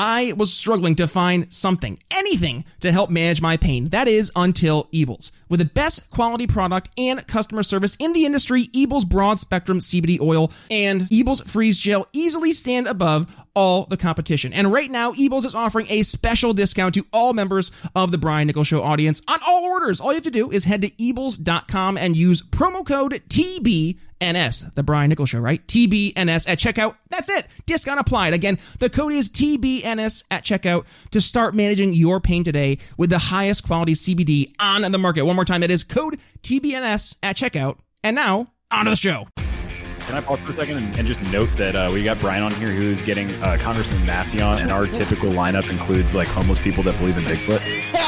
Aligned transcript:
I 0.00 0.32
was 0.36 0.56
struggling 0.56 0.94
to 0.94 1.08
find 1.08 1.52
something, 1.52 1.98
anything 2.12 2.64
to 2.78 2.92
help 2.92 3.10
manage 3.10 3.42
my 3.42 3.56
pain. 3.56 3.86
That 3.86 4.06
is 4.06 4.30
until 4.36 4.84
Eables. 4.92 5.32
With 5.48 5.58
the 5.58 5.66
best 5.66 6.08
quality 6.10 6.46
product 6.46 6.88
and 6.96 7.26
customer 7.26 7.64
service 7.64 7.96
in 7.96 8.12
the 8.12 8.24
industry, 8.24 8.68
Eables 8.72 9.04
Broad 9.04 9.40
Spectrum 9.40 9.80
CBD 9.80 10.20
oil 10.20 10.52
and 10.70 11.10
Eables 11.10 11.40
Freeze 11.50 11.78
Gel 11.80 12.06
easily 12.12 12.52
stand 12.52 12.86
above 12.86 13.26
all 13.56 13.86
the 13.86 13.96
competition. 13.96 14.52
And 14.52 14.72
right 14.72 14.88
now, 14.88 15.14
Eables 15.14 15.44
is 15.44 15.56
offering 15.56 15.86
a 15.90 16.04
special 16.04 16.52
discount 16.52 16.94
to 16.94 17.04
all 17.12 17.32
members 17.32 17.72
of 17.96 18.12
the 18.12 18.18
Brian 18.18 18.46
Nichols 18.46 18.68
Show 18.68 18.84
audience 18.84 19.20
on 19.26 19.38
all 19.48 19.64
orders. 19.64 20.00
All 20.00 20.12
you 20.12 20.18
have 20.18 20.24
to 20.24 20.30
do 20.30 20.48
is 20.52 20.64
head 20.64 20.82
to 20.82 20.90
Eables.com 20.90 21.98
and 21.98 22.16
use 22.16 22.40
promo 22.40 22.86
code 22.86 23.20
TBNS, 24.20 24.74
the 24.74 24.82
Brian 24.82 25.08
Nichols 25.08 25.30
Show, 25.30 25.40
right? 25.40 25.64
TBNS 25.66 26.48
at 26.48 26.58
checkout. 26.58 26.96
That's 27.10 27.28
it. 27.28 27.46
Discount 27.66 28.00
applied. 28.00 28.34
Again, 28.34 28.58
the 28.80 28.90
code 28.90 29.12
is 29.12 29.30
TBNS 29.30 30.24
at 30.30 30.44
checkout 30.44 30.86
to 31.10 31.20
start 31.20 31.54
managing 31.54 31.94
your 31.94 32.20
pain 32.20 32.44
today 32.44 32.78
with 32.96 33.10
the 33.10 33.18
highest 33.18 33.66
quality 33.66 33.94
CBD 33.94 34.52
on 34.60 34.82
the 34.90 34.98
market. 34.98 35.22
One 35.22 35.36
more 35.36 35.44
time, 35.44 35.60
that 35.60 35.70
is 35.70 35.82
code 35.82 36.18
TBNS 36.42 37.16
at 37.22 37.36
checkout. 37.36 37.78
And 38.02 38.14
now, 38.14 38.52
on 38.72 38.84
to 38.84 38.90
the 38.90 38.96
show. 38.96 39.26
Can 40.00 40.16
I 40.16 40.20
pause 40.22 40.40
for 40.40 40.52
a 40.52 40.54
second 40.54 40.78
and, 40.78 40.98
and 40.98 41.06
just 41.06 41.22
note 41.30 41.50
that 41.56 41.76
uh, 41.76 41.90
we 41.92 42.02
got 42.02 42.18
Brian 42.18 42.42
on 42.42 42.52
here 42.54 42.72
who's 42.72 43.02
getting 43.02 43.30
uh, 43.42 43.58
Congressman 43.60 44.06
Massie 44.06 44.40
on, 44.40 44.58
and 44.58 44.72
our 44.72 44.86
typical 44.86 45.30
lineup 45.30 45.68
includes 45.68 46.14
like 46.14 46.28
homeless 46.28 46.58
people 46.58 46.82
that 46.84 46.96
believe 46.96 47.18
in 47.18 47.24
Bigfoot. 47.24 48.07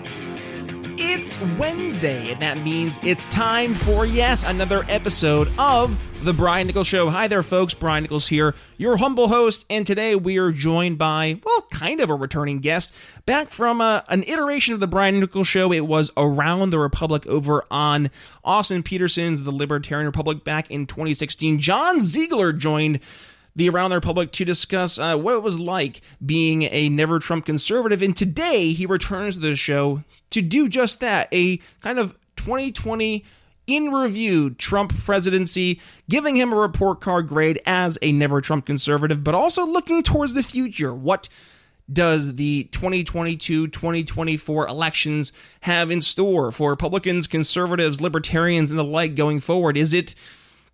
It's 1.03 1.41
Wednesday, 1.57 2.31
and 2.31 2.39
that 2.43 2.59
means 2.59 2.99
it's 3.01 3.25
time 3.25 3.73
for, 3.73 4.05
yes, 4.05 4.43
another 4.47 4.85
episode 4.87 5.51
of 5.57 5.99
The 6.23 6.31
Brian 6.31 6.67
Nichols 6.67 6.85
Show. 6.85 7.09
Hi 7.09 7.27
there, 7.27 7.41
folks. 7.41 7.73
Brian 7.73 8.03
Nichols 8.03 8.27
here, 8.27 8.53
your 8.77 8.97
humble 8.97 9.27
host, 9.27 9.65
and 9.67 9.85
today 9.85 10.15
we 10.15 10.37
are 10.37 10.51
joined 10.51 10.99
by, 10.99 11.39
well, 11.43 11.63
kind 11.71 12.01
of 12.01 12.11
a 12.11 12.15
returning 12.15 12.59
guest, 12.59 12.93
back 13.25 13.49
from 13.49 13.81
uh, 13.81 14.01
an 14.09 14.21
iteration 14.23 14.75
of 14.75 14.79
The 14.79 14.85
Brian 14.85 15.19
Nichols 15.19 15.47
Show. 15.47 15.73
It 15.73 15.87
was 15.87 16.11
Around 16.15 16.69
the 16.69 16.77
Republic 16.77 17.25
over 17.25 17.65
on 17.71 18.11
Austin 18.43 18.83
Petersen's 18.83 19.43
The 19.43 19.51
Libertarian 19.51 20.05
Republic 20.05 20.43
back 20.43 20.69
in 20.69 20.85
2016. 20.85 21.59
John 21.59 21.99
Ziegler 22.01 22.53
joined 22.53 22.99
the 23.55 23.69
Around 23.69 23.89
the 23.89 23.97
Republic 23.97 24.31
to 24.33 24.45
discuss 24.45 24.99
uh, 24.99 25.17
what 25.17 25.33
it 25.33 25.43
was 25.43 25.59
like 25.59 26.01
being 26.23 26.63
a 26.63 26.89
never 26.89 27.17
Trump 27.17 27.47
conservative. 27.47 28.03
And 28.03 28.15
today 28.15 28.71
he 28.71 28.85
returns 28.85 29.35
to 29.35 29.41
the 29.41 29.55
show 29.55 30.03
to 30.31 30.41
do 30.41 30.67
just 30.67 30.99
that 30.99 31.29
a 31.31 31.57
kind 31.81 31.99
of 31.99 32.17
2020 32.37 33.23
in 33.67 33.91
review 33.91 34.49
Trump 34.51 34.93
presidency, 35.03 35.79
giving 36.09 36.35
him 36.35 36.51
a 36.51 36.57
report 36.57 36.99
card 36.99 37.27
grade 37.27 37.61
as 37.65 37.97
a 38.01 38.11
never 38.11 38.41
Trump 38.41 38.65
conservative, 38.65 39.23
but 39.23 39.35
also 39.35 39.65
looking 39.65 40.03
towards 40.03 40.33
the 40.33 40.43
future. 40.43 40.93
What 40.93 41.29
does 41.91 42.35
the 42.35 42.65
2022 42.71 43.67
2024 43.67 44.67
elections 44.67 45.33
have 45.61 45.91
in 45.91 46.01
store 46.01 46.51
for 46.51 46.69
Republicans, 46.69 47.27
conservatives, 47.27 48.01
libertarians, 48.01 48.71
and 48.71 48.79
the 48.79 48.83
like 48.83 49.15
going 49.15 49.39
forward? 49.39 49.77
Is 49.77 49.93
it 49.93 50.15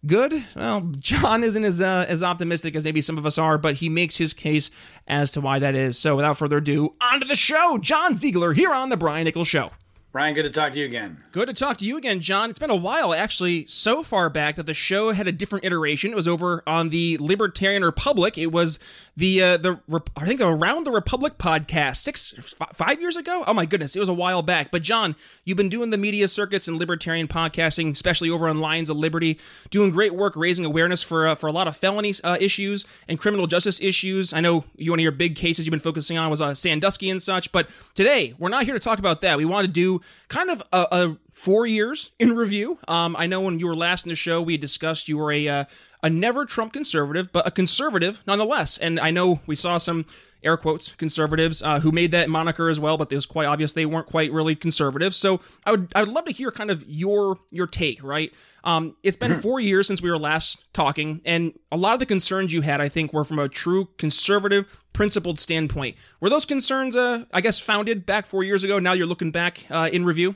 good. 0.06 0.46
Well, 0.56 0.82
John 1.00 1.44
isn't 1.44 1.64
as 1.64 1.82
uh, 1.82 2.06
as 2.08 2.24
optimistic 2.24 2.76
as 2.76 2.84
maybe 2.84 3.02
some 3.02 3.18
of 3.18 3.26
us 3.26 3.38
are, 3.38 3.58
but 3.58 3.76
he 3.76 3.90
makes 3.90 4.18
his 4.18 4.34
case 4.34 4.70
as 5.08 5.32
to 5.32 5.42
why 5.42 5.60
that 5.60 5.76
is. 5.76 5.98
So, 5.98 6.16
without 6.16 6.38
further 6.38 6.58
ado, 6.58 6.96
on 7.02 7.22
to 7.22 7.28
the 7.28 7.36
show. 7.36 7.78
John 7.78 8.16
Ziegler 8.16 8.54
here 8.54 8.74
on 8.74 8.90
the 8.90 8.98
Brian 8.98 9.26
Nichols 9.26 9.48
Show. 9.48 9.72
Brian, 10.14 10.34
good 10.34 10.44
to 10.44 10.50
talk 10.50 10.72
to 10.74 10.80
you 10.80 10.86
again. 10.86 11.22
Good 11.32 11.48
to 11.48 11.54
talk 11.54 11.78
to 11.78 11.86
you 11.86 11.98
again, 11.98 12.22
John. 12.22 12.50
It's 12.50 12.58
been 12.58 12.72
a 12.72 12.76
while, 12.76 13.14
actually, 13.14 13.68
so 13.68 14.02
far 14.02 14.30
back 14.30 14.56
that 14.56 14.66
the 14.66 14.74
show 14.74 15.12
had 15.12 15.28
a 15.28 15.32
different 15.32 15.66
iteration. 15.66 16.12
It 16.12 16.16
was 16.16 16.28
over 16.28 16.64
on 16.66 16.90
the 16.90 17.18
Libertarian 17.20 17.84
Republic. 17.84 18.38
It 18.38 18.52
was 18.52 18.80
the 19.16 19.44
uh, 19.44 19.58
the 19.58 19.80
I 20.16 20.26
think 20.26 20.40
the 20.40 20.48
Around 20.48 20.86
the 20.86 20.92
Republic 20.92 21.38
podcast 21.38 21.98
six 21.98 22.34
f- 22.38 22.76
five 22.76 23.02
years 23.02 23.18
ago. 23.18 23.44
Oh 23.46 23.54
my 23.54 23.66
goodness, 23.66 23.96
it 23.96 24.00
was 24.00 24.10
a 24.10 24.14
while 24.14 24.42
back. 24.42 24.72
But 24.72 24.82
John, 24.82 25.16
you've 25.44 25.58
been 25.58 25.70
doing 25.70 25.90
the 25.90 25.98
media 25.98 26.28
circuits 26.28 26.68
and 26.68 26.80
libertarian 26.80 27.28
podcasting, 27.28 27.92
especially 27.92 28.30
over 28.30 28.48
on 28.48 28.60
Lions 28.60 28.90
of 28.90 28.98
Liberty, 28.98 29.38
doing 29.70 29.92
great 29.92 30.16
work 30.16 30.36
raising 30.36 30.66
awareness 30.66 31.04
for 31.04 31.28
uh, 31.28 31.36
for 31.36 31.48
a 31.48 31.52
lot 31.52 31.68
of 31.68 31.76
felony 31.76 32.14
uh, 32.24 32.38
issues 32.40 32.86
and 33.08 33.20
criminal 33.20 33.46
justice 33.46 33.80
issues. 33.82 34.34
I 34.34 34.40
know 34.40 34.64
you 34.78 34.92
one 34.92 35.00
of 35.00 35.04
your 35.04 35.12
big 35.12 35.36
cases 35.36 35.66
you've 35.66 35.72
been 35.72 35.80
focusing 35.80 36.18
on 36.18 36.30
was 36.30 36.42
uh, 36.42 36.56
Sandusky 36.56 37.10
and 37.10 37.22
such. 37.22 37.52
But 37.52 37.70
today 37.94 38.34
we're 38.40 38.50
not 38.50 38.64
here 38.64 38.74
to 38.74 38.80
talk 38.80 39.00
about 39.00 39.22
that. 39.22 39.38
We 39.38 39.46
want 39.46 39.66
to 39.66 39.72
do 39.72 39.97
kind 40.28 40.50
of 40.50 40.62
a, 40.72 40.88
a 40.92 41.18
four 41.32 41.66
years 41.66 42.12
in 42.20 42.36
review. 42.36 42.80
Um, 42.88 43.16
I 43.18 43.28
know 43.28 43.42
when 43.42 43.60
you 43.60 43.68
were 43.68 43.76
last 43.76 44.06
in 44.06 44.10
the 44.10 44.16
show, 44.16 44.42
we 44.42 44.58
discussed 44.58 45.08
you 45.08 45.18
were 45.18 45.32
a 45.32 45.48
uh, 45.48 45.66
a 46.04 46.10
never 46.10 46.46
Trump 46.46 46.74
conservative, 46.74 47.32
but 47.32 47.48
a 47.48 47.52
conservative 47.52 48.22
nonetheless. 48.28 48.78
And 48.78 49.00
I 49.00 49.12
know 49.12 49.40
we 49.46 49.56
saw 49.56 49.78
some 49.78 50.06
air 50.44 50.58
quotes 50.58 50.92
conservatives 50.94 51.62
uh, 51.62 51.80
who 51.80 51.92
made 51.92 52.12
that 52.12 52.30
moniker 52.30 52.70
as 52.70 52.80
well, 52.80 52.98
but 52.98 53.12
it 53.12 53.16
was 53.16 53.26
quite 53.26 53.46
obvious 53.46 53.74
they 53.74 53.86
weren't 53.86 54.08
quite 54.08 54.32
really 54.32 54.56
conservative. 54.56 55.16
So 55.16 55.42
I 55.66 55.72
would 55.72 55.92
I 55.96 56.02
would 56.02 56.14
love 56.14 56.26
to 56.26 56.32
hear 56.32 56.52
kind 56.52 56.72
of 56.72 56.84
your 56.88 57.38
your 57.52 57.68
take. 57.68 58.04
Right, 58.04 58.34
um, 58.64 58.96
it's 59.04 59.18
been 59.18 59.40
four 59.42 59.60
years 59.60 59.88
since 59.88 60.02
we 60.02 60.10
were 60.10 60.18
last 60.18 60.64
talking, 60.74 61.22
and 61.26 61.58
a 61.72 61.78
lot 61.78 61.94
of 61.94 62.00
the 62.00 62.06
concerns 62.06 62.54
you 62.54 62.62
had, 62.62 62.82
I 62.82 62.90
think, 62.90 63.14
were 63.14 63.24
from 63.24 63.40
a 63.40 63.50
true 63.50 63.90
conservative, 63.98 64.84
principled 64.94 65.40
standpoint. 65.40 65.96
Were 66.20 66.30
those 66.30 66.46
concerns, 66.46 66.96
uh, 66.96 67.26
I 67.34 67.42
guess, 67.42 67.60
founded 67.60 68.06
back 68.06 68.26
four 68.26 68.44
years 68.44 68.64
ago? 68.64 68.80
Now 68.80 68.94
you're 68.94 69.08
looking 69.08 69.32
back 69.32 69.66
uh, 69.70 69.90
in 69.92 70.06
review. 70.06 70.36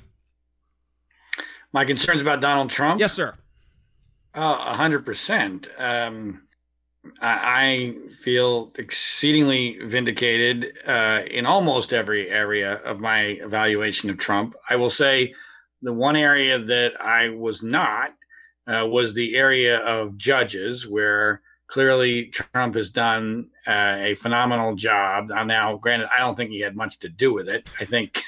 My 1.74 1.86
concerns 1.86 2.22
about 2.22 2.42
Donald 2.42 2.70
Trump? 2.70 3.00
Yes, 3.00 3.14
sir. 3.14 3.34
A 4.34 4.76
hundred 4.76 5.06
percent. 5.06 5.68
I 7.22 7.96
feel 8.20 8.72
exceedingly 8.78 9.80
vindicated 9.84 10.78
uh, 10.86 11.24
in 11.30 11.46
almost 11.46 11.94
every 11.94 12.30
area 12.30 12.76
of 12.76 13.00
my 13.00 13.22
evaluation 13.22 14.10
of 14.10 14.18
Trump. 14.18 14.56
I 14.70 14.76
will 14.76 14.90
say 14.90 15.34
the 15.82 15.94
one 15.94 16.16
area 16.16 16.60
that 16.60 17.00
I 17.02 17.30
was 17.30 17.64
not 17.64 18.14
uh, 18.68 18.88
was 18.88 19.14
the 19.14 19.36
area 19.36 19.80
of 19.80 20.18
judges, 20.18 20.88
where 20.88 21.42
clearly 21.72 22.26
Trump 22.26 22.76
has 22.76 22.90
done 22.90 23.50
uh, 23.66 23.96
a 24.00 24.14
phenomenal 24.16 24.76
job. 24.76 25.30
Now, 25.30 25.78
granted, 25.78 26.10
I 26.14 26.20
don't 26.20 26.36
think 26.36 26.50
he 26.50 26.60
had 26.60 26.76
much 26.76 27.00
to 27.00 27.10
do 27.10 27.34
with 27.34 27.48
it. 27.48 27.70
I 27.80 27.86
think 27.86 28.22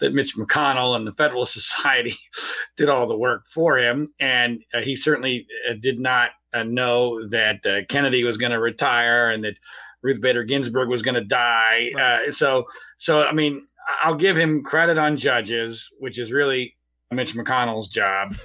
that 0.00 0.12
Mitch 0.12 0.36
McConnell 0.36 0.96
and 0.96 1.06
the 1.06 1.12
Federalist 1.12 1.52
Society 1.54 2.14
did 2.76 2.90
all 2.90 3.06
the 3.06 3.16
work 3.16 3.48
for 3.48 3.78
him, 3.78 4.06
and 4.20 4.62
uh, 4.74 4.82
he 4.82 4.94
certainly 4.94 5.46
uh, 5.68 5.74
did 5.80 5.98
not 5.98 6.32
uh, 6.52 6.62
know 6.62 7.26
that 7.28 7.64
uh, 7.64 7.84
Kennedy 7.88 8.22
was 8.22 8.36
going 8.36 8.52
to 8.52 8.60
retire 8.60 9.30
and 9.30 9.42
that 9.44 9.58
Ruth 10.02 10.20
Bader 10.20 10.44
Ginsburg 10.44 10.90
was 10.90 11.02
going 11.02 11.14
to 11.14 11.24
die. 11.24 11.90
Right. 11.94 12.28
Uh, 12.28 12.32
so, 12.32 12.66
so 12.98 13.22
I 13.22 13.32
mean, 13.32 13.64
I'll 14.02 14.14
give 14.14 14.36
him 14.36 14.62
credit 14.62 14.98
on 14.98 15.16
judges, 15.16 15.90
which 16.00 16.18
is 16.18 16.32
really 16.32 16.76
Mitch 17.10 17.34
McConnell's 17.34 17.88
job. 17.88 18.36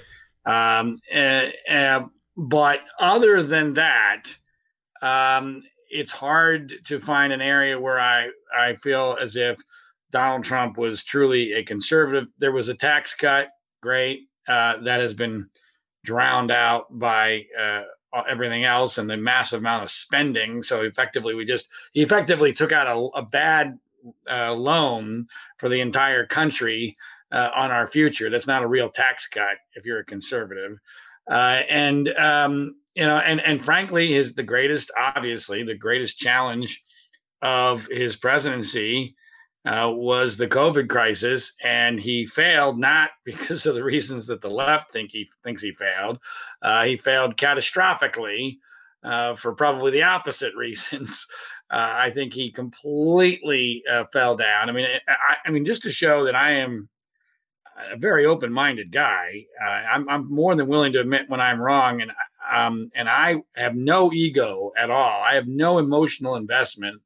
Um, 0.46 0.94
but 2.36 2.80
other 3.00 3.42
than 3.42 3.74
that, 3.74 4.24
um, 5.02 5.60
it's 5.90 6.12
hard 6.12 6.74
to 6.84 6.98
find 6.98 7.32
an 7.32 7.40
area 7.40 7.78
where 7.78 7.98
I, 7.98 8.30
I 8.56 8.74
feel 8.76 9.16
as 9.20 9.36
if 9.36 9.58
Donald 10.10 10.44
Trump 10.44 10.78
was 10.78 11.04
truly 11.04 11.52
a 11.54 11.62
conservative. 11.62 12.28
There 12.38 12.52
was 12.52 12.68
a 12.68 12.74
tax 12.74 13.14
cut, 13.14 13.48
great. 13.80 14.28
Uh, 14.48 14.78
that 14.82 15.00
has 15.00 15.12
been 15.12 15.48
drowned 16.04 16.52
out 16.52 16.86
by 16.98 17.44
uh, 17.60 17.82
everything 18.28 18.64
else 18.64 18.98
and 18.98 19.10
the 19.10 19.16
massive 19.16 19.60
amount 19.60 19.82
of 19.82 19.90
spending. 19.90 20.62
So 20.62 20.82
effectively, 20.82 21.34
we 21.34 21.44
just 21.44 21.68
he 21.92 22.02
effectively 22.02 22.52
took 22.52 22.72
out 22.72 22.86
a, 22.86 23.18
a 23.18 23.22
bad 23.22 23.78
uh, 24.30 24.52
loan 24.52 25.26
for 25.58 25.68
the 25.68 25.80
entire 25.80 26.26
country 26.26 26.96
uh, 27.32 27.50
on 27.54 27.70
our 27.70 27.86
future. 27.86 28.30
That's 28.30 28.46
not 28.46 28.62
a 28.62 28.68
real 28.68 28.88
tax 28.88 29.26
cut 29.26 29.56
if 29.74 29.84
you're 29.84 29.98
a 29.98 30.04
conservative. 30.04 30.78
Uh, 31.30 31.62
and 31.68 32.08
um, 32.16 32.76
you 32.94 33.04
know, 33.04 33.18
and 33.18 33.40
and 33.40 33.64
frankly, 33.64 34.12
his 34.12 34.34
the 34.34 34.42
greatest, 34.42 34.90
obviously, 34.96 35.62
the 35.62 35.74
greatest 35.74 36.18
challenge 36.18 36.82
of 37.42 37.86
his 37.86 38.16
presidency 38.16 39.16
uh, 39.66 39.90
was 39.92 40.36
the 40.36 40.48
COVID 40.48 40.88
crisis, 40.88 41.52
and 41.62 42.00
he 42.00 42.24
failed 42.24 42.78
not 42.78 43.10
because 43.24 43.66
of 43.66 43.74
the 43.74 43.84
reasons 43.84 44.26
that 44.26 44.40
the 44.40 44.50
left 44.50 44.92
think 44.92 45.10
he 45.10 45.28
thinks 45.42 45.62
he 45.62 45.72
failed. 45.72 46.18
Uh, 46.62 46.84
he 46.84 46.96
failed 46.96 47.36
catastrophically 47.36 48.58
uh, 49.02 49.34
for 49.34 49.54
probably 49.54 49.90
the 49.90 50.02
opposite 50.02 50.54
reasons. 50.56 51.26
Uh, 51.70 51.94
I 51.96 52.10
think 52.10 52.32
he 52.32 52.52
completely 52.52 53.82
uh, 53.90 54.04
fell 54.12 54.36
down. 54.36 54.68
I 54.68 54.72
mean, 54.72 54.86
I, 55.08 55.36
I, 55.44 55.50
mean, 55.50 55.64
just 55.64 55.82
to 55.82 55.90
show 55.90 56.24
that 56.24 56.36
I 56.36 56.52
am 56.52 56.88
a 57.92 57.96
very 57.96 58.24
open-minded 58.24 58.90
guy, 58.90 59.44
uh, 59.64 59.70
I'm, 59.70 60.08
I'm 60.08 60.30
more 60.30 60.54
than 60.54 60.68
willing 60.68 60.92
to 60.92 61.00
admit 61.00 61.28
when 61.28 61.40
I'm 61.40 61.60
wrong, 61.60 62.02
and 62.02 62.12
um, 62.52 62.90
and 62.94 63.08
I 63.08 63.42
have 63.56 63.74
no 63.74 64.12
ego 64.12 64.72
at 64.78 64.90
all. 64.90 65.22
I 65.22 65.34
have 65.34 65.48
no 65.48 65.78
emotional 65.78 66.36
investment 66.36 67.02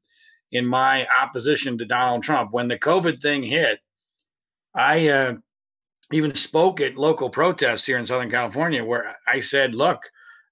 in 0.51 0.65
my 0.65 1.07
opposition 1.07 1.77
to 1.77 1.85
Donald 1.85 2.23
Trump. 2.23 2.51
When 2.51 2.67
the 2.67 2.77
COVID 2.77 3.21
thing 3.21 3.41
hit, 3.41 3.79
I 4.75 5.07
uh, 5.07 5.33
even 6.11 6.35
spoke 6.35 6.81
at 6.81 6.95
local 6.95 7.29
protests 7.29 7.85
here 7.85 7.97
in 7.97 8.05
Southern 8.05 8.29
California 8.29 8.83
where 8.83 9.15
I 9.27 9.39
said, 9.39 9.75
look, 9.75 9.99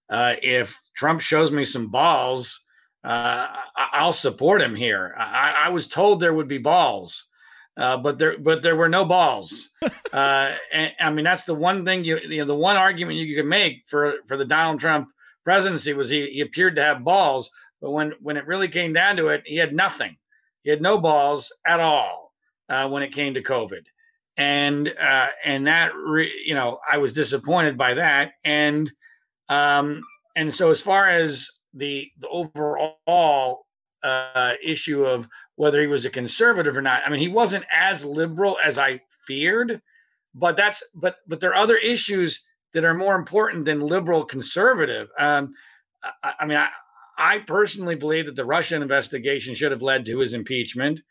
uh, 0.10 0.36
if 0.42 0.80
Trump 0.96 1.22
shows 1.22 1.52
me 1.52 1.66
some 1.66 1.88
balls, 1.88 2.66
uh, 3.04 3.48
I'll 3.94 4.12
support 4.14 4.62
him 4.62 4.76
here. 4.76 5.16
I, 5.18 5.66
I, 5.66 5.70
was 5.70 5.88
told 5.88 6.20
there 6.20 6.34
would 6.34 6.50
be 6.50 6.58
balls. 6.58 7.28
Uh, 7.80 7.96
but 7.96 8.20
there, 8.20 8.38
but 8.38 8.62
there 8.62 8.76
were 8.76 8.90
no 8.90 9.06
balls. 9.06 9.70
Uh, 10.12 10.56
and, 10.74 10.92
I 11.00 11.12
mean, 11.12 11.24
that's 11.24 11.44
the 11.44 11.54
one 11.54 11.86
thing 11.86 12.04
you, 12.04 12.18
you 12.18 12.40
know, 12.40 12.46
the 12.46 12.56
one 12.56 12.76
argument 12.76 13.20
you 13.20 13.36
could 13.36 13.46
make 13.46 13.84
for 13.86 14.16
for 14.28 14.38
the 14.38 14.44
Donald 14.44 14.80
Trump 14.80 15.08
presidency 15.44 15.94
was 15.94 16.10
he, 16.10 16.26
he 16.32 16.42
appeared 16.42 16.76
to 16.76 16.82
have 16.82 17.04
balls, 17.04 17.52
but 17.80 17.92
when 17.92 18.14
when 18.20 18.36
it 18.36 18.48
really 18.48 18.70
came 18.70 18.92
down 18.92 19.18
to 19.18 19.28
it, 19.28 19.44
he 19.46 19.56
had 19.56 19.72
nothing. 19.72 20.18
He 20.64 20.72
had 20.72 20.82
no 20.82 20.98
balls 20.98 21.54
at 21.68 21.80
all 21.80 22.34
uh, 22.70 22.90
when 22.90 23.04
it 23.04 23.14
came 23.14 23.36
to 23.36 23.44
COVID, 23.44 23.84
and 24.36 24.92
uh, 25.00 25.28
and 25.46 25.68
that 25.68 25.92
re- 25.96 26.44
you 26.44 26.56
know 26.56 26.80
I 26.92 26.98
was 26.98 27.14
disappointed 27.14 27.78
by 27.78 27.94
that, 27.94 28.32
and 28.44 28.92
um, 29.48 30.02
and 30.36 30.52
so 30.52 30.72
as 30.72 30.82
far 30.82 31.08
as 31.08 31.48
the 31.76 32.10
the 32.18 32.30
overall 32.30 33.68
uh, 34.04 34.54
issue 34.64 35.04
of 35.04 35.28
whether 35.60 35.82
he 35.82 35.88
was 35.88 36.06
a 36.06 36.10
conservative 36.10 36.78
or 36.78 36.82
not, 36.82 37.02
I 37.06 37.10
mean 37.10 37.20
he 37.20 37.28
wasn't 37.28 37.66
as 37.70 38.06
liberal 38.06 38.58
as 38.64 38.80
I 38.80 39.02
feared, 39.28 39.82
but 40.34 40.56
that's 40.56 40.82
but 40.96 41.18
but 41.28 41.42
there 41.42 41.50
are 41.52 41.62
other 41.62 41.76
issues 41.76 42.48
that 42.74 42.86
are 42.86 42.94
more 42.94 43.16
important 43.16 43.66
than 43.66 43.82
liberal 43.82 44.24
conservative. 44.24 45.10
Um, 45.20 45.52
I, 46.24 46.34
I 46.40 46.46
mean, 46.46 46.58
I, 46.58 46.70
I 47.18 47.40
personally 47.40 47.96
believe 47.96 48.28
that 48.28 48.38
the 48.38 48.46
Russian 48.46 48.82
investigation 48.82 49.54
should 49.54 49.74
have 49.74 49.82
led 49.82 50.06
to 50.06 50.20
his 50.20 50.34
impeachment 50.34 51.02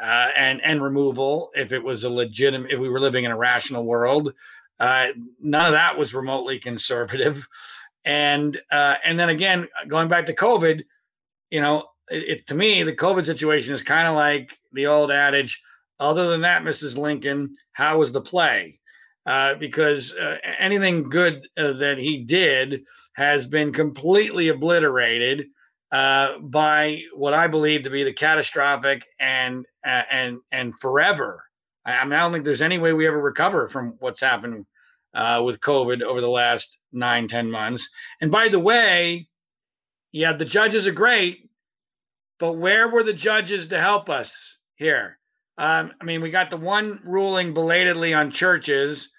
uh, 0.00 0.28
and 0.36 0.62
and 0.62 0.80
removal 0.80 1.50
if 1.56 1.72
it 1.72 1.82
was 1.82 2.04
a 2.04 2.10
legitimate 2.10 2.70
if 2.70 2.78
we 2.78 2.88
were 2.88 3.00
living 3.00 3.24
in 3.24 3.32
a 3.32 3.36
rational 3.36 3.84
world. 3.84 4.32
Uh, 4.78 5.08
none 5.40 5.66
of 5.66 5.72
that 5.72 5.98
was 5.98 6.14
remotely 6.14 6.60
conservative, 6.60 7.48
and 8.04 8.56
uh, 8.70 8.94
and 9.04 9.18
then 9.18 9.30
again 9.30 9.66
going 9.88 10.06
back 10.06 10.26
to 10.26 10.34
COVID, 10.34 10.84
you 11.50 11.60
know, 11.60 11.89
it, 12.10 12.28
it 12.28 12.46
to 12.48 12.54
me 12.54 12.82
the 12.82 12.94
COVID 12.94 13.24
situation 13.24 13.72
is 13.72 13.82
kind 13.82 14.08
of 14.08 14.14
like 14.14 14.56
the 14.72 14.86
old 14.86 15.10
adage. 15.10 15.62
Other 15.98 16.30
than 16.30 16.40
that, 16.42 16.62
Mrs. 16.62 16.96
Lincoln, 16.96 17.54
how 17.72 17.98
was 17.98 18.12
the 18.12 18.22
play? 18.22 18.80
Uh, 19.26 19.54
because 19.54 20.16
uh, 20.16 20.38
anything 20.58 21.02
good 21.02 21.46
uh, 21.58 21.74
that 21.74 21.98
he 21.98 22.24
did 22.24 22.82
has 23.16 23.46
been 23.46 23.72
completely 23.72 24.48
obliterated 24.48 25.46
uh, 25.92 26.38
by 26.38 27.02
what 27.14 27.34
I 27.34 27.46
believe 27.46 27.82
to 27.82 27.90
be 27.90 28.02
the 28.02 28.14
catastrophic 28.14 29.06
and 29.20 29.66
uh, 29.86 30.02
and 30.10 30.38
and 30.50 30.74
forever. 30.78 31.44
I, 31.84 31.98
I, 31.98 32.04
mean, 32.04 32.14
I 32.14 32.20
don't 32.20 32.32
think 32.32 32.44
there's 32.44 32.62
any 32.62 32.78
way 32.78 32.94
we 32.94 33.06
ever 33.06 33.20
recover 33.20 33.68
from 33.68 33.96
what's 34.00 34.20
happened 34.20 34.64
with 35.14 35.60
COVID 35.60 36.02
over 36.02 36.20
the 36.20 36.28
last 36.28 36.78
nine, 36.92 37.28
ten 37.28 37.50
months. 37.50 37.90
And 38.22 38.30
by 38.30 38.48
the 38.48 38.60
way, 38.60 39.28
yeah, 40.12 40.32
the 40.32 40.44
judges 40.44 40.86
are 40.86 40.92
great, 40.92 41.49
but 42.40 42.54
where 42.54 42.88
were 42.88 43.02
the 43.02 43.12
judges 43.12 43.68
to 43.68 43.78
help 43.78 44.08
us 44.08 44.56
here? 44.74 45.18
Um, 45.58 45.92
I 46.00 46.04
mean, 46.04 46.22
we 46.22 46.30
got 46.30 46.48
the 46.48 46.56
one 46.56 47.00
ruling 47.04 47.52
belatedly 47.52 48.14
on 48.14 48.30
churches, 48.30 49.10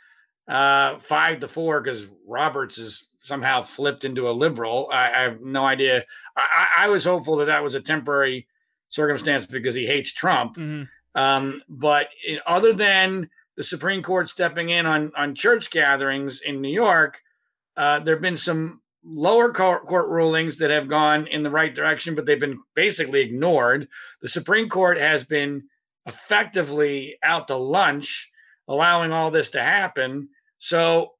uh, 0.47 0.97
five 0.97 1.39
to 1.41 1.47
four, 1.47 1.81
because 1.81 2.07
Roberts 2.27 2.79
is 2.79 3.07
somehow 3.19 3.61
flipped 3.61 4.03
into 4.03 4.27
a 4.27 4.31
liberal. 4.31 4.89
I, 4.91 5.11
I 5.11 5.21
have 5.21 5.41
no 5.41 5.63
idea. 5.63 6.03
I, 6.35 6.85
I, 6.85 6.89
was 6.89 7.05
hopeful 7.05 7.35
that 7.37 7.45
that 7.45 7.63
was 7.63 7.75
a 7.75 7.81
temporary 7.81 8.47
circumstance 8.89 9.45
because 9.45 9.75
he 9.75 9.85
hates 9.85 10.11
Trump. 10.11 10.55
Mm-hmm. 10.55 10.83
Um, 11.13 11.61
but 11.69 12.07
in, 12.27 12.39
other 12.47 12.73
than 12.73 13.29
the 13.55 13.63
Supreme 13.63 14.01
Court 14.01 14.27
stepping 14.27 14.69
in 14.69 14.87
on 14.87 15.11
on 15.15 15.35
church 15.35 15.69
gatherings 15.69 16.41
in 16.41 16.61
New 16.61 16.73
York, 16.73 17.21
uh, 17.77 17.99
there 17.99 18.15
have 18.15 18.21
been 18.21 18.37
some 18.37 18.80
lower 19.03 19.51
court, 19.51 19.85
court 19.85 20.07
rulings 20.09 20.57
that 20.57 20.69
have 20.69 20.87
gone 20.87 21.27
in 21.27 21.43
the 21.43 21.49
right 21.49 21.73
direction, 21.73 22.15
but 22.15 22.25
they've 22.25 22.39
been 22.39 22.59
basically 22.75 23.21
ignored. 23.21 23.87
The 24.21 24.29
Supreme 24.29 24.69
Court 24.69 24.97
has 24.97 25.23
been 25.23 25.63
effectively 26.05 27.17
out 27.23 27.47
to 27.47 27.55
lunch, 27.55 28.29
allowing 28.67 29.11
all 29.11 29.31
this 29.31 29.49
to 29.49 29.61
happen. 29.61 30.29
So, 30.59 31.11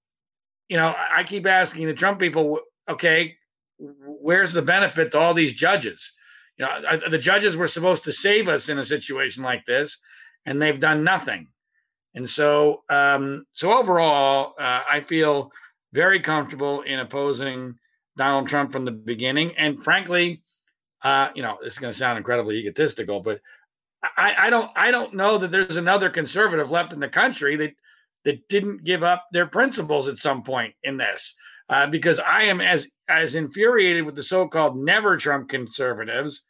you 0.69 0.78
know, 0.78 0.95
I 1.13 1.24
keep 1.24 1.45
asking 1.45 1.88
the 1.88 1.94
Trump 1.94 2.19
people, 2.19 2.60
okay, 2.88 3.36
where's 3.78 4.54
the 4.54 4.62
benefit 4.62 5.12
to 5.12 5.19
all 5.19 5.34
these 5.34 5.54
judges? 5.54 6.13
You 6.57 6.66
know, 6.66 7.00
the 7.10 7.18
judges 7.18 7.57
were 7.57 7.68
supposed 7.68 8.04
to 8.04 8.12
save 8.12 8.48
us 8.48 8.69
in 8.69 8.77
a 8.77 8.86
situation 8.86 9.44
like 9.44 9.66
this, 9.66 9.98
and 10.45 10.62
they've 10.62 10.80
done 10.80 11.04
nothing. 11.04 11.48
And 12.13 12.30
so, 12.30 12.84
um, 12.89 13.45
so 13.51 13.74
overall, 13.74 14.54
uh, 14.60 14.81
I 14.89 15.00
feel 15.01 15.51
very 15.94 16.20
comfortable 16.20 16.82
in 16.82 17.00
opposing 17.00 17.76
Donald 18.18 18.48
Trump 18.48 18.72
from 18.72 18.86
the 18.86 18.92
beginning. 18.92 19.56
And 19.58 19.82
frankly, 19.82 20.42
uh, 21.04 21.30
you 21.36 21.42
know, 21.42 21.58
this 21.62 21.74
is 21.74 21.80
going 21.80 21.94
to 21.94 21.98
sound 21.98 22.18
incredibly 22.18 22.58
egotistical, 22.58 23.22
but 23.22 23.42
I, 24.18 24.36
I 24.38 24.50
don't 24.50 24.72
I 24.75 24.92
don't 24.92 25.13
know 25.13 25.38
that 25.38 25.51
there's 25.51 25.77
another 25.77 26.10
conservative 26.10 26.72
left 26.72 26.94
in 26.94 27.00
the 27.00 27.10
country 27.10 27.56
that 27.58 27.74
that 28.25 28.48
didn't 28.48 28.84
give 28.84 29.04
up 29.04 29.25
their 29.32 29.48
principles 29.48 30.08
at 30.08 30.18
some 30.18 30.44
point 30.44 30.74
in 30.84 30.98
this. 30.98 31.36
Uh, 31.70 31.88
because 31.88 32.20
I 32.20 32.44
am 32.44 32.62
as 32.62 32.88
as 33.08 33.36
infuriated 33.36 34.06
with 34.06 34.15
the 34.15 34.24
so-called 34.24 34.77
never 34.77 35.18
Trump 35.18 35.50
conservatives 35.50 36.44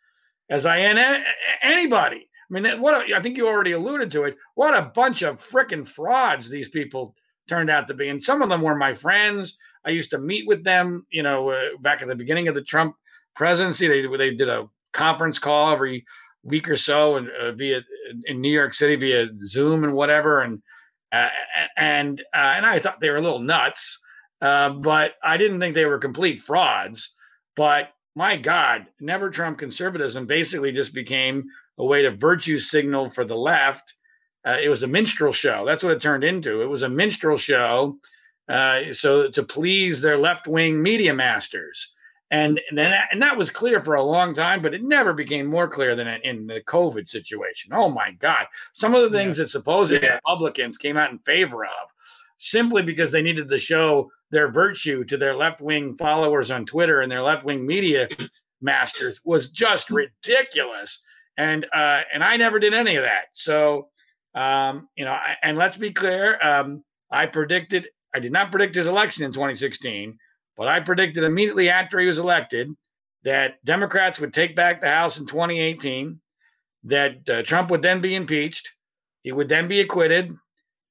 as 0.50 0.65
I 0.65 0.80
am 0.80 1.24
anybody. 1.62 2.30
I 2.50 2.60
mean, 2.60 2.82
what 2.82 3.10
a, 3.10 3.15
I 3.15 3.22
think 3.22 3.38
you 3.38 3.48
already 3.48 3.72
alluded 3.72 4.12
to 4.12 4.24
it. 4.24 4.38
What 4.56 4.74
a 4.74 4.92
bunch 4.94 5.22
of 5.22 5.39
freaking 5.39 5.88
frauds 5.88 6.50
these 6.50 6.70
people 6.70 7.15
turned 7.48 7.69
out 7.69 7.88
to 7.88 7.93
be, 7.93 8.10
and 8.10 8.24
some 8.24 8.41
of 8.41 8.50
them 8.50 8.62
were 8.62 8.75
my 8.75 8.93
friends. 8.93 9.57
I 9.86 9.89
used 9.89 10.12
to 10.12 10.19
meet 10.19 10.48
with 10.48 10.63
them, 10.63 11.05
you 11.10 11.24
know, 11.24 11.50
uh, 11.50 11.77
back 11.81 12.01
at 12.01 12.07
the 12.07 12.15
beginning 12.15 12.48
of 12.48 12.55
the 12.55 12.62
Trump 12.62 12.95
presidency. 13.36 13.88
They 13.88 14.05
they 14.17 14.36
did 14.36 14.50
a 14.50 14.67
conference 14.93 15.39
call 15.39 15.74
every 15.74 16.05
week 16.43 16.69
or 16.69 16.77
so 16.77 17.17
and 17.17 17.29
uh, 17.29 17.51
via 17.51 17.81
in 18.25 18.41
New 18.41 18.51
York 18.51 18.74
City 18.74 18.95
via 18.95 19.27
Zoom 19.45 19.83
and 19.83 19.93
whatever 19.93 20.41
and 20.41 20.62
uh, 21.12 21.29
and 21.77 22.21
uh, 22.33 22.53
and 22.55 22.65
I 22.65 22.79
thought 22.79 23.00
they 23.00 23.10
were 23.10 23.17
a 23.17 23.21
little 23.21 23.39
nuts 23.39 24.00
uh, 24.41 24.69
but 24.69 25.13
I 25.24 25.38
didn't 25.38 25.60
think 25.60 25.75
they 25.75 25.86
were 25.86 26.00
complete 26.00 26.39
frauds 26.39 27.13
but 27.55 27.89
my 28.15 28.38
god 28.38 28.88
never 29.00 29.29
Trump 29.29 29.60
conservatism 29.60 30.25
basically 30.25 30.71
just 30.71 30.93
became 30.93 31.43
a 31.77 31.86
way 31.86 32.01
to 32.01 32.12
virtue 32.12 32.57
signal 32.57 33.10
for 33.10 33.24
the 33.24 33.38
left 33.38 33.95
uh, 34.45 34.57
it 34.62 34.69
was 34.69 34.83
a 34.83 34.88
minstrel 34.88 35.33
show 35.33 35.65
that's 35.65 35.83
what 35.83 35.93
it 35.93 36.01
turned 36.01 36.24
into 36.24 36.62
it 36.62 36.67
was 36.67 36.83
a 36.83 36.89
minstrel 36.89 37.38
show 37.38 37.98
uh, 38.50 38.91
so 38.91 39.29
to 39.29 39.43
please 39.43 40.01
their 40.01 40.17
left-wing 40.17 40.81
media 40.81 41.13
masters 41.13 41.93
and 42.31 42.62
then 42.74 42.93
and 43.12 43.21
that 43.21 43.38
was 43.38 43.50
clear 43.50 43.81
for 43.81 43.95
a 43.95 44.03
long 44.03 44.33
time, 44.33 44.62
but 44.62 44.74
it 44.74 44.81
never 44.81 45.13
became 45.13 45.45
more 45.45 45.67
clear 45.67 45.95
than 45.95 46.07
in 46.07 46.48
the 46.48 46.62
COVID 46.62 47.07
situation. 47.07 47.74
Oh 47.74 47.89
my 47.89 48.12
God! 48.12 48.48
Some 48.71 48.95
of 48.95 49.01
the 49.01 49.10
things 49.10 49.38
yeah. 49.38 49.43
that 49.43 49.50
supposedly 49.50 50.07
yeah. 50.07 50.15
Republicans 50.15 50.77
came 50.77 50.95
out 50.95 51.12
in 51.12 51.19
favor 51.19 51.65
of, 51.65 51.89
simply 52.38 52.83
because 52.83 53.12
they 53.12 53.21
needed 53.21 53.50
to 53.50 53.60
show 53.60 54.10
their 54.31 54.50
virtue 54.50 55.03
to 55.03 55.17
their 55.17 55.36
left 55.36 55.60
wing 55.60 55.93
followers 55.95 56.51
on 56.51 56.65
Twitter 56.65 57.01
and 57.01 57.12
their 57.12 57.21
left 57.21 57.43
wing 57.43 57.65
media 57.67 58.07
masters, 58.62 59.19
was 59.25 59.50
just 59.50 59.89
ridiculous. 59.89 61.03
And 61.38 61.65
uh, 61.74 62.01
and 62.13 62.24
I 62.24 62.38
never 62.38 62.60
did 62.60 62.74
any 62.74 62.95
of 62.95 63.03
that. 63.03 63.25
So 63.33 63.89
um, 64.36 64.88
you 64.96 65.06
know, 65.06 65.18
and 65.44 65.58
let's 65.58 65.78
be 65.78 65.92
clear, 65.92 66.38
um, 66.42 66.84
I 67.12 67.26
predicted 67.26 67.88
I 68.14 68.20
did 68.20 68.32
not 68.32 68.52
predict 68.52 68.76
his 68.76 68.88
election 68.88 69.24
in 69.24 69.32
2016 69.32 70.18
but 70.58 70.68
I 70.68 70.80
predicted 70.80 71.24
immediately 71.24 71.70
after 71.70 72.00
he 72.00 72.06
was 72.06 72.20
elected 72.20 72.70
that 73.24 73.64
Democrats 73.66 74.20
would 74.20 74.32
take 74.32 74.56
back 74.56 74.82
the 74.82 74.90
House 74.90 75.20
in 75.20 75.26
2018, 75.26 76.20
that 76.84 77.30
uh, 77.30 77.44
Trump 77.44 77.72
would 77.72 77.82
then 77.82 78.02
be 78.02 78.14
impeached, 78.16 78.70
he 79.24 79.32
would 79.32 79.50
then 79.50 79.68
be 79.68 79.80
acquitted, 79.80 80.32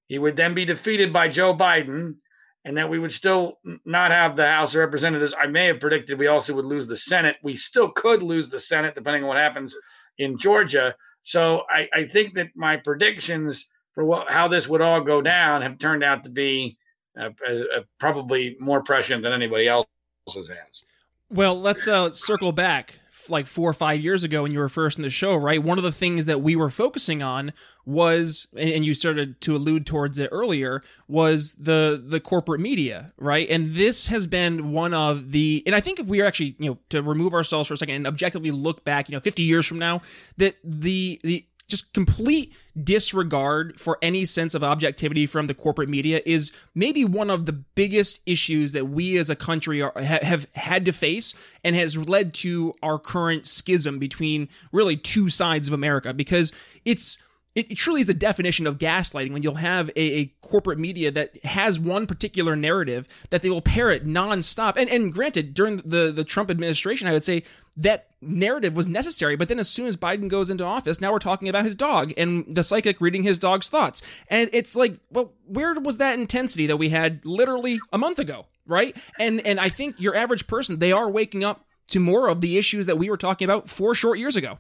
he 0.07 0.19
would 0.19 0.37
then 0.37 0.55
be 0.55 0.65
defeated 0.65 1.13
by 1.13 1.29
Joe 1.29 1.55
Biden, 1.57 2.17
and 2.65 2.77
that 2.77 2.91
we 2.91 2.99
would 2.99 3.13
still 3.13 3.59
not 3.85 4.11
have 4.11 4.37
the 4.37 4.47
House 4.47 4.75
of 4.75 4.81
Representatives. 4.81 5.35
I 5.39 5.47
may 5.47 5.67
have 5.67 5.79
predicted 5.81 6.19
we 6.19 6.27
also 6.27 6.55
would 6.55 6.65
lose 6.65 6.87
the 6.89 6.97
Senate. 6.97 7.37
We 7.43 7.57
still 7.57 7.91
could 7.93 8.23
lose 8.23 8.51
the 8.51 8.61
Senate 8.61 8.95
depending 8.95 9.23
on 9.23 9.29
what 9.29 9.39
happens 9.39 9.75
in 10.21 10.39
Georgia. 10.39 10.95
So 11.23 11.65
I, 11.69 11.89
I 11.93 12.05
think 12.07 12.35
that 12.35 12.49
my 12.55 12.77
predictions 12.77 13.71
for 13.93 14.05
what, 14.05 14.31
how 14.31 14.47
this 14.49 14.69
would 14.69 14.81
all 14.81 15.01
go 15.01 15.21
down 15.21 15.63
have 15.63 15.79
turned 15.79 16.05
out 16.05 16.25
to 16.25 16.31
be 16.31 16.77
uh, 17.19 17.31
uh, 17.49 17.81
probably 17.99 18.57
more 18.61 18.83
prescient 18.83 19.23
than 19.23 19.33
anybody 19.33 19.67
else's 19.67 20.49
has. 20.49 20.85
Well, 21.29 21.61
let's 21.61 21.89
uh, 21.89 22.13
circle 22.13 22.53
back 22.53 23.00
like 23.29 23.47
four 23.47 23.69
or 23.69 23.75
five 23.75 24.01
years 24.01 24.25
ago 24.25 24.43
when 24.43 24.53
you 24.53 24.59
were 24.59 24.69
first 24.69 24.99
in 24.99 25.03
the 25.03 25.11
show, 25.11 25.35
right? 25.35 25.63
One 25.63 25.79
of 25.79 25.85
the 25.85 25.93
things 25.93 26.27
that 26.27 26.41
we 26.41 26.57
were 26.57 26.71
focusing 26.71 27.23
on 27.23 27.53
was, 27.85 28.47
and 28.57 28.85
you 28.85 28.95
started 28.95 29.41
to 29.43 29.57
allude 29.57 29.85
towards 29.85 30.19
it 30.19 30.29
earlier, 30.33 30.83
was 31.09 31.55
the 31.59 32.03
the 32.03 32.21
corporate 32.21 32.61
media, 32.61 33.13
right? 33.19 33.49
And 33.51 33.75
this 33.75 34.07
has 34.07 34.27
been 34.27 34.73
one 34.73 34.95
of 34.95 35.33
the, 35.33 35.63
and 35.67 35.75
I 35.75 35.81
think 35.81 35.99
if 35.99 36.07
we 36.07 36.21
are 36.21 36.27
actually, 36.27 36.57
you 36.59 36.71
know, 36.71 36.79
to 36.91 37.03
remove 37.03 37.35
ourselves 37.35 37.69
for 37.69 37.75
a 37.75 37.77
second 37.77 37.97
and 37.97 38.07
objectively 38.07 38.51
look 38.51 38.85
back, 38.85 39.09
you 39.09 39.15
know, 39.15 39.21
50 39.21 39.43
years 39.43 39.67
from 39.67 39.79
now, 39.79 40.01
that 40.37 40.57
the 40.63 41.21
the 41.25 41.45
just 41.71 41.95
complete 41.95 42.53
disregard 42.83 43.81
for 43.81 43.99
any 44.03 44.25
sense 44.25 44.55
of 44.55 44.63
objectivity 44.63 45.27
from 45.27 45.47
the 45.47 45.55
corporate 45.55 45.89
media 45.89 46.21
is 46.27 46.53
maybe 46.75 47.05
one 47.05 47.31
of 47.31 47.47
the 47.47 47.53
biggest 47.53 48.21
issues 48.27 48.73
that 48.73 48.89
we 48.89 49.17
as 49.17 49.31
a 49.31 49.37
country 49.37 49.81
are, 49.81 49.93
ha, 49.97 50.19
have 50.23 50.47
had 50.55 50.85
to 50.85 50.93
face 50.93 51.35
and 51.65 51.77
has 51.77 51.97
led 51.97 52.35
to 52.35 52.75
our 52.83 52.99
current 52.99 53.47
schism 53.47 53.99
between 53.99 54.49
really 54.73 54.97
two 54.97 55.29
sides 55.29 55.69
of 55.69 55.75
America. 55.75 56.13
Because 56.13 56.53
it's 56.85 57.19
it, 57.55 57.77
truly 57.77 58.03
is 58.03 58.07
the 58.07 58.15
definition 58.15 58.67
of 58.67 58.79
gaslighting 58.79 59.33
when 59.33 59.43
you'll 59.43 59.57
have 59.57 59.89
a, 59.91 60.01
a, 60.01 60.31
corporate 60.41 60.79
media 60.79 61.11
that 61.11 61.45
has 61.45 61.79
one 61.81 62.07
particular 62.07 62.55
narrative 62.55 63.09
that 63.31 63.43
they 63.43 63.51
will 63.51 63.63
parrot 63.63 64.07
nonstop. 64.07 64.77
And 64.77 64.89
and 64.89 65.13
granted, 65.13 65.55
during 65.55 65.79
the 65.79 66.13
the 66.13 66.25
Trump 66.25 66.51
administration, 66.51 67.09
I 67.09 67.13
would 67.13 67.25
say 67.25 67.43
that 67.77 68.09
narrative 68.21 68.77
was 68.77 68.89
necessary. 68.89 69.37
But 69.37 69.49
then 69.49 69.59
as 69.59 69.69
soon 69.69 69.87
as 69.87 69.97
Biden 69.97 70.29
goes 70.29 70.51
into 70.51 70.65
office, 70.65 71.01
now 71.01 71.13
we're 71.13 71.19
talking 71.19 71.49
about 71.49 71.65
his 71.65 71.75
dog 71.75 72.13
and 72.17 72.45
the 72.49 72.63
psychic 72.63 73.01
reading 73.01 73.23
his 73.23 73.39
dog's 73.39 73.69
thoughts. 73.69 74.03
And 74.29 74.51
it's 74.53 74.77
like, 74.77 74.99
well, 75.11 75.33
where 75.47 75.75
was 75.75 75.99
that 75.99 76.19
intensity 76.19 76.67
that 76.67 76.77
we 76.77 76.91
had 76.91 77.25
literally 77.25 77.81
a 77.93 77.99
month 77.99 78.19
ago, 78.19 78.47
right? 78.67 78.97
And 79.19 79.41
and 79.47 79.59
I 79.59 79.69
think 79.69 80.01
your 80.01 80.15
average 80.15 80.47
person, 80.47 80.79
they 80.79 80.93
are 80.93 81.11
waking 81.11 81.43
up 81.43 81.65
to 81.89 81.99
more 81.99 82.29
of 82.29 82.41
the 82.41 82.59
issues 82.59 82.87
that 82.87 82.99
we 82.99 83.11
were 83.11 83.17
talking 83.17 83.45
about 83.45 83.69
four 83.69 83.95
short 83.95 84.19
years 84.19 84.37
ago. 84.37 84.59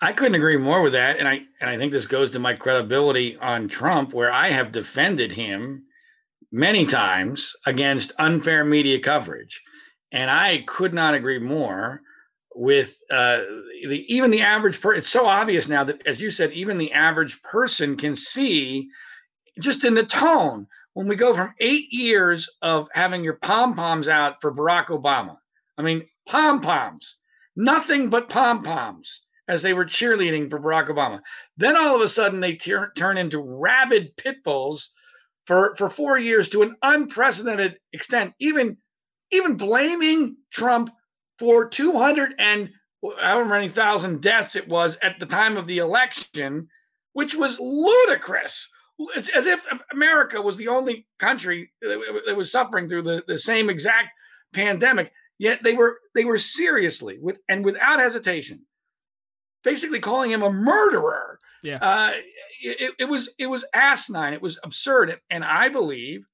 I 0.00 0.12
couldn't 0.12 0.34
agree 0.34 0.58
more 0.58 0.82
with 0.82 0.92
that, 0.92 1.18
and 1.18 1.26
I 1.26 1.46
and 1.60 1.70
I 1.70 1.78
think 1.78 1.90
this 1.90 2.04
goes 2.04 2.30
to 2.32 2.38
my 2.38 2.52
credibility 2.52 3.38
on 3.38 3.66
Trump, 3.66 4.12
where 4.12 4.30
I 4.30 4.50
have 4.50 4.70
defended 4.70 5.32
him 5.32 5.86
many 6.52 6.84
times 6.84 7.54
against 7.64 8.12
unfair 8.18 8.62
media 8.62 9.00
coverage, 9.00 9.62
and 10.12 10.30
I 10.30 10.64
could 10.66 10.92
not 10.92 11.14
agree 11.14 11.38
more 11.38 12.02
with 12.54 13.00
uh, 13.10 13.38
the 13.88 14.04
even 14.08 14.30
the 14.30 14.42
average 14.42 14.80
person. 14.82 14.98
It's 14.98 15.08
so 15.08 15.26
obvious 15.26 15.66
now 15.66 15.84
that, 15.84 16.06
as 16.06 16.20
you 16.20 16.30
said, 16.30 16.52
even 16.52 16.76
the 16.76 16.92
average 16.92 17.42
person 17.42 17.96
can 17.96 18.16
see 18.16 18.90
just 19.60 19.84
in 19.86 19.94
the 19.94 20.04
tone 20.04 20.66
when 20.92 21.08
we 21.08 21.16
go 21.16 21.32
from 21.34 21.54
eight 21.58 21.90
years 21.90 22.50
of 22.60 22.90
having 22.92 23.24
your 23.24 23.36
pom 23.36 23.74
poms 23.74 24.08
out 24.08 24.42
for 24.42 24.52
Barack 24.54 24.88
Obama. 24.88 25.38
I 25.78 25.82
mean, 25.82 26.06
pom 26.26 26.60
poms, 26.60 27.16
nothing 27.56 28.10
but 28.10 28.28
pom 28.28 28.62
poms 28.62 29.25
as 29.48 29.62
they 29.62 29.72
were 29.72 29.84
cheerleading 29.84 30.50
for 30.50 30.58
Barack 30.60 30.88
Obama. 30.88 31.20
Then 31.56 31.76
all 31.76 31.94
of 31.94 32.00
a 32.00 32.08
sudden 32.08 32.40
they 32.40 32.56
turn 32.56 33.16
into 33.16 33.40
rabid 33.40 34.16
pit 34.16 34.42
bulls 34.42 34.92
for, 35.46 35.74
for 35.76 35.88
four 35.88 36.18
years 36.18 36.48
to 36.50 36.62
an 36.62 36.76
unprecedented 36.82 37.78
extent, 37.92 38.34
even 38.40 38.78
even 39.32 39.56
blaming 39.56 40.36
Trump 40.52 40.90
for 41.38 41.68
200 41.68 42.34
and 42.38 42.70
however 43.20 43.48
many 43.48 43.68
thousand 43.68 44.22
deaths 44.22 44.54
it 44.54 44.68
was 44.68 44.96
at 45.02 45.18
the 45.18 45.26
time 45.26 45.56
of 45.56 45.66
the 45.66 45.78
election, 45.78 46.68
which 47.12 47.34
was 47.34 47.58
ludicrous. 47.58 48.70
It's 49.16 49.28
as 49.30 49.46
if 49.46 49.66
America 49.92 50.40
was 50.40 50.56
the 50.56 50.68
only 50.68 51.06
country 51.18 51.72
that 51.82 52.36
was 52.36 52.52
suffering 52.52 52.88
through 52.88 53.02
the, 53.02 53.24
the 53.26 53.38
same 53.38 53.68
exact 53.68 54.10
pandemic. 54.52 55.12
Yet 55.38 55.62
they 55.62 55.74
were 55.74 55.98
they 56.14 56.24
were 56.24 56.38
seriously 56.38 57.18
with 57.20 57.38
and 57.48 57.64
without 57.64 57.98
hesitation 57.98 58.64
basically 59.66 59.98
calling 59.98 60.30
him 60.30 60.42
a 60.42 60.52
murderer. 60.52 61.40
Yeah. 61.62 61.78
Uh, 61.82 62.12
it, 62.62 62.92
it, 63.00 63.04
was 63.04 63.28
it 63.36 63.46
was 63.46 63.64
asinine. 63.74 64.32
It 64.32 64.40
was 64.40 64.58
absurd, 64.62 65.20
and 65.28 65.44
I 65.44 65.68
believe 65.68 66.24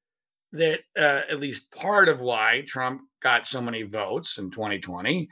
that 0.52 0.80
uh, 0.96 1.22
at 1.30 1.40
least 1.40 1.72
part 1.72 2.08
of 2.08 2.20
why 2.20 2.62
Trump 2.66 3.00
got 3.22 3.46
so 3.46 3.62
many 3.62 3.82
votes 3.82 4.36
in 4.38 4.50
2020. 4.50 5.28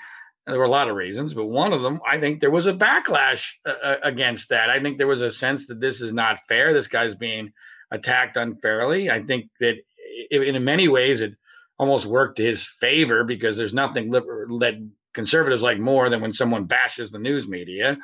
There 0.47 0.59
were 0.59 0.65
a 0.65 0.71
lot 0.71 0.89
of 0.89 0.97
reasons, 0.97 1.35
but 1.35 1.47
one 1.47 1.75
of 1.75 1.83
them, 1.83 2.01
I 2.11 2.19
think 2.19 2.41
there 2.41 2.51
was 2.51 2.67
a 2.67 2.73
backlash 2.73 3.53
uh, 3.67 3.75
uh 3.83 3.97
against 4.03 4.49
that. 4.49 4.71
I 4.71 4.83
think 4.83 4.97
there 4.97 5.07
was 5.07 5.23
a 5.23 5.31
sense 5.31 5.67
that 5.67 5.81
this 5.81 6.01
is 6.01 6.13
not 6.13 6.47
fair. 6.49 6.73
This 6.73 6.89
guy's 6.89 7.15
being 7.15 7.53
attacked 7.91 8.39
unfairly. 8.39 9.11
I 9.11 9.23
think 9.23 9.51
that 9.61 9.77
it, 10.31 10.43
in 10.43 10.65
many 10.65 10.89
ways 10.89 11.21
it 11.21 11.35
almost 11.79 12.07
worked 12.07 12.39
to 12.39 12.45
his 12.45 12.65
favor 12.65 13.23
because 13.25 13.59
there's 13.59 13.75
nothing 13.75 14.11
that 14.11 14.25
conservatives 15.13 15.63
like 15.63 15.79
more 15.79 16.09
than 16.09 16.21
when 16.21 16.33
someone 16.33 16.65
bashes 16.65 17.11
the 17.11 17.19
news 17.19 17.49
media. 17.49 17.99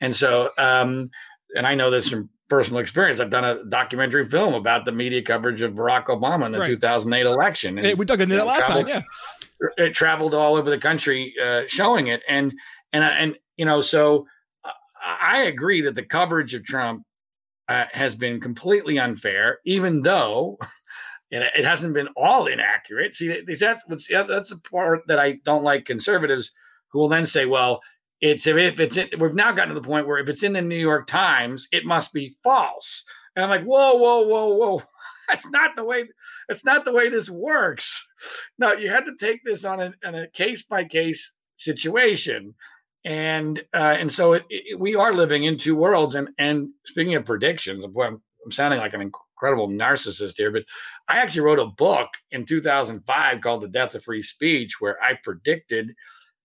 And 0.00 0.14
so, 0.14 0.50
um, 0.58 1.10
and 1.54 1.66
I 1.66 1.74
know 1.74 1.90
this 1.90 2.08
from 2.08 2.28
personal 2.48 2.80
experience. 2.80 3.18
I've 3.18 3.30
done 3.30 3.44
a 3.44 3.64
documentary 3.64 4.26
film 4.26 4.54
about 4.54 4.84
the 4.84 4.92
media 4.92 5.22
coverage 5.22 5.62
of 5.62 5.72
Barack 5.72 6.06
Obama 6.06 6.46
in 6.46 6.52
the 6.52 6.58
right. 6.58 6.66
2008 6.66 7.26
election. 7.26 7.78
And, 7.78 7.86
hey, 7.86 7.94
we 7.94 8.04
dug 8.04 8.20
into 8.20 8.36
that 8.36 8.46
last 8.46 8.66
traveled, 8.66 8.88
time. 8.88 9.04
Yeah, 9.78 9.86
it 9.86 9.94
traveled 9.94 10.34
all 10.34 10.56
over 10.56 10.68
the 10.68 10.78
country 10.78 11.34
uh, 11.42 11.62
showing 11.66 12.08
it, 12.08 12.22
and 12.28 12.52
and 12.92 13.04
and 13.04 13.38
you 13.56 13.64
know, 13.64 13.80
so 13.80 14.26
I 15.20 15.44
agree 15.44 15.80
that 15.82 15.94
the 15.94 16.04
coverage 16.04 16.54
of 16.54 16.64
Trump 16.64 17.04
uh, 17.68 17.86
has 17.92 18.14
been 18.14 18.40
completely 18.40 18.98
unfair, 18.98 19.58
even 19.64 20.02
though 20.02 20.58
and 21.32 21.42
it 21.42 21.64
hasn't 21.64 21.94
been 21.94 22.08
all 22.16 22.46
inaccurate. 22.46 23.14
See, 23.14 23.42
that's 23.58 23.84
that's 23.86 24.50
the 24.50 24.60
part 24.70 25.02
that 25.08 25.18
I 25.18 25.38
don't 25.44 25.64
like 25.64 25.86
conservatives 25.86 26.52
who 26.90 27.00
will 27.00 27.08
then 27.08 27.26
say, 27.26 27.46
well, 27.46 27.80
it's 28.20 28.46
if 28.46 28.78
it's 28.78 28.98
in, 28.98 29.08
we've 29.18 29.34
now 29.34 29.50
gotten 29.50 29.74
to 29.74 29.80
the 29.80 29.86
point 29.86 30.06
where 30.06 30.18
if 30.18 30.28
it's 30.28 30.42
in 30.42 30.52
the 30.52 30.62
New 30.62 30.76
York 30.76 31.06
Times, 31.06 31.66
it 31.72 31.84
must 31.86 32.12
be 32.12 32.36
false. 32.44 33.02
And 33.34 33.42
I'm 33.42 33.50
like, 33.50 33.64
whoa, 33.64 33.96
whoa, 33.96 34.26
whoa, 34.26 34.54
whoa. 34.54 34.82
That's 35.28 35.48
not 35.50 35.74
the 35.74 35.84
way. 35.84 36.04
That's 36.48 36.64
not 36.64 36.84
the 36.84 36.92
way 36.92 37.08
this 37.08 37.30
works. 37.30 38.06
No, 38.58 38.72
you 38.72 38.90
had 38.90 39.06
to 39.06 39.16
take 39.18 39.40
this 39.44 39.64
on 39.64 39.80
a, 39.80 39.94
on 40.04 40.14
a 40.14 40.28
case 40.28 40.62
by 40.62 40.84
case 40.84 41.32
situation, 41.56 42.54
and 43.04 43.58
uh, 43.72 43.96
and 43.98 44.12
so 44.12 44.34
it, 44.34 44.42
it, 44.50 44.78
we 44.78 44.94
are 44.94 45.12
living 45.14 45.44
in 45.44 45.56
two 45.56 45.76
worlds. 45.76 46.16
And 46.16 46.28
and 46.38 46.70
speaking 46.84 47.14
of 47.14 47.24
predictions, 47.24 47.84
I'm, 47.84 47.96
I'm 47.96 48.50
sounding 48.50 48.80
like 48.80 48.94
an 48.94 49.00
incredible 49.42 49.68
narcissist 49.68 50.36
here, 50.36 50.52
but 50.52 50.64
I 51.08 51.16
actually 51.16 51.42
wrote 51.42 51.58
a 51.58 51.66
book 51.66 52.08
in 52.30 52.44
2005 52.44 53.40
called 53.40 53.60
The 53.62 53.68
Death 53.68 53.96
of 53.96 54.04
Free 54.04 54.22
Speech, 54.22 54.80
where 54.80 55.02
I 55.02 55.14
predicted 55.14 55.92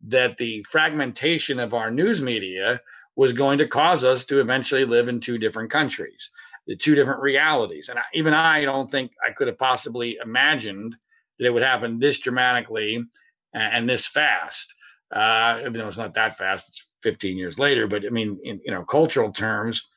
that 0.07 0.37
the 0.37 0.63
fragmentation 0.63 1.59
of 1.59 1.75
our 1.75 1.91
news 1.91 2.21
media 2.21 2.81
was 3.15 3.33
going 3.33 3.59
to 3.59 3.67
cause 3.67 4.03
us 4.03 4.25
to 4.25 4.39
eventually 4.39 4.83
live 4.83 5.09
in 5.09 5.19
two 5.19 5.37
different 5.37 5.69
countries, 5.69 6.31
the 6.65 6.75
two 6.75 6.95
different 6.95 7.21
realities. 7.21 7.89
And 7.89 7.99
I, 7.99 8.03
even 8.15 8.33
I 8.33 8.63
don't 8.63 8.89
think 8.89 9.11
I 9.25 9.31
could 9.31 9.47
have 9.47 9.59
possibly 9.59 10.17
imagined 10.23 10.95
that 11.37 11.45
it 11.45 11.53
would 11.53 11.63
happen 11.63 11.99
this 11.99 12.19
dramatically 12.19 13.05
and, 13.53 13.87
this 13.87 14.07
fast. 14.07 14.73
Uh, 15.11 15.59
even 15.61 15.73
though 15.73 15.87
it's 15.87 15.97
not 15.97 16.15
that 16.15 16.37
fast, 16.37 16.67
it's 16.67 16.85
15 17.03 17.37
years 17.37 17.59
later. 17.59 17.87
But 17.87 18.05
I 18.05 18.09
mean, 18.09 18.39
in 18.43 18.59
you 18.65 18.71
know, 18.71 18.83
cultural 18.83 19.31
terms, 19.31 19.87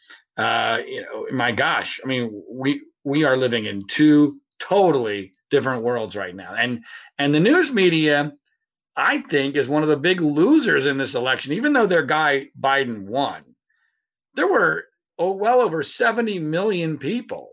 uh, 0.40 0.82
you 0.86 1.02
know, 1.02 1.26
my 1.32 1.52
gosh, 1.52 2.00
I 2.02 2.06
mean, 2.06 2.42
we 2.50 2.80
we 3.04 3.24
are 3.24 3.36
living 3.36 3.66
in 3.66 3.86
two 3.86 4.40
totally 4.58 5.32
different 5.50 5.82
worlds 5.82 6.16
right 6.16 6.34
now. 6.34 6.54
And 6.54 6.82
and 7.18 7.34
the 7.34 7.40
news 7.40 7.70
media, 7.70 8.32
I 8.96 9.18
think, 9.18 9.56
is 9.56 9.68
one 9.68 9.82
of 9.82 9.90
the 9.90 9.98
big 9.98 10.22
losers 10.22 10.86
in 10.86 10.96
this 10.96 11.14
election, 11.14 11.52
even 11.52 11.74
though 11.74 11.86
their 11.86 12.06
guy 12.06 12.48
Biden 12.58 13.02
won. 13.02 13.42
There 14.34 14.50
were 14.50 14.84
oh 15.18 15.32
well 15.32 15.60
over 15.60 15.82
70 15.82 16.38
million 16.38 16.96
people 16.96 17.50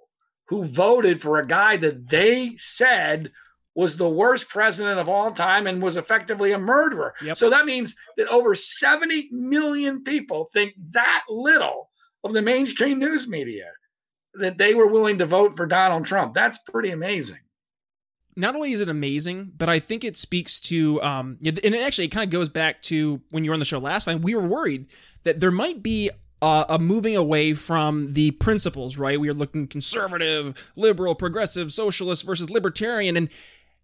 who 0.47 0.63
voted 0.63 1.21
for 1.21 1.39
a 1.39 1.45
guy 1.45 1.75
that 1.75 2.07
they 2.07 2.55
said 2.55 3.33
was 3.75 3.97
the 3.97 4.09
worst 4.09 4.47
president 4.47 4.97
of 4.97 5.09
all 5.09 5.31
time 5.31 5.67
and 5.67 5.83
was 5.83 5.97
effectively 5.97 6.53
a 6.53 6.57
murderer. 6.57 7.13
Yep. 7.21 7.35
So 7.35 7.49
that 7.49 7.65
means 7.65 7.95
that 8.15 8.29
over 8.29 8.55
70 8.55 9.27
million 9.31 10.05
people 10.05 10.49
think 10.53 10.73
that 10.91 11.25
little 11.29 11.86
of 12.23 12.33
the 12.33 12.41
mainstream 12.41 12.99
news 12.99 13.27
media 13.27 13.65
that 14.35 14.57
they 14.57 14.73
were 14.73 14.87
willing 14.87 15.17
to 15.17 15.25
vote 15.25 15.55
for 15.55 15.65
Donald 15.65 16.05
Trump. 16.05 16.33
That's 16.33 16.57
pretty 16.59 16.91
amazing. 16.91 17.39
not 18.35 18.53
only 18.55 18.71
is 18.71 18.81
it 18.81 18.89
amazing, 18.89 19.51
but 19.57 19.67
I 19.67 19.79
think 19.79 20.03
it 20.03 20.15
speaks 20.15 20.61
to, 20.61 21.01
um, 21.01 21.39
and 21.43 21.57
it 21.57 21.83
actually 21.83 22.05
it 22.05 22.11
kind 22.11 22.23
of 22.23 22.29
goes 22.29 22.49
back 22.49 22.81
to 22.83 23.19
when 23.31 23.43
you 23.43 23.49
were 23.49 23.55
on 23.55 23.59
the 23.59 23.65
show 23.65 23.79
last 23.79 24.05
time. 24.05 24.21
We 24.21 24.35
were 24.35 24.47
worried 24.47 24.85
that 25.23 25.39
there 25.39 25.51
might 25.51 25.81
be 25.81 26.11
a 26.39 26.77
moving 26.79 27.15
away 27.15 27.55
from 27.55 28.13
the 28.13 28.29
principles, 28.29 28.95
right? 28.95 29.19
We 29.19 29.27
are 29.27 29.33
looking 29.33 29.65
conservative, 29.65 30.71
liberal, 30.75 31.15
progressive, 31.15 31.73
socialist 31.73 32.23
versus 32.27 32.51
libertarian, 32.51 33.17
and 33.17 33.29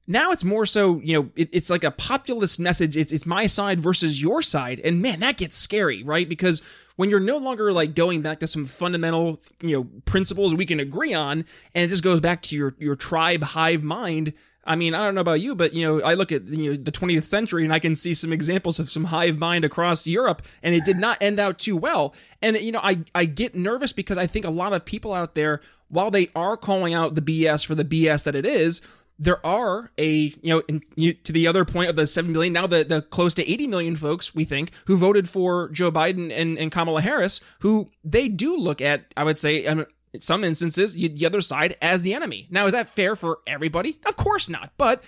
now 0.08 0.32
it's 0.32 0.44
more 0.44 0.66
so, 0.66 1.00
you 1.00 1.14
know, 1.14 1.30
it, 1.36 1.50
it's 1.52 1.70
like 1.70 1.84
a 1.84 1.92
populist 1.92 2.60
message. 2.60 2.98
It's 2.98 3.12
it's 3.12 3.26
my 3.26 3.48
side 3.48 3.80
versus 3.80 4.22
your 4.22 4.42
side, 4.42 4.80
and 4.82 5.02
man, 5.02 5.22
that 5.22 5.38
gets 5.38 5.56
scary, 5.58 6.04
right? 6.04 6.28
Because 6.28 6.62
when 6.96 7.10
you're 7.10 7.20
no 7.20 7.38
longer 7.38 7.72
like 7.72 7.96
going 7.96 8.22
back 8.22 8.40
to 8.42 8.48
some 8.48 8.66
fundamental, 8.66 9.42
you 9.62 9.78
know, 9.78 9.84
principles 10.06 10.54
we 10.54 10.66
can 10.66 10.80
agree 10.80 11.14
on, 11.14 11.46
and 11.74 11.86
it 11.86 11.88
just 11.88 12.04
goes 12.04 12.20
back 12.20 12.42
to 12.42 12.56
your 12.56 12.76
your 12.80 12.96
tribe 12.96 13.44
hive 13.44 13.84
mind. 13.84 14.34
I 14.66 14.78
mean, 14.78 14.94
I 14.94 15.04
don't 15.04 15.16
know 15.16 15.22
about 15.22 15.42
you, 15.42 15.56
but 15.56 15.74
you 15.74 15.86
know, 15.86 16.02
I 16.02 16.14
look 16.16 16.32
at 16.32 16.48
you 16.48 16.72
know 16.72 16.78
the 16.78 16.92
20th 16.92 17.26
century 17.26 17.64
and 17.64 17.74
I 17.74 17.80
can 17.80 17.96
see 17.96 18.14
some 18.14 18.34
examples 18.34 18.80
of 18.80 18.90
some 18.92 19.06
hive 19.06 19.38
mind 19.38 19.64
across 19.64 20.06
Europe, 20.06 20.42
and 20.62 20.76
it 20.76 20.84
did 20.84 20.98
not 20.98 21.18
end 21.22 21.40
out 21.40 21.60
too 21.60 21.78
well. 21.78 22.14
And 22.42 22.58
you 22.58 22.74
know, 22.74 22.82
I 22.84 23.00
I 23.16 23.24
get 23.24 23.56
nervous 23.56 23.94
because 23.94 24.18
I 24.18 24.28
think 24.28 24.46
a 24.46 24.52
lot 24.52 24.74
of 24.74 24.84
people 24.84 25.14
out 25.14 25.36
there, 25.36 25.62
while 25.88 26.12
they 26.12 26.30
are 26.36 26.58
calling 26.58 26.94
out 26.94 27.16
the 27.16 27.22
BS 27.22 27.66
for 27.66 27.76
the 27.76 27.86
BS 27.86 28.26
that 28.26 28.36
it 28.36 28.46
is, 28.46 28.82
there 29.24 29.46
are 29.46 29.92
a 29.98 30.08
you 30.42 30.54
know 30.54 30.60
in, 30.68 30.82
you, 30.96 31.14
to 31.14 31.32
the 31.32 31.48
other 31.48 31.66
point 31.66 31.90
of 31.90 31.96
the 31.96 32.06
7 32.06 32.32
million 32.32 32.54
now 32.54 32.68
the, 32.68 32.84
the 32.84 33.02
close 33.02 33.34
to 33.36 33.50
80 33.50 33.68
million 33.68 33.96
folks 33.96 34.36
we 34.36 34.46
think 34.46 34.72
who 34.86 34.98
voted 34.98 35.30
for 35.30 35.70
joe 35.70 35.92
biden 35.92 36.32
and, 36.32 36.58
and 36.58 36.72
kamala 36.72 37.02
harris 37.02 37.40
who 37.60 37.90
they 38.04 38.28
do 38.28 38.56
look 38.56 38.82
at 38.82 39.14
i 39.16 39.24
would 39.24 39.38
say 39.38 39.64
in 39.64 39.86
some 40.20 40.44
instances 40.44 40.94
the 40.94 41.26
other 41.26 41.42
side 41.42 41.76
as 41.82 42.04
the 42.04 42.14
enemy. 42.14 42.48
Now 42.52 42.68
is 42.68 42.74
that 42.74 42.88
fair 42.88 43.16
for 43.16 43.40
everybody? 43.48 44.00
Of 44.06 44.16
course 44.16 44.50
not 44.50 44.72
but 44.78 45.04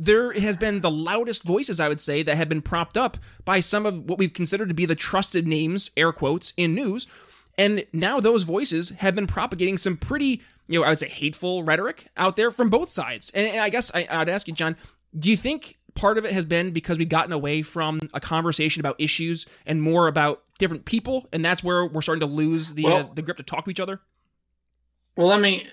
there 0.00 0.32
has 0.32 0.56
been 0.56 0.80
the 0.80 0.90
loudest 0.90 1.42
voices 1.42 1.80
i 1.80 1.88
would 1.88 2.00
say 2.00 2.22
that 2.22 2.36
have 2.36 2.48
been 2.48 2.62
propped 2.62 2.96
up 2.96 3.16
by 3.44 3.58
some 3.58 3.84
of 3.84 4.08
what 4.08 4.18
we've 4.18 4.32
considered 4.32 4.68
to 4.68 4.74
be 4.74 4.86
the 4.86 4.94
trusted 4.94 5.46
names 5.46 5.90
air 5.96 6.12
quotes 6.12 6.52
in 6.56 6.72
news 6.74 7.08
and 7.56 7.84
now 7.92 8.20
those 8.20 8.44
voices 8.44 8.90
have 8.90 9.16
been 9.16 9.26
propagating 9.26 9.76
some 9.76 9.96
pretty 9.96 10.40
you 10.68 10.78
know, 10.78 10.84
I 10.84 10.90
would 10.90 10.98
say 10.98 11.08
hateful 11.08 11.64
rhetoric 11.64 12.06
out 12.16 12.36
there 12.36 12.50
from 12.50 12.68
both 12.68 12.90
sides. 12.90 13.30
And, 13.34 13.46
and 13.46 13.60
I 13.60 13.70
guess 13.70 13.90
I, 13.94 14.06
I'd 14.10 14.28
ask 14.28 14.46
you, 14.46 14.54
John, 14.54 14.76
do 15.18 15.30
you 15.30 15.36
think 15.36 15.76
part 15.94 16.16
of 16.18 16.24
it 16.24 16.32
has 16.32 16.44
been 16.44 16.70
because 16.70 16.98
we've 16.98 17.08
gotten 17.08 17.32
away 17.32 17.62
from 17.62 17.98
a 18.14 18.20
conversation 18.20 18.80
about 18.80 18.96
issues 19.00 19.46
and 19.66 19.82
more 19.82 20.06
about 20.06 20.42
different 20.58 20.84
people, 20.84 21.26
and 21.32 21.44
that's 21.44 21.64
where 21.64 21.86
we're 21.86 22.02
starting 22.02 22.20
to 22.20 22.26
lose 22.26 22.74
the 22.74 22.84
well, 22.84 22.96
uh, 22.96 23.08
the 23.14 23.22
grip 23.22 23.36
to 23.38 23.42
talk 23.42 23.64
to 23.64 23.70
each 23.70 23.80
other? 23.80 24.00
Well, 25.16 25.26
let 25.26 25.40
me. 25.40 25.66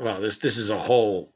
Well, 0.00 0.20
this 0.20 0.38
this 0.38 0.56
is 0.56 0.70
a 0.70 0.78
whole 0.78 1.32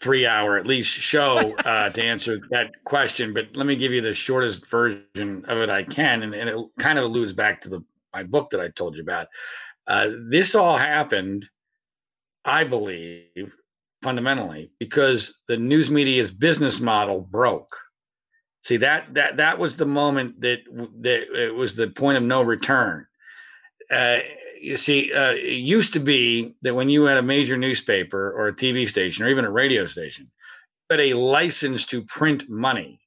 three 0.00 0.26
hour 0.26 0.58
at 0.58 0.66
least 0.66 0.90
show 0.90 1.54
uh, 1.64 1.90
to 1.90 2.04
answer 2.04 2.40
that 2.50 2.72
question, 2.84 3.32
but 3.32 3.54
let 3.54 3.66
me 3.66 3.76
give 3.76 3.92
you 3.92 4.00
the 4.00 4.14
shortest 4.14 4.66
version 4.66 5.44
of 5.46 5.58
it 5.58 5.70
I 5.70 5.84
can, 5.84 6.22
and, 6.22 6.34
and 6.34 6.48
it 6.48 6.56
kind 6.78 6.98
of 6.98 7.04
alludes 7.04 7.32
back 7.32 7.60
to 7.62 7.68
the 7.68 7.84
my 8.12 8.24
book 8.24 8.50
that 8.50 8.60
I 8.60 8.68
told 8.68 8.96
you 8.96 9.02
about. 9.02 9.28
Uh, 9.86 10.10
this 10.28 10.54
all 10.54 10.76
happened 10.76 11.48
I 12.44 12.64
believe, 12.64 13.54
fundamentally, 14.02 14.70
because 14.78 15.42
the 15.48 15.56
news 15.56 15.90
media's 15.90 16.30
business 16.30 16.80
model 16.80 17.20
broke. 17.20 17.76
See 18.62 18.76
that 18.78 19.14
that 19.14 19.36
that 19.38 19.58
was 19.58 19.76
the 19.76 19.86
moment 19.86 20.40
that 20.40 20.60
that 21.00 21.46
it 21.46 21.54
was 21.54 21.74
the 21.74 21.88
point 21.88 22.16
of 22.16 22.22
no 22.22 22.42
return. 22.42 23.06
Uh, 23.90 24.18
you 24.60 24.76
see, 24.76 25.12
uh, 25.12 25.32
it 25.32 25.58
used 25.58 25.92
to 25.94 26.00
be 26.00 26.54
that 26.62 26.74
when 26.74 26.88
you 26.88 27.02
had 27.02 27.18
a 27.18 27.22
major 27.22 27.56
newspaper 27.56 28.32
or 28.32 28.48
a 28.48 28.54
TV 28.54 28.88
station 28.88 29.24
or 29.24 29.28
even 29.28 29.44
a 29.44 29.50
radio 29.50 29.86
station, 29.86 30.30
but 30.88 31.00
a 31.00 31.14
license 31.14 31.84
to 31.86 32.02
print 32.02 32.48
money. 32.48 33.00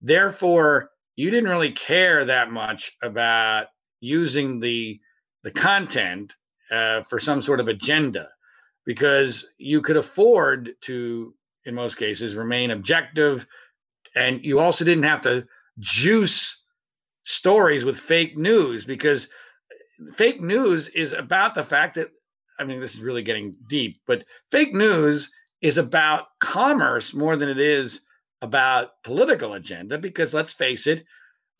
Therefore, 0.00 0.90
you 1.16 1.30
didn't 1.30 1.50
really 1.50 1.72
care 1.72 2.24
that 2.24 2.50
much 2.50 2.92
about 3.02 3.66
using 4.00 4.60
the 4.60 4.98
the 5.42 5.50
content 5.50 6.34
uh, 6.70 7.02
for 7.02 7.18
some 7.18 7.42
sort 7.42 7.60
of 7.60 7.68
agenda 7.68 8.28
because 8.84 9.52
you 9.58 9.80
could 9.80 9.96
afford 9.96 10.74
to, 10.82 11.34
in 11.64 11.74
most 11.74 11.96
cases, 11.96 12.34
remain 12.34 12.70
objective. 12.70 13.46
And 14.14 14.44
you 14.44 14.58
also 14.60 14.84
didn't 14.84 15.04
have 15.04 15.20
to 15.22 15.46
juice 15.78 16.62
stories 17.24 17.84
with 17.84 17.98
fake 17.98 18.36
news 18.36 18.84
because 18.84 19.28
fake 20.12 20.40
news 20.40 20.88
is 20.88 21.12
about 21.12 21.54
the 21.54 21.62
fact 21.62 21.94
that, 21.94 22.10
I 22.58 22.64
mean, 22.64 22.80
this 22.80 22.94
is 22.94 23.00
really 23.00 23.22
getting 23.22 23.54
deep, 23.68 24.00
but 24.06 24.24
fake 24.50 24.74
news 24.74 25.32
is 25.62 25.78
about 25.78 26.26
commerce 26.40 27.14
more 27.14 27.36
than 27.36 27.48
it 27.48 27.58
is 27.58 28.02
about 28.42 29.02
political 29.02 29.54
agenda 29.54 29.96
because 29.98 30.34
let's 30.34 30.52
face 30.52 30.86
it, 30.86 31.04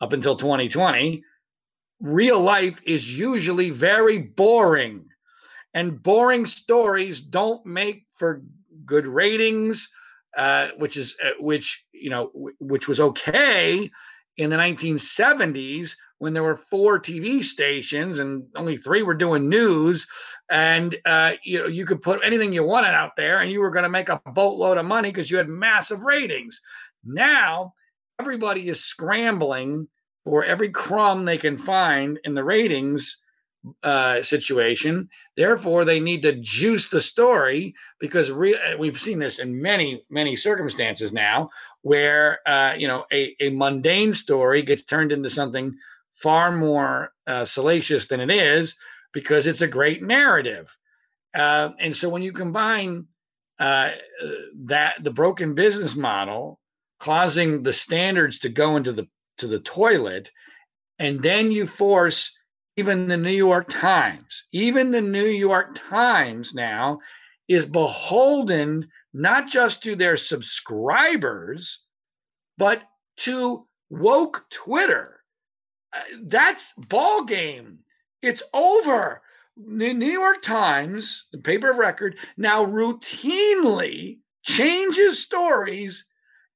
up 0.01 0.13
until 0.13 0.35
2020, 0.35 1.23
real 1.99 2.39
life 2.39 2.81
is 2.85 3.17
usually 3.17 3.69
very 3.69 4.19
boring 4.19 5.05
and 5.75 6.01
boring 6.01 6.45
stories 6.45 7.21
don't 7.21 7.63
make 7.65 8.07
for 8.17 8.41
good 8.85 9.07
ratings 9.07 9.87
uh, 10.35 10.69
which 10.77 10.97
is 10.97 11.15
uh, 11.23 11.31
which 11.39 11.85
you 11.93 12.09
know 12.09 12.27
w- 12.33 12.55
which 12.59 12.87
was 12.87 12.99
okay 12.99 13.89
in 14.37 14.49
the 14.49 14.57
1970s 14.57 15.95
when 16.17 16.33
there 16.33 16.43
were 16.43 16.57
four 16.57 16.99
TV 16.99 17.43
stations 17.43 18.19
and 18.19 18.43
only 18.55 18.75
three 18.75 19.01
were 19.01 19.13
doing 19.13 19.47
news, 19.47 20.05
and 20.49 20.95
uh, 21.05 21.33
you 21.43 21.59
know 21.59 21.67
you 21.67 21.85
could 21.85 22.01
put 22.01 22.19
anything 22.23 22.51
you 22.51 22.63
wanted 22.63 22.93
out 22.93 23.15
there, 23.15 23.39
and 23.39 23.49
you 23.49 23.61
were 23.61 23.69
going 23.69 23.83
to 23.83 23.89
make 23.89 24.09
a 24.09 24.21
boatload 24.33 24.77
of 24.77 24.85
money 24.85 25.09
because 25.09 25.31
you 25.31 25.37
had 25.37 25.47
massive 25.47 26.03
ratings. 26.03 26.59
Now 27.05 27.73
everybody 28.19 28.67
is 28.67 28.83
scrambling 28.83 29.87
for 30.25 30.43
every 30.43 30.69
crumb 30.69 31.23
they 31.23 31.37
can 31.37 31.57
find 31.57 32.19
in 32.25 32.33
the 32.33 32.43
ratings 32.43 33.21
uh, 33.83 34.21
situation. 34.21 35.09
Therefore, 35.37 35.85
they 35.85 35.99
need 35.99 36.21
to 36.23 36.39
juice 36.41 36.89
the 36.89 37.01
story 37.01 37.73
because 37.99 38.31
re- 38.31 38.55
uh, 38.55 38.77
we've 38.77 38.99
seen 38.99 39.19
this 39.19 39.39
in 39.39 39.61
many, 39.61 40.03
many 40.09 40.35
circumstances 40.35 41.13
now 41.13 41.49
where, 41.81 42.39
uh, 42.47 42.73
you 42.77 42.87
know, 42.87 43.05
a, 43.11 43.35
a 43.39 43.49
mundane 43.49 44.13
story 44.13 44.61
gets 44.61 44.83
turned 44.83 45.11
into 45.11 45.29
something 45.29 45.73
far 46.11 46.51
more 46.51 47.11
uh, 47.27 47.45
salacious 47.45 48.07
than 48.07 48.19
it 48.19 48.29
is 48.29 48.75
because 49.13 49.47
it's 49.47 49.61
a 49.61 49.67
great 49.67 50.03
narrative. 50.03 50.75
Uh, 51.33 51.69
and 51.79 51.95
so 51.95 52.09
when 52.09 52.23
you 52.23 52.31
combine 52.31 53.05
that 53.57 54.95
the 55.01 55.11
broken 55.11 55.53
business 55.55 55.95
model 55.95 56.59
causing 56.99 57.63
the 57.63 57.73
standards 57.73 58.39
to 58.39 58.49
go 58.49 58.75
into 58.77 58.91
the 58.91 59.07
to 59.37 59.47
the 59.47 59.59
toilet, 59.59 60.31
and 60.99 61.21
then 61.21 61.51
you 61.51 61.67
force 61.67 62.35
even 62.77 63.07
the 63.07 63.17
New 63.17 63.31
York 63.31 63.67
Times, 63.69 64.45
even 64.51 64.91
the 64.91 65.01
New 65.01 65.27
York 65.27 65.71
Times 65.75 66.53
now 66.53 66.99
is 67.47 67.65
beholden 67.65 68.89
not 69.13 69.47
just 69.47 69.81
to 69.83 69.95
their 69.95 70.17
subscribers, 70.17 71.83
but 72.57 72.81
to 73.17 73.65
woke 73.89 74.45
Twitter. 74.49 75.23
Uh, 75.93 76.01
that's 76.23 76.73
ball 76.73 77.23
game. 77.23 77.79
It's 78.21 78.43
over. 78.53 79.21
The 79.55 79.93
New 79.93 80.11
York 80.11 80.41
Times, 80.41 81.25
the 81.31 81.37
paper 81.37 81.71
of 81.71 81.77
record, 81.77 82.17
now 82.35 82.65
routinely 82.65 84.19
changes 84.43 85.21
stories 85.21 86.05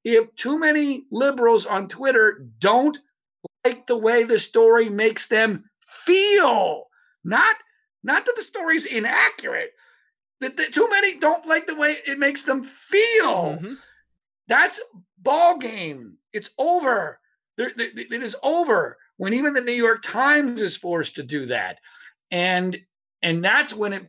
if 0.04 0.34
too 0.34 0.58
many 0.58 1.06
liberals 1.10 1.64
on 1.64 1.88
Twitter 1.88 2.46
don't 2.58 2.98
like 3.64 3.86
the 3.86 3.96
way 3.96 4.24
the 4.24 4.38
story 4.38 4.90
makes 4.90 5.28
them 5.28 5.69
feel, 5.90 6.88
not 7.24 7.56
not 8.02 8.24
that 8.24 8.36
the 8.36 8.42
story's 8.42 8.84
inaccurate. 8.84 9.72
That, 10.40 10.56
that 10.56 10.72
too 10.72 10.88
many 10.88 11.18
don't 11.18 11.46
like 11.46 11.66
the 11.66 11.74
way 11.74 11.98
it 12.06 12.18
makes 12.18 12.44
them 12.44 12.62
feel. 12.62 13.58
Mm-hmm. 13.58 13.74
That's 14.48 14.80
ball 15.18 15.58
game. 15.58 16.14
It's 16.32 16.50
over. 16.58 17.20
There, 17.56 17.72
there, 17.76 17.90
it 17.94 18.22
is 18.22 18.36
over 18.42 18.96
when 19.18 19.34
even 19.34 19.52
the 19.52 19.60
New 19.60 19.72
York 19.72 20.02
Times 20.02 20.62
is 20.62 20.76
forced 20.76 21.16
to 21.16 21.22
do 21.22 21.46
that, 21.46 21.78
and 22.30 22.78
and 23.22 23.44
that's 23.44 23.74
when 23.74 23.92
it. 23.92 24.06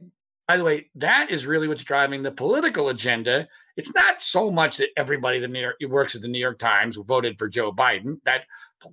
By 0.48 0.58
the 0.58 0.63
way, 0.63 0.89
that 0.96 1.32
is 1.32 1.46
really 1.46 1.67
what's 1.67 1.84
driving 1.84 2.24
the 2.24 2.32
political 2.32 2.89
agenda. 2.89 3.48
It's 3.78 3.94
not 3.94 4.22
so 4.22 4.52
much 4.52 4.78
that 4.78 4.89
everybody 4.98 5.39
the 5.39 5.48
New 5.48 5.62
York 5.62 5.76
works 5.88 6.15
at 6.15 6.22
the 6.22 6.28
New 6.28 6.39
York 6.39 6.60
Times 6.60 6.98
voted 6.98 7.38
for 7.38 7.48
Joe 7.48 7.72
Biden. 7.72 8.15
That 8.26 8.46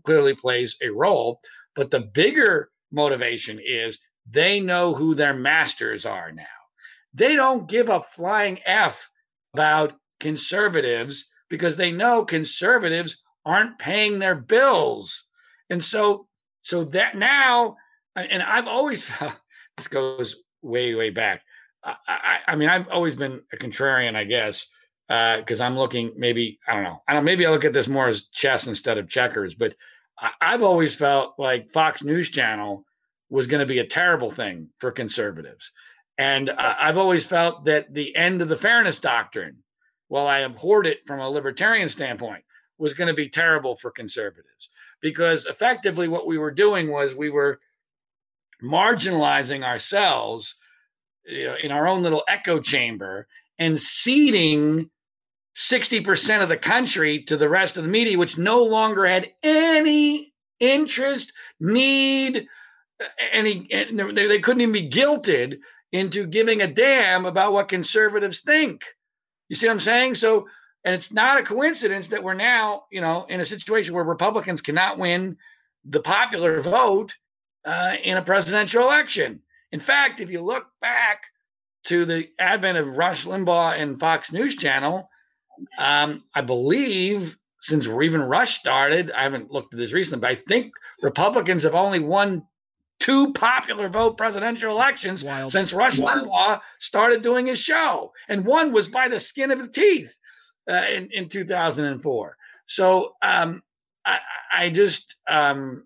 clearly 0.05 0.35
plays 0.35 0.77
a 0.83 0.91
role, 0.91 1.41
but 1.75 1.91
the 1.91 2.01
bigger 2.01 2.71
motivation 2.91 3.61
is 3.65 3.99
they 4.27 4.61
know 4.61 4.95
who 4.95 5.15
their 5.15 5.35
masters 5.35 6.07
are 6.07 6.33
now. 6.33 6.45
They 7.15 7.37
don't 7.37 7.69
give 7.69 7.89
a 7.89 8.01
flying 8.01 8.61
F 8.65 9.11
about 9.55 9.95
conservatives 10.21 11.27
because 11.49 11.77
they 11.77 11.91
know 11.91 12.25
conservatives 12.25 13.23
aren't 13.45 13.79
paying 13.79 14.19
their 14.19 14.35
bills. 14.35 15.25
And 15.71 15.83
so, 15.83 16.29
so 16.61 16.85
that 16.85 17.17
now, 17.17 17.77
and 18.15 18.43
I've 18.43 18.67
always, 18.67 19.11
this 19.77 19.89
goes 19.89 20.37
way, 20.63 20.95
way 20.95 21.11
back. 21.11 21.43
I, 21.83 21.97
I, 22.07 22.39
I 22.49 22.57
mean, 22.57 22.69
I've 22.69 22.89
always 22.89 23.15
been 23.15 23.41
a 23.53 23.57
contrarian, 23.57 24.17
I 24.17 24.25
guess. 24.25 24.67
because 25.09 25.61
uh, 25.61 25.65
I'm 25.65 25.79
looking 25.79 26.13
maybe 26.17 26.59
I 26.69 26.75
don't 26.75 26.85
know 26.85 27.03
I 27.09 27.15
don't 27.15 27.25
maybe 27.25 27.47
I 27.47 27.51
look 27.51 27.65
at 27.65 27.73
this 27.73 27.89
more 27.89 28.09
as 28.09 28.29
chess 28.29 28.67
instead 28.67 28.99
of 28.99 29.09
checkers, 29.09 29.55
but 29.55 29.75
I've 30.41 30.63
always 30.63 30.95
felt 30.95 31.35
like 31.39 31.71
Fox 31.71 32.03
News 32.03 32.31
Channel 32.31 32.85
was 33.31 33.47
going 33.47 33.61
to 33.61 33.67
be 33.67 33.79
a 33.79 33.87
terrible 33.87 34.31
thing 34.31 34.71
for 34.79 34.91
conservatives, 34.91 35.73
and 36.17 36.51
I've 36.51 36.99
always 36.99 37.27
felt 37.27 37.65
that 37.67 37.95
the 37.95 38.15
end 38.17 38.43
of 38.43 38.49
the 38.49 38.57
fairness 38.57 38.99
doctrine, 38.99 39.63
while 40.09 40.27
I 40.27 40.41
abhorred 40.41 40.87
it 40.87 41.07
from 41.07 41.21
a 41.21 41.29
libertarian 41.29 41.89
standpoint, 41.89 42.43
was 42.79 42.95
going 42.95 43.09
to 43.09 43.15
be 43.15 43.29
terrible 43.29 43.77
for 43.77 43.91
conservatives. 43.91 44.71
Because 45.01 45.47
effectively 45.47 46.09
what 46.09 46.27
we 46.27 46.39
were 46.39 46.51
doing 46.51 46.91
was 46.91 47.15
we 47.15 47.31
were 47.31 47.61
marginalizing 48.63 49.65
ourselves 49.65 50.57
you 51.25 51.45
know, 51.45 51.55
in 51.63 51.71
our 51.71 51.87
own 51.87 52.03
little 52.03 52.25
echo 52.29 52.61
chamber 52.61 53.27
and 53.59 53.81
ceding 53.81 54.91
60% 55.59 56.43
of 56.43 56.49
the 56.49 56.57
country 56.57 57.25
to 57.25 57.37
the 57.37 57.49
rest 57.49 57.77
of 57.77 57.83
the 57.83 57.91
media, 57.91 58.17
which 58.17 58.39
no 58.39 58.63
longer 58.63 59.05
had 59.05 59.33
any 59.43 60.33
interest, 60.61 61.33
need, 61.59 62.47
any, 63.33 63.67
they, 63.69 64.27
they 64.29 64.39
couldn't 64.39 64.61
even 64.61 64.73
be 64.73 64.89
guilted 64.89 65.59
into 65.91 66.27
giving 66.27 66.63
a 66.63 66.73
damn 66.73 67.27
about 67.27 67.53
what 67.53 67.69
conservatives 67.69 68.41
think. 68.41 68.85
You 69.49 69.57
see 69.57 69.67
what 69.67 69.73
I'm 69.73 69.81
saying? 69.81 70.15
So, 70.15 70.47
and 70.85 70.95
it's 70.95 71.13
not 71.13 71.41
a 71.41 71.43
coincidence 71.43 72.09
that 72.09 72.23
we're 72.23 72.35
now, 72.35 72.85
you 72.93 73.01
know, 73.01 73.27
in 73.29 73.41
a 73.41 73.45
situation 73.45 73.95
where 73.95 74.05
Republicans 74.05 74.61
cannot 74.61 74.99
win 74.99 75.37
the 75.85 76.01
popular 76.01 76.61
vote 76.61 77.17
uh, 77.65 77.97
in 78.05 78.17
a 78.17 78.23
presidential 78.23 78.85
election. 78.85 79.43
In 79.73 79.81
fact, 79.81 80.21
if 80.21 80.31
you 80.31 80.41
look 80.41 80.67
back 80.81 81.25
to 81.87 82.05
the 82.05 82.29
advent 82.39 82.79
of 82.79 82.97
Rush 82.97 83.25
Limbaugh 83.25 83.77
and 83.77 83.99
Fox 83.99 84.31
News 84.31 84.55
Channel, 84.55 85.09
um, 85.79 86.25
I 86.35 86.41
believe 86.43 87.37
since 87.61 87.87
even 87.87 88.23
Rush 88.23 88.59
started, 88.59 89.11
I 89.11 89.23
haven't 89.25 89.51
looked 89.51 89.75
at 89.75 89.79
this 89.79 89.93
recently, 89.93 90.21
but 90.21 90.31
I 90.31 90.35
think 90.37 90.73
Republicans 91.03 91.65
have 91.65 91.75
only 91.75 91.99
won 91.99 92.47
two 93.01 93.33
popular 93.33 93.89
vote 93.89 94.17
presidential 94.17 94.71
elections 94.71 95.25
Wild. 95.25 95.53
since 95.53 95.73
Rush 95.73 95.99
Wild. 95.99 96.29
Limbaugh 96.29 96.61
started 96.79 97.23
doing 97.23 97.47
his 97.47 97.59
show, 97.59 98.13
and 98.29 98.45
one 98.45 98.73
was 98.73 98.89
by 98.89 99.09
the 99.09 99.21
skin 99.21 99.51
of 99.51 99.59
the 99.59 99.69
teeth 99.69 100.15
uh, 100.71 100.85
in 100.91 101.09
in 101.13 101.29
2004. 101.29 102.37
So 102.67 103.15
um, 103.23 103.63
I, 104.05 104.19
I, 104.53 104.71
just 104.71 105.17
um, 105.29 105.85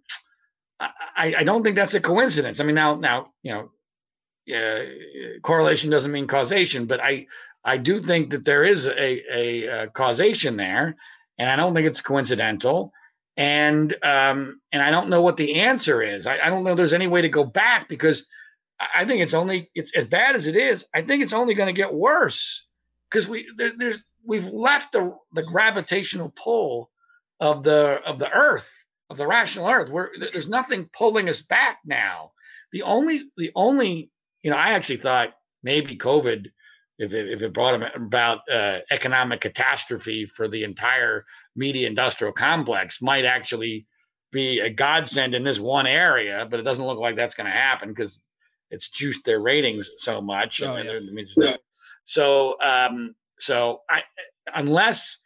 I, 0.80 1.35
I 1.38 1.44
don't 1.44 1.62
think 1.62 1.76
that's 1.76 1.94
a 1.94 2.00
coincidence. 2.00 2.61
I 2.61 2.64
mean, 2.64 2.74
now 2.74 2.96
now 2.96 3.32
you 3.42 3.52
know, 3.52 4.56
uh, 4.56 4.85
correlation 5.42 5.90
doesn't 5.90 6.12
mean 6.12 6.26
causation, 6.26 6.87
but 6.87 7.00
I 7.00 7.26
I 7.64 7.77
do 7.77 7.98
think 7.98 8.31
that 8.31 8.44
there 8.44 8.64
is 8.64 8.87
a, 8.87 9.22
a, 9.33 9.85
a 9.85 9.87
causation 9.88 10.57
there, 10.57 10.96
and 11.38 11.48
I 11.48 11.57
don't 11.57 11.75
think 11.75 11.87
it's 11.87 12.01
coincidental. 12.01 12.92
And 13.37 13.96
um, 14.03 14.61
and 14.72 14.83
I 14.83 14.90
don't 14.90 15.09
know 15.09 15.22
what 15.22 15.37
the 15.37 15.61
answer 15.61 16.03
is. 16.03 16.27
I, 16.27 16.38
I 16.38 16.51
don't 16.51 16.64
know 16.64 16.75
there's 16.75 16.92
any 16.92 17.07
way 17.07 17.22
to 17.22 17.29
go 17.29 17.44
back 17.44 17.88
because 17.88 18.27
I 18.94 19.05
think 19.05 19.22
it's 19.22 19.35
only 19.35 19.70
it's 19.75 19.94
as 19.96 20.05
bad 20.07 20.37
as 20.37 20.46
it 20.46 20.57
is. 20.57 20.87
I 20.94 21.03
think 21.03 21.22
it's 21.22 21.33
only 21.33 21.55
going 21.55 21.68
to 21.68 21.72
get 21.72 21.94
worse 21.94 22.64
because 23.11 23.29
we 23.29 23.46
there, 23.57 23.72
there's 23.77 24.03
we've 24.25 24.46
left 24.48 24.92
the 24.92 25.16
the 25.33 25.42
gravitational 25.44 26.33
pull 26.37 26.90
of 27.40 27.62
the 27.62 28.01
of 28.05 28.18
the 28.18 28.31
Earth 28.31 28.70
of 29.09 29.16
the 29.16 29.27
rational 29.27 29.68
Earth. 29.68 29.90
Where 29.90 30.11
there's 30.18 30.48
nothing 30.48 30.90
pulling 30.92 31.29
us 31.29 31.40
back 31.40 31.79
now. 31.87 32.33
The 32.72 32.83
only 32.83 33.31
the 33.37 33.51
only 33.55 34.11
you 34.42 34.51
know 34.51 34.57
I 34.57 34.72
actually 34.72 34.98
thought 34.98 35.35
maybe 35.62 35.96
COVID 35.96 36.51
if 37.03 37.12
it, 37.12 37.29
if 37.29 37.43
it 37.43 37.53
brought 37.53 37.83
about 37.97 38.41
uh, 38.51 38.79
economic 38.91 39.41
catastrophe 39.41 40.25
for 40.25 40.49
the 40.49 40.65
entire 40.65 41.25
media 41.57 41.88
industrial 41.88 42.33
complex, 42.33 43.03
might 43.03 43.25
actually 43.25 43.87
be 44.31 44.61
a 44.61 44.71
godsend 44.71 45.35
in 45.35 45.43
this 45.43 45.59
one 45.59 45.87
area. 45.87 46.47
But 46.49 46.61
it 46.61 46.62
doesn't 46.62 46.87
look 46.87 46.99
like 46.99 47.17
that's 47.17 47.35
going 47.35 47.51
to 47.51 47.53
happen 47.53 47.88
because 47.88 48.23
it's 48.71 48.88
juiced 48.88 49.25
their 49.25 49.41
ratings 49.41 49.91
so 49.97 50.21
much. 50.21 50.62
Oh, 50.62 50.77
yeah. 50.77 51.01
yeah. 51.37 51.57
So, 52.05 52.57
um, 52.62 53.15
so 53.38 53.81
I, 53.91 54.03
unless 54.55 55.19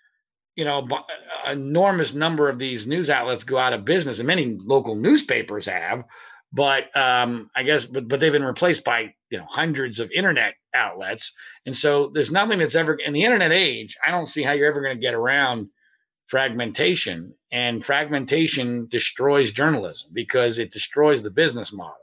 you 0.56 0.64
know, 0.64 0.88
enormous 1.46 2.14
number 2.14 2.48
of 2.48 2.58
these 2.58 2.86
news 2.86 3.10
outlets 3.10 3.44
go 3.44 3.58
out 3.58 3.74
of 3.74 3.84
business, 3.84 4.18
and 4.18 4.26
many 4.26 4.58
local 4.64 4.94
newspapers 4.94 5.66
have. 5.66 6.04
But 6.56 6.96
um, 6.96 7.50
I 7.54 7.62
guess, 7.62 7.84
but 7.84 8.08
but 8.08 8.18
they've 8.18 8.32
been 8.32 8.42
replaced 8.44 8.82
by 8.82 9.14
you 9.30 9.38
know 9.38 9.46
hundreds 9.48 10.00
of 10.00 10.10
internet 10.10 10.54
outlets. 10.74 11.32
And 11.66 11.76
so 11.76 12.08
there's 12.08 12.30
nothing 12.30 12.58
that's 12.58 12.74
ever 12.74 12.94
in 12.94 13.12
the 13.12 13.24
internet 13.24 13.50
age 13.50 13.96
i 14.06 14.10
don't 14.10 14.26
see 14.26 14.42
how 14.42 14.52
you're 14.52 14.68
ever 14.68 14.82
going 14.82 14.96
to 14.96 15.00
get 15.00 15.14
around 15.14 15.68
fragmentation. 16.26 17.34
And 17.52 17.84
fragmentation 17.84 18.88
destroys 18.90 19.52
journalism 19.52 20.10
because 20.12 20.58
it 20.58 20.72
destroys 20.72 21.22
the 21.22 21.30
business 21.30 21.72
model. 21.72 21.94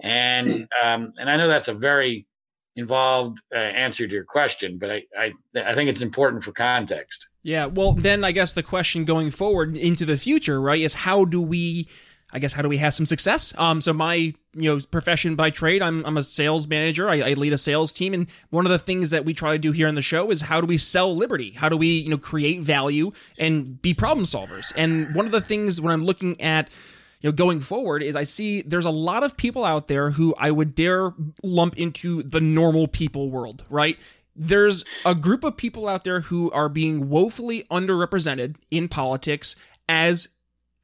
And 0.00 0.66
hmm. 0.82 0.86
um, 0.86 1.12
and 1.18 1.30
i 1.30 1.36
know 1.36 1.46
that's 1.46 1.68
a 1.68 1.74
very 1.74 2.26
involved 2.74 3.38
uh, 3.54 3.58
answer 3.58 4.08
to 4.08 4.14
your 4.14 4.24
question 4.24 4.78
but 4.78 4.90
I, 4.90 5.02
I 5.16 5.32
i 5.56 5.74
think 5.74 5.90
it's 5.90 6.00
important 6.00 6.42
for 6.42 6.52
context. 6.52 7.26
Yeah 7.42 7.66
well 7.66 7.92
then 7.92 8.24
i 8.24 8.32
guess 8.32 8.54
the 8.54 8.62
question 8.62 9.04
going 9.04 9.30
forward 9.30 9.76
into 9.76 10.06
the 10.06 10.16
future 10.16 10.58
right 10.60 10.80
is 10.80 10.94
how 10.94 11.26
do 11.26 11.42
we 11.42 11.86
I 12.32 12.38
guess 12.38 12.52
how 12.52 12.62
do 12.62 12.68
we 12.68 12.78
have 12.78 12.94
some 12.94 13.06
success? 13.06 13.52
Um, 13.58 13.80
so 13.80 13.92
my 13.92 14.14
you 14.14 14.34
know 14.54 14.80
profession 14.90 15.36
by 15.36 15.50
trade, 15.50 15.82
I'm 15.82 16.04
I'm 16.06 16.16
a 16.16 16.22
sales 16.22 16.66
manager. 16.66 17.08
I, 17.08 17.20
I, 17.20 17.32
lead 17.34 17.52
a 17.52 17.58
sales 17.58 17.92
team, 17.92 18.14
and 18.14 18.26
one 18.50 18.64
of 18.64 18.72
the 18.72 18.78
things 18.78 19.10
that 19.10 19.24
we 19.24 19.34
try 19.34 19.52
to 19.52 19.58
do 19.58 19.72
here 19.72 19.86
on 19.86 19.94
the 19.94 20.02
show 20.02 20.30
is 20.30 20.42
how 20.42 20.60
do 20.60 20.66
we 20.66 20.78
sell 20.78 21.14
liberty? 21.14 21.50
How 21.50 21.68
do 21.68 21.76
we 21.76 21.88
you 21.88 22.08
know 22.08 22.18
create 22.18 22.60
value 22.60 23.12
and 23.38 23.80
be 23.82 23.92
problem 23.92 24.24
solvers? 24.24 24.72
And 24.76 25.14
one 25.14 25.26
of 25.26 25.32
the 25.32 25.40
things 25.40 25.80
when 25.80 25.92
I'm 25.92 26.04
looking 26.04 26.40
at 26.40 26.70
you 27.20 27.28
know 27.28 27.32
going 27.32 27.60
forward 27.60 28.02
is 28.02 28.16
I 28.16 28.24
see 28.24 28.62
there's 28.62 28.86
a 28.86 28.90
lot 28.90 29.24
of 29.24 29.36
people 29.36 29.64
out 29.64 29.88
there 29.88 30.10
who 30.10 30.34
I 30.38 30.50
would 30.50 30.74
dare 30.74 31.12
lump 31.42 31.76
into 31.76 32.22
the 32.22 32.40
normal 32.40 32.88
people 32.88 33.30
world, 33.30 33.64
right? 33.68 33.98
There's 34.34 34.84
a 35.04 35.14
group 35.14 35.44
of 35.44 35.58
people 35.58 35.86
out 35.86 36.04
there 36.04 36.22
who 36.22 36.50
are 36.52 36.70
being 36.70 37.10
woefully 37.10 37.64
underrepresented 37.70 38.56
in 38.70 38.88
politics 38.88 39.54
as 39.86 40.28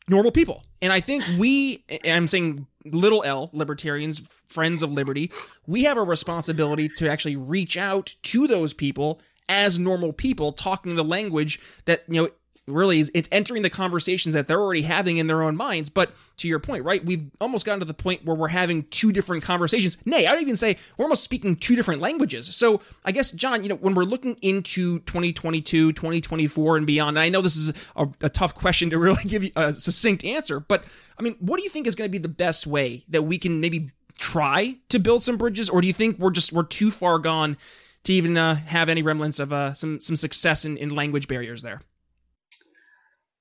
normal 0.09 0.33
people. 0.33 0.65
And 0.81 0.93
I 0.93 1.01
think 1.01 1.25
we, 1.39 1.85
I'm 2.05 2.27
saying 2.27 2.67
little 2.85 3.23
L, 3.25 3.51
libertarians, 3.53 4.21
friends 4.47 4.83
of 4.83 4.93
liberty, 4.93 5.31
we 5.67 5.85
have 5.85 5.97
a 5.97 6.03
responsibility 6.03 6.89
to 6.97 7.11
actually 7.11 7.37
reach 7.37 7.77
out 7.77 8.15
to 8.25 8.47
those 8.47 8.73
people 8.73 9.21
as 9.49 9.79
normal 9.79 10.13
people 10.13 10.53
talking 10.53 10.97
the 10.97 11.05
language 11.05 11.61
that, 11.87 12.05
you 12.09 12.23
know, 12.23 12.31
really 12.71 13.01
is 13.01 13.11
it's 13.15 13.29
entering 13.33 13.63
the 13.63 13.71
conversations 13.71 14.35
that 14.35 14.47
they're 14.47 14.61
already 14.61 14.83
having 14.83 15.19
in 15.19 15.27
their 15.27 15.43
own 15.43 15.57
minds. 15.57 15.89
But 15.89 16.13
to 16.39 16.49
your 16.49 16.59
point, 16.59 16.85
right, 16.85 17.05
we've 17.05 17.31
almost 17.41 17.67
gotten 17.67 17.81
to 17.81 17.87
the 17.87 17.95
point 17.95 18.25
where 18.25 18.37
we're 18.37 18.49
having 18.49 18.85
two 18.85 19.13
different 19.13 19.43
conversations. 19.43 19.97
Nay, 20.05 20.27
I 20.27 20.33
would 20.33 20.43
even 20.43 20.57
say 20.57 20.77
we're 20.97 21.05
almost 21.05 21.25
speaking 21.25 21.57
two 21.57 21.77
different 21.77 22.01
languages. 22.01 22.55
So 22.55 22.81
I 23.05 23.13
guess, 23.13 23.31
John, 23.33 23.63
you 23.63 23.69
know, 23.69 23.77
when 23.77 23.95
we're 23.95 24.05
looking 24.05 24.37
into 24.43 25.01
2022, 25.01 25.93
2024, 25.93 26.77
and 26.77 26.87
beyond, 26.87 27.11
and 27.11 27.21
I 27.21 27.29
know 27.29 27.41
this 27.41 27.57
is 27.57 27.73
a, 27.97 28.09
a 28.21 28.29
tough 28.29 28.55
question 28.55 28.91
to 28.91 28.99
really 28.99 29.23
give 29.27 29.45
you 29.45 29.51
a 29.57 29.73
succinct 29.73 30.25
answer, 30.25 30.61
but 30.61 30.85
I 31.19 31.23
mean, 31.23 31.37
what 31.41 31.59
do 31.59 31.65
you 31.65 31.71
think 31.71 31.87
is 31.87 31.95
going 31.95 32.09
to 32.09 32.13
be 32.13 32.19
the 32.19 32.29
best 32.29 32.67
way 32.67 33.05
that 33.09 33.23
we 33.23 33.39
can 33.39 33.61
maybe 33.61 33.91
try 34.19 34.77
to 34.89 34.99
build 34.99 35.23
some 35.23 35.37
bridges, 35.37 35.69
or 35.71 35.81
do 35.81 35.87
you 35.87 35.93
think 35.93 36.19
we're 36.19 36.31
just 36.31 36.53
we're 36.53 36.65
too 36.65 36.91
far 36.91 37.19
gone 37.19 37.57
to 38.05 38.13
even 38.13 38.37
uh, 38.37 38.57
have 38.57 38.89
any 38.89 39.03
remnants 39.03 39.39
of 39.39 39.53
uh, 39.53 39.75
some 39.75 40.01
some 40.01 40.17
success 40.17 40.65
in, 40.65 40.77
in 40.77 40.91
language 40.91 41.29
barriers 41.29 41.63
there? 41.63 41.81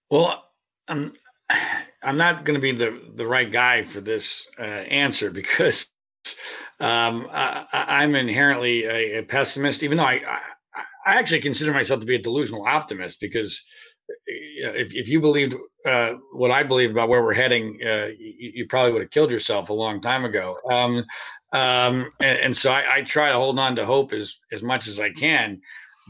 Well, 0.10 0.43
I'm 0.88 1.13
I'm 2.04 2.17
not 2.17 2.46
going 2.46 2.56
to 2.56 2.62
be 2.62 2.72
the 2.72 3.02
the 3.15 3.28
right 3.28 3.52
guy 3.52 3.84
for 3.84 4.02
this 4.02 4.48
uh, 4.60 4.63
answer 4.63 5.32
because 5.41 5.91
um, 6.80 7.28
I, 7.32 8.04
am 8.04 8.15
inherently 8.15 8.86
a, 8.86 9.20
a, 9.20 9.24
pessimist, 9.24 9.82
even 9.82 9.98
though 9.98 10.04
I, 10.04 10.22
I, 10.28 10.39
I 11.08 11.15
actually 11.15 11.41
consider 11.41 11.74
myself 11.74 12.02
to 12.02 12.06
be 12.06 12.15
a 12.15 12.22
delusional 12.22 12.65
optimist 12.67 13.20
because 13.20 13.63
if, 14.28 14.93
if 14.93 15.08
you 15.08 15.20
believed 15.20 15.56
uh, 15.86 16.13
what 16.34 16.52
I 16.52 16.63
believe 16.63 16.91
about 16.91 17.10
where 17.10 17.24
we're 17.24 17.34
heading, 17.34 17.80
uh, 17.84 18.08
you, 18.17 18.52
you, 18.56 18.67
probably 18.67 18.91
would 18.91 19.02
have 19.02 19.12
killed 19.12 19.32
yourself 19.32 19.70
a 19.70 19.74
long 19.74 20.02
time 20.02 20.26
ago. 20.26 20.58
Um, 20.70 21.06
um, 21.54 22.12
and, 22.20 22.39
and, 22.39 22.58
so 22.58 22.72
I, 22.72 22.98
I, 22.98 23.02
try 23.02 23.30
to 23.30 23.38
hold 23.38 23.58
on 23.58 23.76
to 23.78 23.86
hope 23.86 24.12
as 24.12 24.38
as 24.52 24.62
much 24.62 24.88
as 24.88 25.00
I 25.00 25.12
can. 25.12 25.62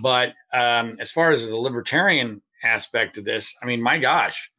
But 0.01 0.33
um, 0.53 0.97
as 0.99 1.11
far 1.11 1.31
as 1.31 1.47
the 1.47 1.55
libertarian 1.55 2.41
aspect 2.63 3.15
to 3.15 3.21
this. 3.21 3.53
I 3.61 3.65
mean, 3.65 3.81
my 3.81 3.97
gosh, 3.99 4.51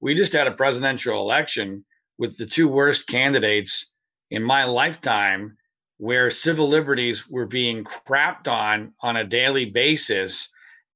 we 0.00 0.14
just 0.14 0.32
had 0.32 0.46
a 0.46 0.52
presidential 0.52 1.20
election 1.20 1.84
with 2.18 2.36
the 2.36 2.46
two 2.46 2.68
worst 2.68 3.06
candidates 3.06 3.94
in 4.30 4.42
my 4.42 4.64
lifetime 4.64 5.56
where 5.98 6.30
civil 6.30 6.68
liberties 6.68 7.28
were 7.28 7.46
being 7.46 7.84
crapped 7.84 8.48
on 8.48 8.92
on 9.02 9.16
a 9.16 9.24
daily 9.24 9.64
basis 9.64 10.50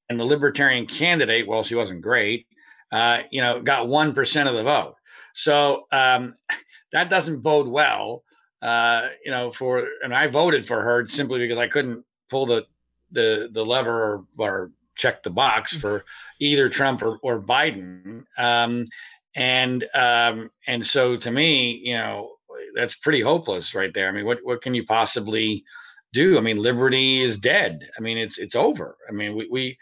and 0.09 0.18
the 0.18 0.25
libertarian 0.25 0.87
candidate 0.87 1.46
well 1.46 1.62
she 1.62 1.75
wasn't 1.75 2.03
great 2.03 2.46
uh, 2.92 3.20
you 3.31 3.40
know 3.40 3.62
got 3.62 3.87
1% 3.87 4.49
of 4.49 4.55
the 4.55 4.62
vote 4.62 4.94
so 5.35 5.87
um, 5.92 6.35
that 6.92 7.09
doesn't 7.09 7.40
bode 7.40 7.68
well 7.68 8.25
uh, 8.61 9.09
you 9.25 9.31
know 9.31 9.51
for 9.51 9.87
and 10.03 10.14
i 10.14 10.27
voted 10.27 10.66
for 10.66 10.83
her 10.83 11.07
simply 11.07 11.38
because 11.38 11.59
i 11.59 11.68
couldn't 11.68 12.05
pull 12.29 12.44
the 12.46 12.66
the 13.12 13.49
the 13.53 13.64
lever 13.64 14.05
or, 14.05 14.25
or 14.38 14.70
check 15.01 15.23
the 15.23 15.31
box 15.31 15.75
for 15.75 16.05
either 16.39 16.69
Trump 16.69 17.03
or, 17.03 17.19
or 17.23 17.41
Biden. 17.41 18.25
Um, 18.39 18.87
and 19.35 19.85
um, 19.95 20.51
and 20.67 20.85
so 20.85 21.17
to 21.17 21.31
me, 21.31 21.81
you 21.85 21.95
know, 21.95 22.37
that's 22.75 22.97
pretty 22.97 23.21
hopeless 23.21 23.75
right 23.75 23.93
there. 23.95 24.09
I 24.09 24.13
mean, 24.13 24.27
what 24.27 24.39
what 24.43 24.63
can 24.63 24.75
you 24.75 24.85
possibly 24.85 25.65
do? 26.13 26.37
I 26.37 26.41
mean, 26.41 26.59
liberty 26.59 27.21
is 27.21 27.39
dead. 27.39 27.89
I 27.97 28.01
mean, 28.01 28.19
it's 28.19 28.39
it's 28.39 28.57
over. 28.57 28.97
I 29.09 29.13
mean, 29.13 29.37
we 29.37 29.49
we 29.51 29.79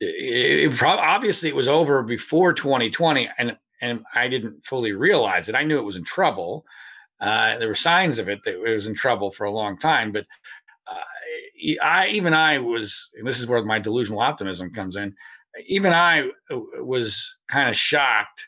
it, 0.00 0.72
it 0.72 0.82
obviously 0.82 1.48
it 1.48 1.56
was 1.56 1.68
over 1.68 2.02
before 2.02 2.52
2020, 2.52 3.28
and 3.38 3.56
and 3.80 4.04
I 4.14 4.28
didn't 4.28 4.64
fully 4.64 4.92
realize 4.92 5.48
it. 5.48 5.54
I 5.54 5.64
knew 5.64 5.78
it 5.78 5.84
was 5.84 5.96
in 5.96 6.04
trouble. 6.04 6.64
Uh, 7.20 7.58
there 7.58 7.68
were 7.68 7.74
signs 7.74 8.18
of 8.18 8.28
it 8.28 8.40
that 8.44 8.54
it 8.54 8.74
was 8.74 8.86
in 8.86 8.94
trouble 8.94 9.30
for 9.30 9.44
a 9.44 9.50
long 9.50 9.76
time, 9.78 10.10
but 10.10 10.26
I 11.82 12.08
even 12.08 12.34
I 12.34 12.58
was, 12.58 13.08
and 13.14 13.26
this 13.26 13.40
is 13.40 13.46
where 13.46 13.64
my 13.64 13.78
delusional 13.78 14.20
optimism 14.20 14.72
comes 14.72 14.96
in. 14.96 15.14
Even 15.66 15.92
I 15.92 16.30
was 16.80 17.36
kind 17.50 17.68
of 17.68 17.76
shocked 17.76 18.46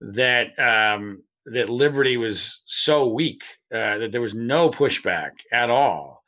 that 0.00 0.58
um, 0.58 1.22
that 1.46 1.68
liberty 1.68 2.16
was 2.16 2.62
so 2.66 3.08
weak 3.08 3.42
uh, 3.72 3.98
that 3.98 4.12
there 4.12 4.20
was 4.20 4.34
no 4.34 4.70
pushback 4.70 5.32
at 5.52 5.70
all 5.70 6.22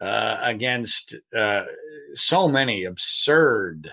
uh, 0.00 0.38
against 0.42 1.14
uh, 1.36 1.64
so 2.14 2.48
many 2.48 2.84
absurd 2.84 3.92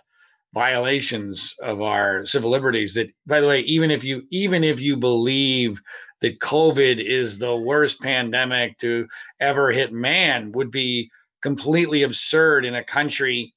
violations 0.53 1.53
of 1.62 1.81
our 1.81 2.25
civil 2.25 2.49
liberties 2.49 2.95
that 2.95 3.07
by 3.27 3.39
the 3.39 3.47
way 3.47 3.59
even 3.62 3.91
if 3.91 4.03
you 4.03 4.23
even 4.31 4.63
if 4.63 4.81
you 4.81 4.97
believe 4.97 5.79
that 6.21 6.39
covid 6.39 6.99
is 6.99 7.38
the 7.38 7.55
worst 7.55 8.01
pandemic 8.01 8.75
to 8.79 9.07
ever 9.39 9.71
hit 9.71 9.93
man 9.93 10.51
would 10.51 10.71
be 10.71 11.12
completely 11.41 12.04
absurd 12.04 12.65
in 12.65 12.75
a 12.75 12.84
country 12.84 13.54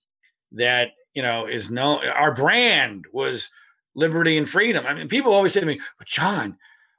that 0.52 0.92
you 1.14 1.22
know 1.22 1.46
is 1.46 1.70
no 1.70 2.00
our 2.12 2.34
brand 2.34 3.04
was 3.12 3.50
liberty 3.94 4.36
and 4.38 4.48
freedom. 4.48 4.86
I 4.86 4.94
mean 4.94 5.08
people 5.08 5.32
always 5.32 5.52
say 5.52 5.60
to 5.60 5.66
me 5.66 5.80
but 5.98 6.06
john 6.06 6.56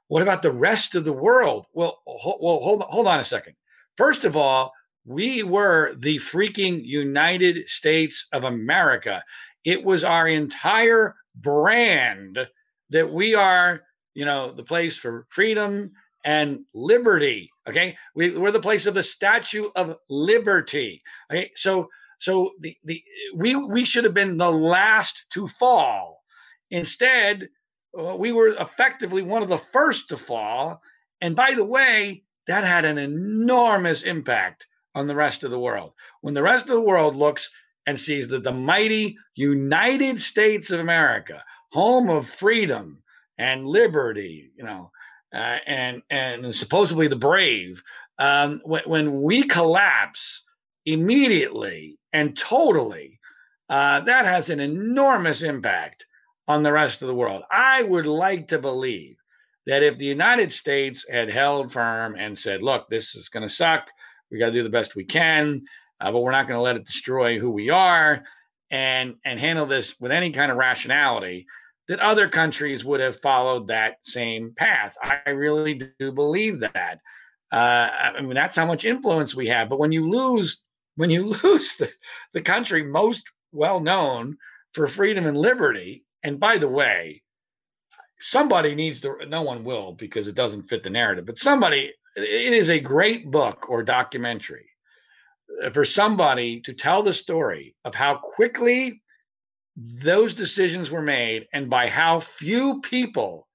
what 0.08 0.22
about 0.22 0.42
the 0.42 0.52
rest 0.52 0.94
of 0.94 1.04
the 1.04 1.12
world? 1.12 1.66
Well 1.72 1.98
ho- 2.06 2.38
well 2.40 2.60
hold 2.60 2.82
on, 2.82 2.88
hold 2.90 3.06
on 3.06 3.20
a 3.20 3.24
second. 3.24 3.54
First 3.96 4.24
of 4.24 4.36
all 4.36 4.72
we 5.06 5.42
were 5.42 5.94
the 5.98 6.16
freaking 6.16 6.84
united 6.84 7.68
states 7.68 8.26
of 8.32 8.44
america. 8.44 9.24
It 9.64 9.82
was 9.82 10.04
our 10.04 10.28
entire 10.28 11.14
brand 11.34 12.38
that 12.90 13.12
we 13.12 13.34
are, 13.34 13.82
you 14.14 14.24
know, 14.24 14.52
the 14.52 14.62
place 14.62 14.96
for 14.96 15.26
freedom 15.30 15.92
and 16.24 16.64
liberty. 16.74 17.50
Okay, 17.68 17.96
we, 18.14 18.36
we're 18.36 18.50
the 18.50 18.60
place 18.60 18.86
of 18.86 18.94
the 18.94 19.02
Statue 19.02 19.70
of 19.76 19.96
Liberty. 20.08 21.02
Okay, 21.30 21.50
so 21.54 21.88
so 22.18 22.52
the 22.60 22.76
the 22.84 23.02
we 23.34 23.54
we 23.54 23.84
should 23.84 24.04
have 24.04 24.14
been 24.14 24.36
the 24.36 24.50
last 24.50 25.26
to 25.34 25.48
fall. 25.48 26.22
Instead, 26.70 27.48
uh, 27.98 28.16
we 28.16 28.32
were 28.32 28.48
effectively 28.48 29.22
one 29.22 29.42
of 29.42 29.48
the 29.48 29.58
first 29.58 30.08
to 30.08 30.16
fall. 30.16 30.80
And 31.20 31.36
by 31.36 31.54
the 31.54 31.64
way, 31.64 32.24
that 32.46 32.64
had 32.64 32.84
an 32.84 32.98
enormous 32.98 34.02
impact 34.02 34.66
on 34.94 35.06
the 35.06 35.14
rest 35.14 35.44
of 35.44 35.50
the 35.50 35.58
world. 35.58 35.92
When 36.20 36.34
the 36.34 36.42
rest 36.42 36.66
of 36.66 36.74
the 36.74 36.80
world 36.80 37.16
looks 37.16 37.50
and 37.86 37.98
sees 37.98 38.28
that 38.28 38.44
the 38.44 38.52
mighty 38.52 39.16
United 39.34 40.20
States 40.20 40.70
of 40.70 40.80
America, 40.80 41.42
home 41.72 42.08
of 42.08 42.28
freedom 42.28 43.02
and 43.38 43.66
liberty, 43.66 44.50
you 44.56 44.64
know, 44.64 44.90
uh, 45.34 45.58
and 45.66 46.02
and 46.10 46.54
supposedly 46.54 47.08
the 47.08 47.16
brave, 47.16 47.82
um, 48.18 48.60
when, 48.64 48.82
when 48.86 49.22
we 49.22 49.42
collapse 49.42 50.44
immediately 50.86 51.98
and 52.12 52.36
totally, 52.36 53.18
uh, 53.68 54.00
that 54.00 54.24
has 54.24 54.50
an 54.50 54.60
enormous 54.60 55.42
impact 55.42 56.06
on 56.46 56.62
the 56.62 56.72
rest 56.72 57.02
of 57.02 57.08
the 57.08 57.14
world. 57.14 57.42
I 57.50 57.82
would 57.82 58.06
like 58.06 58.48
to 58.48 58.58
believe 58.58 59.16
that 59.66 59.82
if 59.82 59.96
the 59.98 60.04
United 60.04 60.52
States 60.52 61.06
had 61.10 61.30
held 61.30 61.72
firm 61.72 62.16
and 62.16 62.38
said, 62.38 62.62
"Look, 62.62 62.88
this 62.88 63.14
is 63.14 63.28
going 63.28 63.46
to 63.46 63.54
suck. 63.54 63.88
We 64.30 64.38
got 64.38 64.46
to 64.46 64.52
do 64.52 64.62
the 64.62 64.70
best 64.70 64.94
we 64.96 65.04
can." 65.04 65.64
uh, 66.00 66.12
but 66.12 66.20
we're 66.20 66.30
not 66.30 66.46
going 66.46 66.58
to 66.58 66.62
let 66.62 66.76
it 66.76 66.86
destroy 66.86 67.38
who 67.38 67.50
we 67.50 67.70
are 67.70 68.24
and 68.70 69.14
and 69.24 69.38
handle 69.38 69.66
this 69.66 69.98
with 70.00 70.12
any 70.12 70.32
kind 70.32 70.50
of 70.50 70.58
rationality 70.58 71.46
that 71.88 72.00
other 72.00 72.28
countries 72.28 72.84
would 72.84 73.00
have 73.00 73.20
followed 73.20 73.68
that 73.68 73.96
same 74.02 74.54
path. 74.56 74.96
I 75.02 75.30
really 75.30 75.82
do 75.98 76.12
believe 76.12 76.60
that. 76.60 77.00
Uh, 77.52 77.88
i 78.16 78.20
mean 78.20 78.34
that's 78.34 78.56
how 78.56 78.66
much 78.66 78.84
influence 78.84 79.34
we 79.34 79.46
have. 79.48 79.68
But 79.68 79.78
when 79.78 79.92
you 79.92 80.08
lose 80.08 80.64
when 80.96 81.10
you 81.10 81.24
lose 81.44 81.76
the, 81.76 81.90
the 82.32 82.42
country 82.42 82.82
most 82.82 83.22
well 83.52 83.80
known 83.80 84.36
for 84.72 84.86
freedom 84.86 85.26
and 85.26 85.36
liberty 85.36 86.04
and 86.22 86.40
by 86.40 86.58
the 86.58 86.68
way 86.68 87.22
somebody 88.20 88.74
needs 88.74 89.00
to 89.00 89.16
no 89.28 89.42
one 89.42 89.64
will 89.64 89.92
because 89.92 90.28
it 90.28 90.34
doesn't 90.34 90.62
fit 90.62 90.82
the 90.82 90.90
narrative 90.90 91.26
but 91.26 91.38
somebody 91.38 91.92
it 92.16 92.52
is 92.52 92.70
a 92.70 92.80
great 92.80 93.30
book 93.30 93.68
or 93.68 93.82
documentary 93.82 94.68
uh, 95.64 95.70
for 95.70 95.84
somebody 95.84 96.60
to 96.60 96.72
tell 96.72 97.02
the 97.02 97.14
story 97.14 97.74
of 97.84 97.94
how 97.94 98.16
quickly 98.16 99.02
those 99.76 100.34
decisions 100.34 100.90
were 100.90 101.02
made 101.02 101.46
and 101.52 101.68
by 101.68 101.88
how 101.88 102.20
few 102.20 102.80
people 102.80 103.48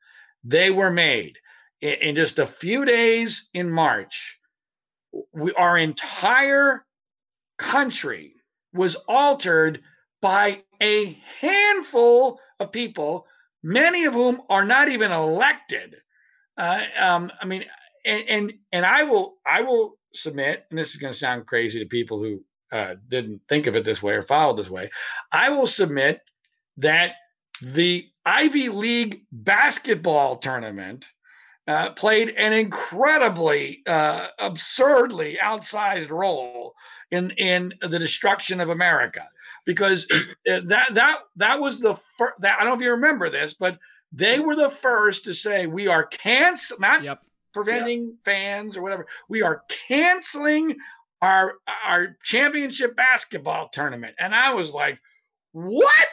they 0.44 0.70
were 0.70 0.92
made 0.92 1.38
in, 1.82 2.16
just 2.16 2.40
a 2.40 2.46
few 2.46 2.86
days 2.86 3.50
in 3.54 3.70
March, 3.70 4.38
we, 5.34 5.54
our 5.54 5.78
entire 5.78 6.86
country 7.58 8.34
was 8.74 8.96
altered 9.08 9.82
by 10.22 10.62
a 10.82 11.18
handful 11.40 12.40
of 12.60 12.72
people, 12.72 13.26
many 13.64 14.06
of 14.06 14.14
whom 14.14 14.42
are 14.50 14.66
not 14.66 14.90
even 14.90 15.12
elected. 15.12 15.96
Uh, 16.58 16.84
um, 16.98 17.32
I 17.42 17.46
mean, 17.46 17.64
and, 18.06 18.24
and 18.28 18.54
and 18.72 18.86
I 18.86 19.04
will 19.04 19.38
I 19.46 19.62
will 19.62 19.98
submit, 20.14 20.66
and 20.70 20.78
this 20.78 20.90
is 20.90 20.98
going 20.98 21.14
to 21.14 21.20
sound 21.20 21.48
crazy 21.48 21.80
to 21.80 21.86
people 21.86 22.20
who 22.22 22.44
uh, 22.72 22.96
didn't 23.08 23.42
think 23.50 23.68
of 23.68 23.76
it 23.76 23.84
this 23.84 24.04
way 24.04 24.14
or 24.14 24.24
followed 24.24 24.58
this 24.58 24.70
way, 24.70 24.90
I 25.32 25.50
will 25.50 25.68
submit 25.68 26.22
that 26.78 27.14
the 27.62 28.08
Ivy 28.26 28.70
League 28.70 29.22
basketball 29.32 30.38
tournament 30.38 31.08
uh, 31.68 31.92
played 31.92 32.32
an 32.32 32.54
incredibly 32.54 33.82
uh, 33.86 34.28
absurdly 34.40 35.38
outsized 35.44 36.10
role 36.10 36.74
in 37.12 37.32
in 37.32 37.74
the 37.82 38.00
destruction 38.00 38.60
of 38.60 38.70
America 38.70 39.28
because 39.66 40.08
that 40.46 40.88
that 40.94 41.20
that 41.36 41.60
was 41.60 41.80
the 41.80 41.96
first. 42.18 42.40
That, 42.40 42.56
I 42.56 42.64
don't 42.64 42.70
know 42.70 42.76
if 42.76 42.82
you 42.82 42.92
remember 42.92 43.30
this, 43.30 43.54
but 43.54 43.78
they 44.12 44.40
were 44.40 44.56
the 44.56 44.72
first 44.72 45.24
to 45.26 45.34
say 45.34 45.68
we 45.68 45.88
are 45.88 46.06
cancel 46.06 46.78
not 46.80 47.04
yep 47.04 47.22
preventing 47.54 48.08
yeah. 48.08 48.14
fans 48.24 48.78
or 48.78 48.82
whatever. 48.82 49.06
We 49.28 49.42
are 49.42 49.64
canceling 49.88 50.76
our 51.22 51.56
our 51.86 52.18
championship 52.24 52.96
basketball 52.96 53.70
tournament. 53.70 54.16
And 54.20 54.34
I 54.34 54.54
was 54.54 54.72
like, 54.72 55.00
what? 55.52 56.08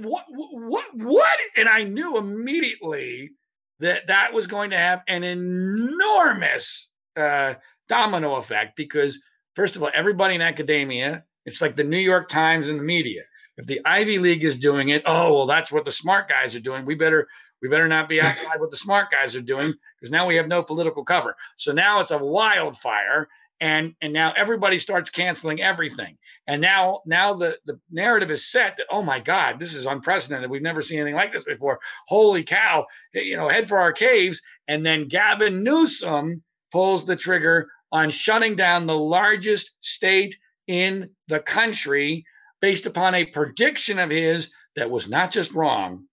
What 0.00 0.24
what 0.30 0.84
what? 0.94 1.38
And 1.56 1.68
I 1.68 1.84
knew 1.84 2.16
immediately 2.16 3.30
that 3.78 4.08
that 4.08 4.32
was 4.32 4.46
going 4.46 4.70
to 4.70 4.78
have 4.78 5.02
an 5.06 5.22
enormous 5.22 6.88
uh, 7.16 7.54
domino 7.88 8.36
effect 8.36 8.76
because 8.76 9.20
first 9.54 9.76
of 9.76 9.82
all, 9.82 9.90
everybody 9.94 10.34
in 10.34 10.42
academia, 10.42 11.24
it's 11.44 11.60
like 11.60 11.76
the 11.76 11.84
New 11.84 11.98
York 11.98 12.28
Times 12.28 12.68
and 12.68 12.80
the 12.80 12.84
media. 12.84 13.22
If 13.56 13.66
the 13.66 13.80
Ivy 13.84 14.18
League 14.18 14.44
is 14.44 14.56
doing 14.56 14.90
it, 14.90 15.02
oh 15.06 15.32
well, 15.32 15.46
that's 15.46 15.70
what 15.70 15.84
the 15.84 15.92
smart 15.92 16.28
guys 16.28 16.54
are 16.54 16.60
doing. 16.60 16.84
We 16.84 16.94
better 16.94 17.28
we 17.62 17.68
better 17.68 17.88
not 17.88 18.08
be 18.08 18.20
outside 18.20 18.60
what 18.60 18.70
the 18.70 18.76
smart 18.76 19.10
guys 19.10 19.34
are 19.34 19.40
doing 19.40 19.74
because 19.98 20.10
now 20.10 20.26
we 20.26 20.36
have 20.36 20.48
no 20.48 20.62
political 20.62 21.04
cover. 21.04 21.36
So 21.56 21.72
now 21.72 22.00
it's 22.00 22.10
a 22.10 22.18
wildfire 22.18 23.28
and 23.60 23.94
and 24.00 24.12
now 24.12 24.32
everybody 24.36 24.78
starts 24.78 25.10
canceling 25.10 25.60
everything. 25.60 26.16
And 26.46 26.60
now 26.60 27.02
now 27.06 27.34
the 27.34 27.58
the 27.66 27.78
narrative 27.90 28.30
is 28.30 28.50
set 28.50 28.76
that 28.76 28.86
oh 28.90 29.02
my 29.02 29.18
god 29.20 29.58
this 29.58 29.74
is 29.74 29.86
unprecedented. 29.86 30.50
We've 30.50 30.62
never 30.62 30.82
seen 30.82 31.00
anything 31.00 31.16
like 31.16 31.32
this 31.32 31.44
before. 31.44 31.80
Holy 32.06 32.44
cow 32.44 32.86
eh, 33.14 33.20
you 33.20 33.36
know 33.36 33.48
head 33.48 33.68
for 33.68 33.78
our 33.78 33.92
caves. 33.92 34.40
And 34.68 34.84
then 34.84 35.08
gavin 35.08 35.62
newsom 35.62 36.42
pulls 36.72 37.06
the 37.06 37.16
trigger 37.16 37.68
on 37.90 38.10
shutting 38.10 38.54
down 38.54 38.86
the 38.86 38.98
largest 38.98 39.74
state 39.80 40.36
in 40.66 41.10
the 41.28 41.40
country 41.40 42.24
based 42.60 42.86
upon 42.86 43.14
a 43.14 43.24
prediction 43.24 43.98
of 43.98 44.10
his 44.10 44.52
that 44.76 44.90
was 44.90 45.08
not 45.08 45.30
just 45.30 45.54
wrong 45.54 46.04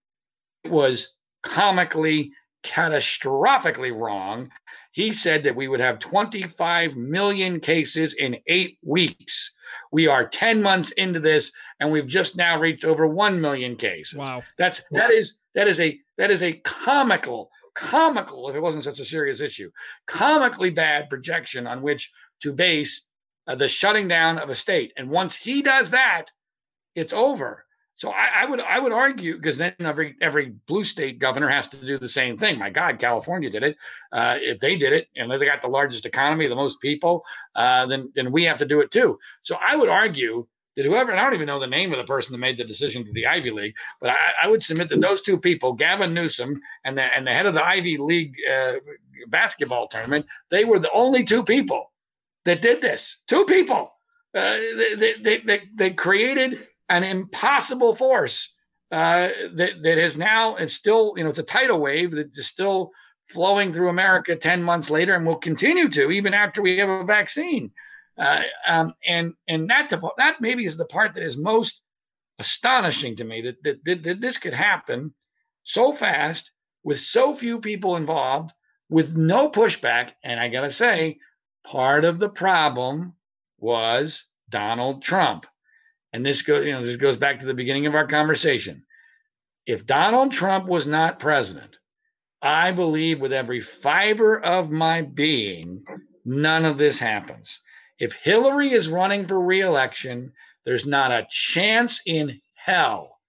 it 0.66 0.72
was 0.72 1.16
comically, 1.44 2.32
catastrophically 2.66 3.96
wrong. 3.96 4.52
He 4.96 5.12
said 5.12 5.44
that 5.44 5.58
we 5.58 5.68
would 5.68 5.82
have 5.82 6.00
25 6.00 6.96
million 6.96 7.60
cases 7.60 8.14
in 8.14 8.38
eight 8.48 8.78
weeks. 8.82 9.54
We 9.92 10.08
are 10.08 10.26
10 10.26 10.62
months 10.62 10.92
into 10.92 11.20
this, 11.20 11.52
and 11.82 11.92
we've 11.92 12.08
just 12.08 12.38
now 12.38 12.62
reached 12.62 12.86
over 12.86 13.06
1 13.06 13.42
million 13.42 13.76
cases. 13.76 14.18
Wow. 14.18 14.44
That's 14.58 14.86
that 14.92 15.12
is 15.12 15.42
that 15.54 15.68
is 15.68 15.82
a 15.82 16.00
that 16.18 16.32
is 16.32 16.42
a 16.42 16.54
comical, 16.54 17.52
comical, 17.74 18.50
if 18.50 18.56
it 18.56 18.62
wasn't 18.62 18.86
such 18.86 19.02
a 19.02 19.06
serious 19.06 19.42
issue, 19.42 19.70
comically 20.08 20.70
bad 20.70 21.10
projection 21.10 21.68
on 21.68 21.82
which 21.82 22.10
to 22.44 22.54
base 22.54 23.06
uh, 23.48 23.56
the 23.56 23.68
shutting 23.68 24.08
down 24.08 24.40
of 24.40 24.50
a 24.50 24.56
state. 24.56 24.94
And 24.96 25.10
once 25.10 25.36
he 25.36 25.62
does 25.62 25.90
that, 25.90 26.28
it's 26.96 27.12
over. 27.12 27.65
So 27.98 28.12
I, 28.12 28.42
I 28.42 28.46
would 28.46 28.60
I 28.60 28.78
would 28.78 28.92
argue 28.92 29.38
because 29.38 29.58
then 29.58 29.74
every 29.80 30.16
every 30.22 30.54
blue 30.68 30.84
state 30.84 31.18
governor 31.18 31.48
has 31.48 31.70
to 31.70 31.78
do 31.78 31.98
the 31.98 32.10
same 32.10 32.38
thing. 32.38 32.60
My 32.60 32.70
God, 32.70 33.00
California 33.00 33.50
did 33.50 33.64
it. 33.64 33.78
Uh, 34.12 34.38
if 34.42 34.60
they 34.60 34.76
did 34.78 34.92
it 34.92 35.08
and 35.16 35.32
they 35.32 35.46
got 35.46 35.62
the 35.62 35.70
largest 35.70 36.06
economy, 36.06 36.48
the 36.48 36.56
most 36.56 36.82
people, 36.82 37.24
uh, 37.56 37.86
then 37.86 38.12
then 38.14 38.34
we 38.34 38.44
have 38.44 38.58
to 38.58 38.66
do 38.66 38.82
it 38.82 38.92
too. 38.92 39.18
So 39.44 39.58
I 39.66 39.78
would 39.78 39.88
argue 39.88 40.46
that 40.76 40.86
whoever 40.86 41.12
and 41.12 41.20
I 41.20 41.24
don't 41.24 41.36
even 41.36 41.48
know 41.48 41.60
the 41.60 41.68
name 41.68 41.94
of 41.94 41.98
the 41.98 42.04
person 42.04 42.34
that 42.34 42.40
made 42.40 42.58
the 42.58 42.66
decision 42.66 43.06
to 43.06 43.12
the 43.14 43.28
Ivy 43.28 43.52
League, 43.52 43.76
but 44.02 44.10
I, 44.10 44.18
I 44.44 44.48
would 44.50 44.62
submit 44.62 44.90
that 44.90 45.00
those 45.00 45.22
two 45.22 45.40
people, 45.40 45.72
Gavin 45.72 46.14
Newsom 46.14 46.60
and 46.84 46.98
the 46.98 47.04
and 47.04 47.26
the 47.26 47.34
head 47.34 47.46
of 47.46 47.54
the 47.54 47.66
Ivy 47.66 47.98
League 47.98 48.36
uh, 48.52 48.74
basketball 49.30 49.88
tournament, 49.88 50.26
they 50.50 50.66
were 50.66 50.80
the 50.80 50.92
only 50.92 51.24
two 51.24 51.44
people 51.44 51.94
that 52.44 52.62
did 52.62 52.82
this. 52.82 53.22
Two 53.28 53.46
people. 53.46 53.94
Uh, 54.36 54.58
they, 54.76 55.16
they, 55.24 55.38
they, 55.38 55.62
they 55.76 55.92
created 55.92 56.68
an 56.90 57.04
impossible 57.04 57.96
force 57.96 58.54
uh, 58.92 59.30
that 59.54 59.82
that 59.82 59.98
has 59.98 60.18
now 60.18 60.56
and 60.56 60.70
still 60.70 61.14
you 61.18 61.24
know 61.24 61.30
it's 61.30 61.40
a 61.40 61.44
tidal 61.44 61.82
wave 61.82 62.12
that 62.12 62.38
is 62.38 62.48
still 62.48 62.92
flowing 63.28 63.74
through 63.74 63.90
America 63.90 64.36
ten 64.36 64.62
months 64.62 64.90
later 64.90 65.16
and 65.16 65.26
will 65.26 65.38
continue 65.38 65.90
to 65.90 66.12
even 66.12 66.34
after 66.34 66.62
we 66.62 66.78
have 66.78 66.90
a 66.90 67.04
vaccine. 67.04 67.72
Uh, 68.18 68.44
um, 68.68 68.94
and 69.06 69.34
and 69.48 69.70
that 69.70 69.92
that 70.18 70.40
maybe 70.40 70.66
is 70.66 70.78
the 70.78 70.86
part 70.86 71.14
that 71.14 71.24
is 71.24 71.36
most 71.38 71.82
astonishing 72.40 73.16
to 73.16 73.24
me 73.24 73.42
that, 73.42 73.64
that, 73.64 73.84
that, 73.86 74.04
that 74.04 74.20
this 74.20 74.38
could 74.38 74.54
happen 74.54 75.14
so 75.64 75.94
fast 75.94 76.52
with 76.84 77.00
so 77.00 77.34
few 77.34 77.60
people 77.60 77.96
involved 77.96 78.52
with 78.90 79.16
no 79.16 79.50
pushback. 79.50 80.12
And 80.24 80.40
I 80.40 80.50
gotta 80.50 80.72
say, 80.72 81.18
part 81.66 82.06
of 82.06 82.20
the 82.20 82.30
problem 82.30 83.16
was 83.58 84.24
Donald 84.50 85.02
Trump. 85.02 85.48
And 86.16 86.26
this 86.26 86.44
goes, 86.44 86.66
you 86.66 86.72
know, 86.72 86.82
this 86.82 86.96
goes 86.96 87.18
back 87.18 87.40
to 87.40 87.46
the 87.46 87.54
beginning 87.54 87.88
of 87.88 87.94
our 87.94 88.08
conversation. 88.08 88.86
If 89.66 89.86
Donald 89.86 90.32
Trump 90.32 90.66
was 90.66 90.88
not 90.88 91.20
president, 91.20 91.76
I 92.42 92.72
believe 92.72 93.20
with 93.20 93.34
every 93.34 93.60
fiber 93.60 94.40
of 94.40 94.72
my 94.72 95.02
being, 95.02 95.84
none 96.24 96.64
of 96.64 96.78
this 96.78 97.00
happens. 97.00 97.60
If 98.00 98.14
Hillary 98.14 98.72
is 98.72 98.88
running 98.88 99.28
for 99.28 99.42
reelection, 99.42 100.32
there's 100.64 100.86
not 100.86 101.12
a 101.12 101.28
chance 101.30 102.00
in 102.06 102.40
hell 102.54 103.20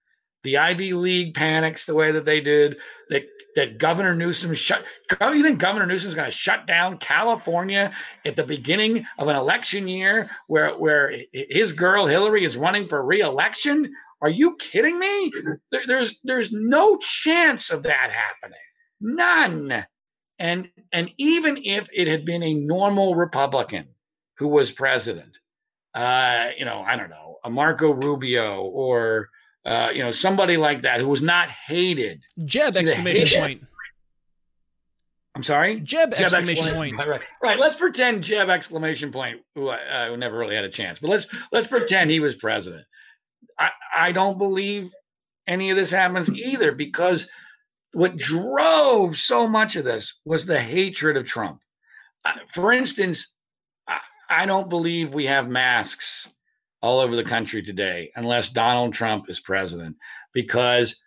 the 0.43 0.57
Ivy 0.57 0.93
League 0.93 1.33
panics 1.33 1.85
the 1.85 1.93
way 1.93 2.13
that 2.13 2.23
they 2.23 2.39
did, 2.39 2.77
that 3.09 3.23
that 3.57 3.79
Governor 3.79 4.13
Newsom 4.13 4.53
shut. 4.53 4.85
You 5.19 5.41
think 5.41 5.57
Governor 5.59 5.87
Newsom 5.87 6.09
is 6.09 6.15
going 6.15 6.29
to 6.29 6.37
shut 6.37 6.67
down 6.67 6.99
California 6.99 7.91
at 8.23 8.35
the 8.35 8.43
beginning 8.43 9.03
of 9.17 9.27
an 9.27 9.35
election 9.35 9.87
year 9.87 10.29
where 10.45 10.77
where 10.77 11.13
his 11.33 11.73
girl 11.73 12.05
Hillary 12.05 12.45
is 12.45 12.55
running 12.55 12.87
for 12.87 13.03
reelection? 13.03 13.91
Are 14.21 14.29
you 14.29 14.55
kidding 14.57 14.99
me? 14.99 15.31
There's 15.87 16.19
there's 16.23 16.51
no 16.51 16.97
chance 16.97 17.71
of 17.71 17.81
that 17.83 18.11
happening. 18.11 18.59
None. 19.01 19.85
And 20.37 20.69
and 20.91 21.09
even 21.17 21.57
if 21.63 21.89
it 21.91 22.07
had 22.07 22.25
been 22.25 22.43
a 22.43 22.53
normal 22.53 23.15
Republican 23.15 23.87
who 24.37 24.49
was 24.49 24.71
president, 24.71 25.39
uh, 25.95 26.49
you 26.55 26.65
know, 26.65 26.83
I 26.85 26.95
don't 26.95 27.09
know, 27.09 27.37
a 27.43 27.49
Marco 27.49 27.91
Rubio 27.91 28.61
or 28.61 29.29
uh, 29.67 29.91
you 29.93 30.01
know, 30.01 30.11
somebody 30.11 30.55
like 30.55 30.81
that 30.83 31.01
who 31.01 31.09
was 31.09 31.21
not 31.21 31.49
hated. 31.51 32.23
Jeb 32.45 32.73
See, 32.73 32.79
exclamation 32.79 33.39
point. 33.39 33.61
I'm 35.35 35.43
sorry. 35.43 35.81
Jeb, 35.81 36.11
Jeb 36.11 36.21
exclamation, 36.21 36.63
exclamation 36.63 36.97
point. 36.97 37.07
Right, 37.09 37.21
right. 37.43 37.59
Let's 37.59 37.75
pretend 37.75 38.23
Jeb 38.23 38.49
exclamation 38.49 39.11
point, 39.11 39.41
who, 39.55 39.67
uh, 39.67 40.07
who 40.07 40.17
never 40.17 40.37
really 40.37 40.55
had 40.55 40.63
a 40.63 40.69
chance, 40.69 40.99
but 40.99 41.09
let's 41.09 41.27
let's 41.51 41.67
pretend 41.67 42.09
he 42.09 42.21
was 42.21 42.35
president. 42.35 42.85
I, 43.59 43.69
I 43.95 44.11
don't 44.13 44.37
believe 44.37 44.91
any 45.45 45.69
of 45.69 45.75
this 45.75 45.91
happens 45.91 46.33
either 46.33 46.71
because 46.71 47.29
what 47.91 48.15
drove 48.15 49.17
so 49.17 49.47
much 49.47 49.75
of 49.75 49.83
this 49.83 50.15
was 50.25 50.45
the 50.45 50.59
hatred 50.59 51.17
of 51.17 51.25
Trump. 51.25 51.61
Uh, 52.23 52.33
for 52.47 52.71
instance, 52.71 53.35
I, 53.87 53.99
I 54.29 54.45
don't 54.45 54.69
believe 54.69 55.13
we 55.13 55.25
have 55.25 55.49
masks 55.49 56.29
all 56.87 56.99
over 57.01 57.17
the 57.17 57.23
country 57.23 57.61
today 57.61 58.09
unless 58.15 58.49
Donald 58.49 58.93
Trump 58.93 59.29
is 59.29 59.41
president. 59.41 59.97
Because 60.33 61.03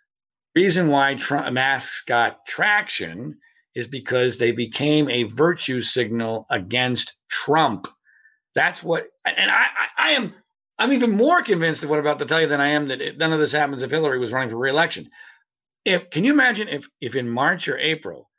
reason 0.55 0.89
why 0.89 1.15
Trump, 1.15 1.51
masks 1.53 2.03
got 2.05 2.45
traction 2.45 3.39
is 3.73 3.87
because 3.87 4.37
they 4.37 4.51
became 4.51 5.09
a 5.09 5.23
virtue 5.23 5.81
signal 5.81 6.45
against 6.51 7.13
Trump. 7.29 7.87
That's 8.53 8.83
what, 8.83 9.07
and 9.25 9.49
I, 9.49 9.63
I, 9.63 9.87
I 9.97 10.11
am, 10.11 10.35
I'm 10.77 10.93
even 10.93 11.11
more 11.11 11.41
convinced 11.41 11.83
of 11.83 11.89
what 11.89 11.97
I'm 11.97 12.05
about 12.05 12.19
to 12.19 12.25
tell 12.25 12.41
you 12.41 12.47
than 12.47 12.61
I 12.61 12.69
am 12.69 12.87
that 12.89 13.01
it, 13.01 13.17
none 13.17 13.33
of 13.33 13.39
this 13.39 13.51
happens 13.51 13.81
if 13.81 13.89
Hillary 13.89 14.19
was 14.19 14.31
running 14.31 14.49
for 14.49 14.57
reelection. 14.57 15.09
If 15.83 16.11
can 16.11 16.23
you 16.23 16.31
imagine 16.31 16.67
if 16.67 16.87
if 16.99 17.15
in 17.15 17.27
March 17.27 17.67
or 17.67 17.77
April, 17.77 18.29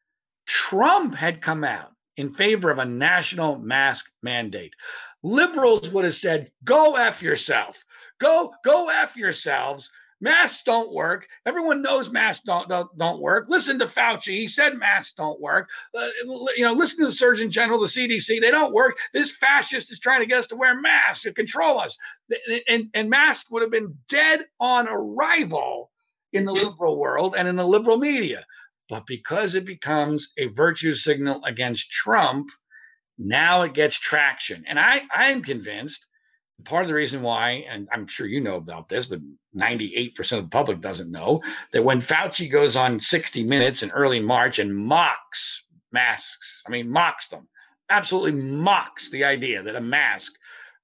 Trump 0.47 1.15
had 1.15 1.41
come 1.41 1.65
out 1.65 1.91
in 2.17 2.33
favor 2.33 2.71
of 2.71 2.79
a 2.79 2.85
national 2.85 3.59
mask 3.59 4.11
mandate 4.23 4.75
liberals 5.23 5.91
would 5.91 6.05
have 6.05 6.15
said, 6.15 6.51
go 6.65 6.97
F 6.97 7.23
yourself. 7.23 7.85
Go, 8.19 8.53
go 8.65 8.89
F 8.89 9.17
yourselves. 9.17 9.91
Masks 10.21 10.63
don't 10.63 10.93
work. 10.93 11.27
Everyone 11.47 11.83
knows 11.83 12.09
masks 12.09 12.45
don't, 12.45 12.69
don't, 12.69 12.97
don't 12.97 13.21
work. 13.21 13.47
Listen 13.49 13.77
to 13.81 13.87
Fauci. 13.87 14.39
He 14.39 14.47
said 14.47 14.79
masks 14.79 15.15
don't 15.15 15.41
work. 15.41 15.69
Uh, 15.99 16.07
you 16.57 16.65
know, 16.65 16.73
listen 16.73 16.99
to 17.01 17.07
the 17.07 17.13
Surgeon 17.13 17.51
General, 17.51 17.81
the 17.81 17.87
CDC. 17.87 18.41
They 18.41 18.53
don't 18.53 18.73
work. 18.73 18.97
This 19.13 19.37
fascist 19.37 19.91
is 19.91 19.99
trying 19.99 20.21
to 20.21 20.27
get 20.27 20.39
us 20.39 20.47
to 20.49 20.57
wear 20.57 20.81
masks 20.81 21.25
to 21.25 21.33
control 21.33 21.81
us. 21.81 21.99
And, 22.69 22.89
and 22.95 23.11
masks 23.11 23.51
would 23.51 23.63
have 23.63 23.73
been 23.73 23.99
dead 24.09 24.47
on 24.61 24.87
arrival 24.89 25.91
in 26.33 26.45
the 26.45 26.53
liberal 26.53 26.99
world 26.99 27.35
and 27.37 27.49
in 27.49 27.57
the 27.57 27.67
liberal 27.67 27.97
media. 27.97 28.47
But 28.89 29.07
because 29.07 29.57
it 29.57 29.65
becomes 29.65 30.33
a 30.39 30.47
virtue 30.47 30.95
signal 30.95 31.43
against 31.45 31.91
Trump, 31.91 32.49
now 33.27 33.63
it 33.63 33.75
gets 33.75 33.99
traction. 33.99 34.65
And 34.67 34.79
I, 34.79 35.03
I 35.15 35.31
am 35.31 35.43
convinced 35.43 36.07
part 36.65 36.83
of 36.83 36.89
the 36.89 36.95
reason 36.95 37.23
why, 37.23 37.65
and 37.69 37.89
I'm 37.93 38.07
sure 38.07 38.27
you 38.27 38.41
know 38.41 38.57
about 38.57 38.89
this, 38.89 39.07
but 39.07 39.21
98% 39.57 40.39
of 40.39 40.45
the 40.45 40.51
public 40.51 40.81
doesn't 40.81 41.11
know, 41.11 41.43
that 41.73 41.85
when 41.85 42.01
Fauci 42.01 42.51
goes 42.51 42.77
on 42.77 43.01
60 43.01 43.45
Minutes 43.45 43.83
in 43.83 43.91
early 43.91 44.21
March 44.21 44.59
and 44.59 44.75
mocks 44.75 45.65
masks, 45.93 46.63
I 46.67 46.71
mean, 46.71 46.89
mocks 46.89 47.29
them, 47.29 47.49
absolutely 47.91 48.41
mocks 48.41 49.11
the 49.11 49.25
idea 49.25 49.63
that 49.63 49.77
a 49.77 49.81
mask, 49.81 50.33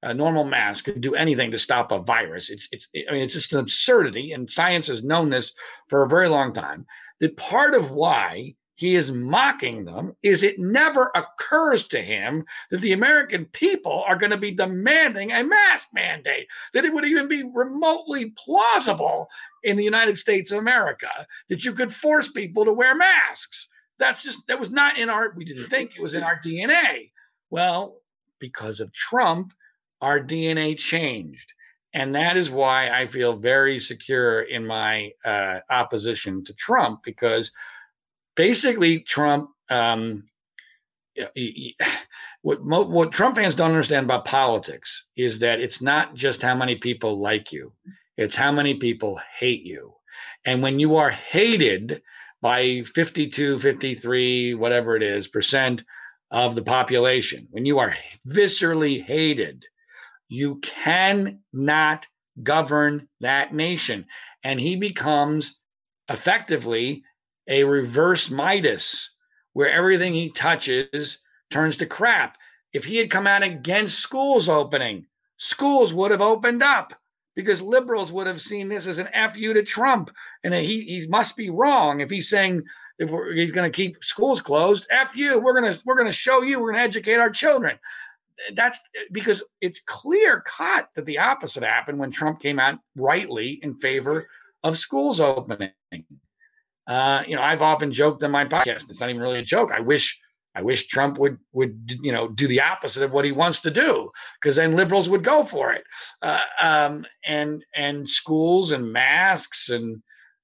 a 0.02 0.12
normal 0.12 0.44
mask, 0.44 0.84
can 0.84 1.00
do 1.00 1.14
anything 1.14 1.50
to 1.52 1.58
stop 1.58 1.92
a 1.92 1.98
virus. 1.98 2.50
It's, 2.50 2.68
it's, 2.72 2.88
I 3.08 3.12
mean, 3.12 3.22
it's 3.22 3.34
just 3.34 3.52
an 3.52 3.60
absurdity, 3.60 4.32
and 4.32 4.50
science 4.50 4.88
has 4.88 5.02
known 5.02 5.30
this 5.30 5.52
for 5.88 6.02
a 6.02 6.08
very 6.08 6.28
long 6.28 6.52
time. 6.52 6.86
That 7.20 7.36
part 7.36 7.74
of 7.74 7.90
why 7.90 8.54
he 8.78 8.94
is 8.94 9.10
mocking 9.10 9.84
them 9.84 10.14
is 10.22 10.44
it 10.44 10.56
never 10.60 11.10
occurs 11.16 11.88
to 11.88 12.00
him 12.00 12.44
that 12.70 12.80
the 12.80 12.92
American 12.92 13.44
people 13.46 14.04
are 14.06 14.14
going 14.14 14.30
to 14.30 14.36
be 14.36 14.52
demanding 14.52 15.32
a 15.32 15.42
mask 15.42 15.88
mandate, 15.92 16.46
that 16.72 16.84
it 16.84 16.94
would 16.94 17.04
even 17.04 17.26
be 17.26 17.42
remotely 17.42 18.32
plausible 18.38 19.28
in 19.64 19.76
the 19.76 19.82
United 19.82 20.16
States 20.16 20.52
of 20.52 20.58
America 20.58 21.10
that 21.48 21.64
you 21.64 21.72
could 21.72 21.92
force 21.92 22.28
people 22.28 22.64
to 22.64 22.72
wear 22.72 22.94
masks. 22.94 23.66
That's 23.98 24.22
just, 24.22 24.46
that 24.46 24.60
was 24.60 24.70
not 24.70 24.96
in 24.96 25.10
our, 25.10 25.32
we 25.34 25.44
didn't 25.44 25.66
think 25.66 25.96
it 25.96 26.00
was 26.00 26.14
in 26.14 26.22
our 26.22 26.40
DNA. 26.40 27.10
Well, 27.50 28.00
because 28.38 28.78
of 28.78 28.92
Trump, 28.92 29.54
our 30.00 30.20
DNA 30.20 30.78
changed. 30.78 31.52
And 31.94 32.14
that 32.14 32.36
is 32.36 32.48
why 32.48 32.90
I 32.90 33.08
feel 33.08 33.36
very 33.36 33.80
secure 33.80 34.42
in 34.42 34.64
my 34.64 35.10
uh, 35.24 35.58
opposition 35.68 36.44
to 36.44 36.54
Trump 36.54 37.02
because 37.02 37.50
basically 38.38 39.00
Trump. 39.00 39.50
Um, 39.68 40.24
what 42.42 42.62
what 42.62 43.12
Trump 43.12 43.36
fans 43.36 43.56
don't 43.56 43.72
understand 43.72 44.04
about 44.04 44.24
politics 44.24 45.06
is 45.16 45.40
that 45.40 45.60
it's 45.60 45.82
not 45.82 46.14
just 46.14 46.40
how 46.40 46.54
many 46.54 46.76
people 46.76 47.20
like 47.20 47.52
you; 47.52 47.72
it's 48.16 48.36
how 48.36 48.52
many 48.52 48.74
people 48.74 49.20
hate 49.38 49.64
you. 49.64 49.92
And 50.46 50.62
when 50.62 50.78
you 50.78 50.96
are 50.96 51.10
hated 51.10 52.00
by 52.40 52.82
52, 52.84 53.58
53, 53.58 54.54
whatever 54.54 54.96
it 54.96 55.02
is, 55.02 55.26
percent 55.26 55.82
of 56.30 56.54
the 56.54 56.62
population, 56.62 57.48
when 57.50 57.64
you 57.66 57.80
are 57.80 57.94
viscerally 58.28 59.02
hated, 59.02 59.64
you 60.28 60.60
cannot 60.60 62.06
govern 62.42 63.08
that 63.20 63.52
nation. 63.52 64.06
And 64.44 64.60
he 64.60 64.76
becomes 64.76 65.58
effectively 66.08 67.02
a 67.48 67.64
reverse 67.64 68.30
Midas 68.30 69.10
where 69.54 69.70
everything 69.70 70.14
he 70.14 70.30
touches 70.30 71.18
turns 71.50 71.76
to 71.78 71.86
crap. 71.86 72.38
If 72.72 72.84
he 72.84 72.96
had 72.96 73.10
come 73.10 73.26
out 73.26 73.42
against 73.42 73.98
schools 73.98 74.48
opening, 74.48 75.06
schools 75.38 75.94
would 75.94 76.10
have 76.10 76.20
opened 76.20 76.62
up 76.62 76.94
because 77.34 77.62
liberals 77.62 78.12
would 78.12 78.26
have 78.26 78.40
seen 78.40 78.68
this 78.68 78.86
as 78.86 78.98
an 78.98 79.08
fu 79.32 79.54
to 79.54 79.62
Trump, 79.62 80.10
and 80.44 80.52
he 80.52 80.82
he 80.82 81.06
must 81.08 81.36
be 81.36 81.50
wrong 81.50 82.00
if 82.00 82.10
he's 82.10 82.28
saying 82.28 82.62
if 82.98 83.10
he's 83.34 83.52
going 83.52 83.70
to 83.70 83.76
keep 83.76 84.02
schools 84.04 84.40
closed. 84.40 84.86
F 84.90 85.16
you, 85.16 85.38
we're 85.38 85.54
gonna 85.54 85.78
we're 85.84 85.96
gonna 85.96 86.12
show 86.12 86.42
you, 86.42 86.60
we're 86.60 86.72
gonna 86.72 86.84
educate 86.84 87.16
our 87.16 87.30
children. 87.30 87.78
that's 88.54 88.80
because 89.12 89.42
it's 89.60 89.80
clear 89.80 90.42
cut 90.42 90.88
that 90.94 91.06
the 91.06 91.18
opposite 91.18 91.62
happened 91.62 91.98
when 91.98 92.10
Trump 92.10 92.40
came 92.40 92.58
out 92.58 92.78
rightly 92.96 93.58
in 93.62 93.74
favor 93.74 94.28
of 94.64 94.78
schools 94.78 95.20
opening. 95.20 95.70
Uh, 96.88 97.22
you 97.26 97.36
know, 97.36 97.42
I've 97.42 97.62
often 97.62 97.92
joked 97.92 98.22
in 98.22 98.30
my 98.30 98.46
podcast. 98.46 98.88
It's 98.88 99.00
not 99.00 99.10
even 99.10 99.22
really 99.22 99.38
a 99.38 99.44
joke. 99.44 99.70
I 99.72 99.80
wish 99.80 100.18
I 100.54 100.62
wish 100.62 100.88
Trump 100.88 101.18
would 101.18 101.38
would 101.52 101.98
you 102.02 102.10
know 102.10 102.28
do 102.28 102.48
the 102.48 102.60
opposite 102.60 103.02
of 103.02 103.12
what 103.12 103.24
he 103.24 103.30
wants 103.30 103.60
to 103.60 103.70
do 103.70 104.10
because 104.40 104.56
then 104.56 104.74
liberals 104.74 105.08
would 105.08 105.22
go 105.22 105.44
for 105.44 105.72
it. 105.72 105.84
Uh, 106.22 106.40
um, 106.60 107.06
and 107.26 107.64
and 107.76 108.08
schools 108.08 108.72
and 108.72 108.92
masks 108.92 109.68
and 109.68 110.02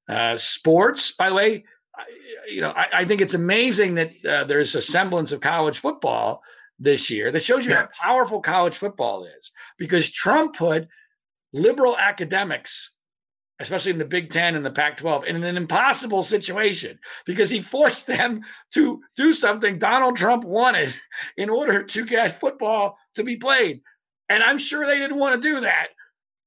uh, 0.09 0.37
sports. 0.37 1.13
By 1.13 1.31
the 1.31 1.35
way, 1.35 1.65
I, 1.97 2.03
you 2.49 2.61
know 2.61 2.71
I, 2.71 2.87
I, 2.93 3.05
think 3.07 3.23
it's 3.23 3.35
amazing 3.35 3.95
that 3.95 4.13
uh, 4.25 4.45
there's 4.45 4.75
a 4.75 4.83
semblance 4.83 5.33
of 5.33 5.41
college 5.41 5.79
football 5.79 6.43
this 6.79 7.09
year 7.11 7.33
that 7.33 7.43
shows 7.43 7.65
you 7.65 7.73
yeah. 7.73 7.87
how 7.87 7.89
powerful 8.01 8.41
college 8.41 8.77
football 8.77 9.25
is 9.25 9.51
because 9.79 10.11
Trump 10.11 10.57
put 10.57 10.87
liberal 11.53 11.97
academics 11.97 12.94
especially 13.61 13.93
in 13.93 13.99
the 13.99 14.05
Big 14.05 14.31
Ten 14.31 14.57
and 14.57 14.65
the 14.65 14.71
Pac 14.71 14.97
12, 14.97 15.25
in 15.25 15.45
an 15.45 15.57
impossible 15.57 16.23
situation 16.23 16.99
because 17.25 17.51
he 17.51 17.61
forced 17.61 18.07
them 18.07 18.43
to 18.73 19.01
do 19.17 19.33
something 19.33 19.79
Donald 19.79 20.17
Trump 20.17 20.45
wanted 20.45 20.95
in 21.37 21.49
order 21.49 21.85
to 21.85 22.05
get 22.05 22.41
football 22.41 22.99
to 23.15 23.23
be 23.23 23.37
played. 23.37 23.81
And 24.29 24.43
I'm 24.43 24.59
sure 24.59 24.87
they 24.87 24.99
didn't 24.99 25.19
want 25.19 25.41
to 25.41 25.49
do 25.49 25.61
that, 25.61 25.89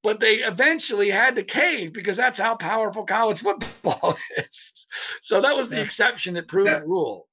but 0.04 0.20
they 0.20 0.36
eventually 0.36 1.10
had 1.10 1.36
to 1.36 1.44
cave 1.44 1.94
because 1.94 2.18
that's 2.18 2.40
how 2.40 2.56
powerful 2.56 3.06
college 3.06 3.40
football 3.40 4.18
is. 4.38 4.88
So 5.22 5.42
that 5.42 5.56
was 5.56 5.70
the 5.70 5.78
yeah. 5.78 5.84
exception 5.84 6.34
that 6.34 6.48
proved 6.48 6.70
yeah. 6.70 6.80
the 6.80 6.88
rule. 6.88 7.27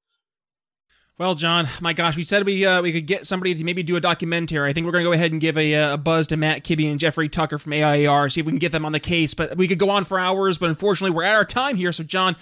Well, 1.17 1.37
John, 1.37 1.69
my 1.81 1.93
gosh, 1.93 2.17
we 2.17 2.25
said 2.25 2.45
we 2.45 2.67
uh, 2.67 2.83
we 2.83 2.93
could 2.93 3.07
get 3.07 3.25
somebody 3.25 3.55
to 3.55 3.63
maybe 3.63 3.85
do 3.85 3.95
a 3.95 4.01
documentary. 4.01 4.69
I 4.69 4.73
think 4.73 4.85
we're 4.85 4.91
going 4.91 5.05
to 5.05 5.09
go 5.09 5.13
ahead 5.13 5.31
and 5.31 5.41
give 5.41 5.57
a, 5.57 5.73
uh, 5.73 5.95
a, 5.95 5.97
buzz 5.97 6.27
to 6.29 6.37
Matt 6.37 6.65
Kibbe 6.65 6.91
and 6.91 6.99
Jeffrey 6.99 7.29
Tucker 7.29 7.57
from 7.57 7.73
AIER, 7.73 8.29
see 8.29 8.41
if 8.41 8.47
we 8.47 8.51
can 8.51 8.59
get 8.59 8.73
them 8.73 8.85
on 8.85 8.91
the 8.91 8.99
case. 8.99 9.33
But 9.33 9.57
we 9.57 9.69
could 9.69 9.79
go 9.79 9.91
on 9.91 10.03
for 10.03 10.19
hours, 10.19 10.59
but 10.59 10.71
unfortunately, 10.71 11.15
we're 11.15 11.23
at 11.23 11.37
our 11.37 11.45
time 11.45 11.77
here. 11.77 11.93
So, 11.93 12.03
John, 12.03 12.35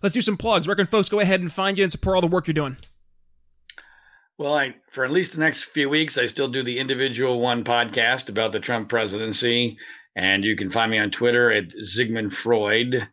let's 0.00 0.12
do 0.12 0.22
some 0.22 0.36
plugs. 0.36 0.68
Where 0.68 0.76
can 0.76 0.86
folks 0.86 1.08
go 1.08 1.18
ahead 1.18 1.40
and 1.40 1.52
find 1.52 1.76
you 1.76 1.82
and 1.82 1.90
support 1.90 2.14
all 2.14 2.20
the 2.20 2.28
work 2.28 2.46
you're 2.46 2.54
doing? 2.54 2.76
Well, 4.38 4.54
I 4.54 4.76
for 4.92 5.04
at 5.04 5.10
least 5.10 5.32
the 5.32 5.40
next 5.40 5.64
few 5.64 5.88
weeks, 5.88 6.16
I 6.16 6.26
still 6.26 6.48
do 6.48 6.62
the 6.62 6.78
individual 6.78 7.40
one 7.40 7.64
podcast 7.64 8.28
about 8.28 8.52
the 8.52 8.60
Trump 8.60 8.88
presidency, 8.88 9.76
and 10.14 10.44
you 10.44 10.54
can 10.54 10.70
find 10.70 10.92
me 10.92 10.98
on 10.98 11.10
Twitter 11.10 11.50
at 11.50 11.70
Zigmanfreud. 11.70 13.08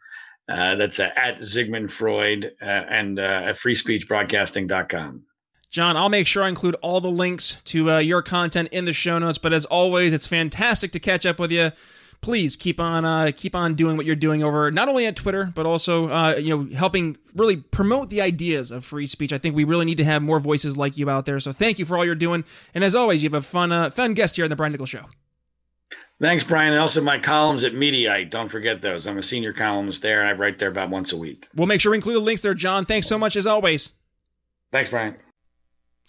Uh, 0.49 0.75
that's 0.75 0.99
uh, 0.99 1.09
at 1.15 1.39
Zigmanfreud 1.39 2.45
uh, 2.61 2.65
and 2.65 3.19
uh, 3.19 3.43
at 3.47 3.55
freespeechbroadcasting.com. 3.57 5.23
John, 5.69 5.97
I'll 5.97 6.09
make 6.09 6.27
sure 6.27 6.43
I 6.43 6.49
include 6.49 6.75
all 6.81 7.01
the 7.01 7.11
links 7.11 7.61
to 7.65 7.91
uh, 7.91 7.97
your 7.97 8.21
content 8.21 8.69
in 8.71 8.85
the 8.85 8.93
show 8.93 9.19
notes. 9.19 9.37
But 9.37 9.51
as 9.51 9.65
always, 9.65 10.13
it's 10.13 10.27
fantastic 10.27 10.91
to 10.93 10.99
catch 10.99 11.25
up 11.25 11.39
with 11.39 11.51
you. 11.51 11.71
Please 12.21 12.55
keep 12.55 12.79
on 12.79 13.05
uh, 13.05 13.31
keep 13.35 13.55
on 13.55 13.75
doing 13.75 13.95
what 13.95 14.05
you're 14.05 14.15
doing 14.15 14.43
over 14.43 14.71
not 14.71 14.89
only 14.89 15.05
at 15.05 15.15
Twitter 15.15 15.51
but 15.53 15.67
also 15.67 16.09
uh, 16.09 16.35
you 16.35 16.49
know 16.49 16.75
helping 16.75 17.15
really 17.35 17.57
promote 17.57 18.09
the 18.09 18.21
ideas 18.21 18.71
of 18.71 18.83
free 18.83 19.05
speech. 19.05 19.31
I 19.31 19.37
think 19.37 19.55
we 19.55 19.63
really 19.65 19.85
need 19.85 19.97
to 19.97 20.03
have 20.03 20.23
more 20.23 20.39
voices 20.39 20.77
like 20.77 20.97
you 20.97 21.11
out 21.11 21.25
there. 21.25 21.39
So 21.39 21.51
thank 21.51 21.77
you 21.77 21.85
for 21.85 21.95
all 21.95 22.03
you're 22.03 22.15
doing. 22.15 22.43
And 22.73 22.83
as 22.83 22.95
always, 22.95 23.21
you 23.21 23.29
have 23.29 23.35
a 23.35 23.45
fun 23.45 23.71
uh, 23.71 23.91
fun 23.91 24.15
guest 24.15 24.35
here 24.37 24.45
on 24.45 24.49
the 24.49 24.55
Brian 24.55 24.71
Nichols 24.71 24.89
Show. 24.89 25.05
Thanks, 26.19 26.43
Brian. 26.43 26.73
And 26.73 26.81
also 26.81 27.01
my 27.01 27.19
columns 27.19 27.63
at 27.63 27.73
Mediaite. 27.73 28.31
Don't 28.31 28.49
forget 28.49 28.81
those. 28.81 29.05
I'm 29.05 29.19
a 29.19 29.23
senior 29.23 29.53
columnist 29.53 30.01
there, 30.01 30.21
and 30.21 30.29
I 30.29 30.33
write 30.33 30.57
there 30.57 30.69
about 30.69 30.89
once 30.89 31.13
a 31.13 31.17
week. 31.17 31.47
We'll 31.55 31.67
make 31.67 31.79
sure 31.79 31.91
we 31.91 31.97
include 31.97 32.15
the 32.15 32.21
links 32.21 32.41
there, 32.41 32.55
John. 32.55 32.85
Thanks 32.85 33.07
so 33.07 33.19
much 33.19 33.35
as 33.35 33.45
always. 33.45 33.93
Thanks, 34.71 34.89
Brian. 34.89 35.15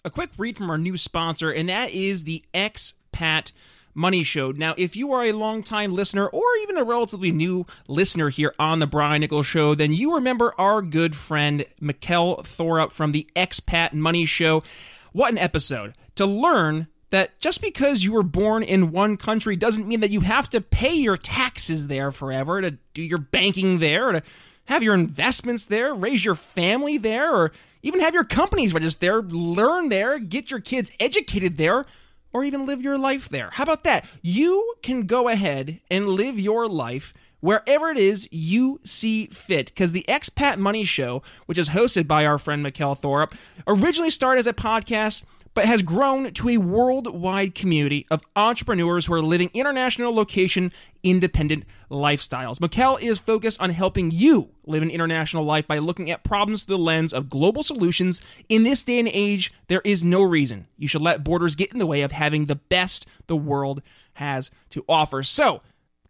A 0.03 0.09
quick 0.09 0.31
read 0.37 0.57
from 0.57 0.69
our 0.69 0.77
new 0.77 0.97
sponsor, 0.97 1.51
and 1.51 1.69
that 1.69 1.91
is 1.91 2.23
the 2.23 2.43
Expat 2.53 3.51
Money 3.93 4.23
Show. 4.23 4.51
Now, 4.51 4.73
if 4.77 4.95
you 4.95 5.11
are 5.11 5.25
a 5.25 5.33
longtime 5.33 5.91
listener 5.91 6.27
or 6.27 6.43
even 6.63 6.77
a 6.77 6.83
relatively 6.83 7.31
new 7.31 7.67
listener 7.87 8.29
here 8.29 8.55
on 8.57 8.79
the 8.79 8.87
Brian 8.87 9.19
Nichols 9.19 9.45
Show, 9.45 9.75
then 9.75 9.93
you 9.93 10.15
remember 10.15 10.53
our 10.57 10.81
good 10.81 11.15
friend 11.15 11.65
Mikkel 11.81 12.39
Thorup 12.43 12.91
from 12.91 13.11
the 13.11 13.29
Expat 13.35 13.93
Money 13.93 14.25
Show. 14.25 14.63
What 15.11 15.31
an 15.31 15.37
episode! 15.37 15.95
To 16.15 16.25
learn 16.25 16.87
that 17.11 17.39
just 17.39 17.61
because 17.61 18.03
you 18.03 18.11
were 18.11 18.23
born 18.23 18.63
in 18.63 18.91
one 18.91 19.17
country 19.17 19.55
doesn't 19.55 19.87
mean 19.87 19.99
that 19.99 20.11
you 20.11 20.21
have 20.21 20.49
to 20.49 20.61
pay 20.61 20.93
your 20.93 21.17
taxes 21.17 21.87
there 21.87 22.11
forever, 22.11 22.61
to 22.61 22.77
do 22.93 23.01
your 23.01 23.17
banking 23.17 23.79
there, 23.79 24.11
to 24.11 24.21
have 24.65 24.83
your 24.83 24.93
investments 24.93 25.65
there, 25.65 25.93
raise 25.93 26.23
your 26.23 26.35
family 26.35 26.97
there, 26.97 27.33
or 27.33 27.51
even 27.81 27.99
have 28.01 28.13
your 28.13 28.23
companies 28.23 28.73
registered 28.73 29.01
there, 29.01 29.21
learn 29.21 29.89
there, 29.89 30.19
get 30.19 30.51
your 30.51 30.59
kids 30.59 30.91
educated 30.99 31.57
there, 31.57 31.85
or 32.31 32.43
even 32.43 32.65
live 32.65 32.81
your 32.81 32.97
life 32.97 33.27
there. 33.29 33.49
How 33.53 33.63
about 33.63 33.83
that? 33.85 34.05
You 34.21 34.75
can 34.83 35.07
go 35.07 35.27
ahead 35.27 35.79
and 35.89 36.09
live 36.09 36.39
your 36.39 36.67
life 36.67 37.13
wherever 37.39 37.89
it 37.89 37.97
is 37.97 38.27
you 38.31 38.79
see 38.83 39.27
fit. 39.27 39.67
Because 39.67 39.91
the 39.91 40.05
Expat 40.07 40.57
Money 40.57 40.83
Show, 40.83 41.23
which 41.47 41.57
is 41.57 41.69
hosted 41.69 42.07
by 42.07 42.25
our 42.25 42.37
friend 42.37 42.63
Mikkel 42.63 42.99
Thorup, 42.99 43.33
originally 43.65 44.11
started 44.11 44.39
as 44.39 44.47
a 44.47 44.53
podcast 44.53 45.23
but 45.59 45.67
has 45.67 45.81
grown 45.81 46.31
to 46.31 46.47
a 46.47 46.55
worldwide 46.55 47.53
community 47.53 48.07
of 48.09 48.21
entrepreneurs 48.33 49.05
who 49.05 49.13
are 49.13 49.21
living 49.21 49.51
international 49.53 50.15
location 50.15 50.71
independent 51.03 51.65
lifestyles. 51.91 52.59
Mikkel 52.59 53.01
is 53.01 53.19
focused 53.19 53.59
on 53.59 53.71
helping 53.71 54.09
you 54.09 54.51
live 54.65 54.81
an 54.81 54.89
international 54.89 55.43
life 55.43 55.67
by 55.67 55.77
looking 55.77 56.09
at 56.09 56.23
problems 56.23 56.63
through 56.63 56.77
the 56.77 56.81
lens 56.81 57.11
of 57.11 57.29
global 57.29 57.61
solutions. 57.61 58.21
In 58.47 58.63
this 58.63 58.83
day 58.83 58.99
and 58.99 59.09
age, 59.11 59.51
there 59.67 59.81
is 59.83 60.01
no 60.01 60.21
reason 60.21 60.65
you 60.77 60.87
should 60.87 61.01
let 61.01 61.25
borders 61.25 61.55
get 61.55 61.73
in 61.73 61.79
the 61.79 61.85
way 61.85 62.03
of 62.03 62.13
having 62.13 62.45
the 62.45 62.55
best 62.55 63.05
the 63.27 63.35
world 63.35 63.81
has 64.13 64.51
to 64.69 64.85
offer. 64.87 65.23
So, 65.23 65.61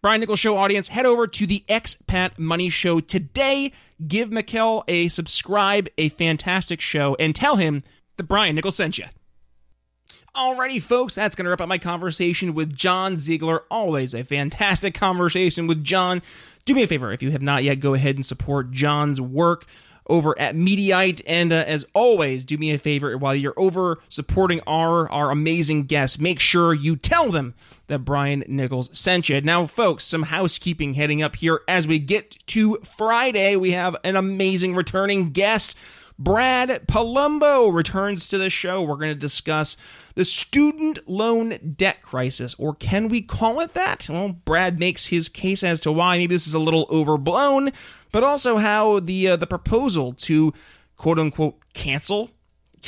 Brian 0.03 0.19
Nichols 0.19 0.39
Show 0.39 0.57
audience, 0.57 0.89
head 0.89 1.07
over 1.07 1.25
to 1.25 1.47
the 1.47 1.63
Expat 1.67 2.37
Money 2.37 2.69
Show 2.69 2.99
today. 2.99 3.71
Give 4.07 4.29
Mikkel 4.29 4.83
a 4.87 5.07
subscribe, 5.07 5.89
a 5.97 6.09
fantastic 6.09 6.79
show, 6.81 7.15
and 7.19 7.35
tell 7.35 7.55
him 7.55 7.81
that 8.17 8.25
Brian 8.25 8.53
Nichols 8.53 8.75
sent 8.75 8.99
you. 8.99 9.05
Alrighty, 10.35 10.81
folks, 10.81 11.15
that's 11.15 11.35
going 11.35 11.45
to 11.45 11.49
wrap 11.49 11.61
up 11.61 11.67
my 11.67 11.79
conversation 11.79 12.53
with 12.53 12.75
John 12.75 13.17
Ziegler. 13.17 13.63
Always 13.71 14.13
a 14.13 14.23
fantastic 14.23 14.93
conversation 14.93 15.65
with 15.65 15.83
John. 15.83 16.21
Do 16.65 16.75
me 16.75 16.83
a 16.83 16.87
favor, 16.87 17.11
if 17.11 17.23
you 17.23 17.31
have 17.31 17.41
not 17.41 17.63
yet, 17.63 17.79
go 17.79 17.95
ahead 17.95 18.15
and 18.15 18.25
support 18.25 18.71
John's 18.71 19.19
work 19.19 19.65
over 20.05 20.37
at 20.39 20.55
Mediaite. 20.55 21.21
And 21.25 21.51
uh, 21.51 21.63
as 21.67 21.85
always, 21.93 22.45
do 22.45 22.57
me 22.59 22.71
a 22.71 22.77
favor 22.77 23.17
while 23.17 23.33
you're 23.33 23.57
over 23.57 23.99
supporting 24.07 24.61
our, 24.67 25.09
our 25.09 25.31
amazing 25.31 25.83
guests, 25.85 26.19
make 26.19 26.39
sure 26.39 26.73
you 26.73 26.95
tell 26.95 27.31
them 27.31 27.55
that 27.87 27.99
Brian 27.99 28.43
Nichols 28.47 28.95
sent 28.97 29.29
you. 29.29 29.41
Now, 29.41 29.65
folks, 29.65 30.03
some 30.03 30.23
housekeeping 30.23 30.93
heading 30.93 31.23
up 31.23 31.37
here 31.37 31.61
as 31.67 31.87
we 31.87 31.97
get 31.97 32.37
to 32.47 32.77
Friday. 32.83 33.55
We 33.55 33.71
have 33.71 33.95
an 34.03 34.15
amazing 34.15 34.75
returning 34.75 35.31
guest. 35.31 35.75
Brad 36.19 36.85
Polumbo 36.85 37.73
returns 37.73 38.27
to 38.27 38.37
the 38.37 38.49
show. 38.49 38.83
We're 38.83 38.97
going 38.97 39.13
to 39.13 39.15
discuss 39.15 39.77
the 40.15 40.25
student 40.25 40.99
loan 41.07 41.75
debt 41.77 42.01
crisis, 42.01 42.53
or 42.59 42.75
can 42.75 43.07
we 43.07 43.21
call 43.21 43.61
it 43.61 43.73
that? 43.73 44.07
Well, 44.09 44.33
Brad 44.33 44.77
makes 44.77 45.05
his 45.05 45.29
case 45.29 45.63
as 45.63 45.79
to 45.81 45.93
why 45.93 46.17
maybe 46.17 46.35
this 46.35 46.45
is 46.45 46.53
a 46.53 46.59
little 46.59 46.87
overblown, 46.91 47.71
but 48.11 48.25
also 48.25 48.57
how 48.57 48.99
the 48.99 49.29
uh, 49.29 49.35
the 49.37 49.47
proposal 49.47 50.11
to 50.13 50.53
quote 50.97 51.19
unquote 51.19 51.55
cancel 51.73 52.31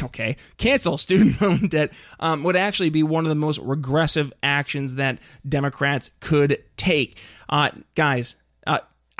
okay, 0.04 0.36
cancel 0.58 0.98
student 0.98 1.42
loan 1.42 1.68
debt 1.68 1.94
um, 2.20 2.44
would 2.44 2.56
actually 2.58 2.90
be 2.90 3.04
one 3.04 3.26
of 3.26 3.30
the 3.30 3.36
most 3.36 3.60
regressive 3.60 4.32
actions 4.44 4.96
that 4.96 5.20
Democrats 5.48 6.12
could 6.20 6.62
take. 6.78 7.18
Uh, 7.50 7.72
guys, 7.96 8.36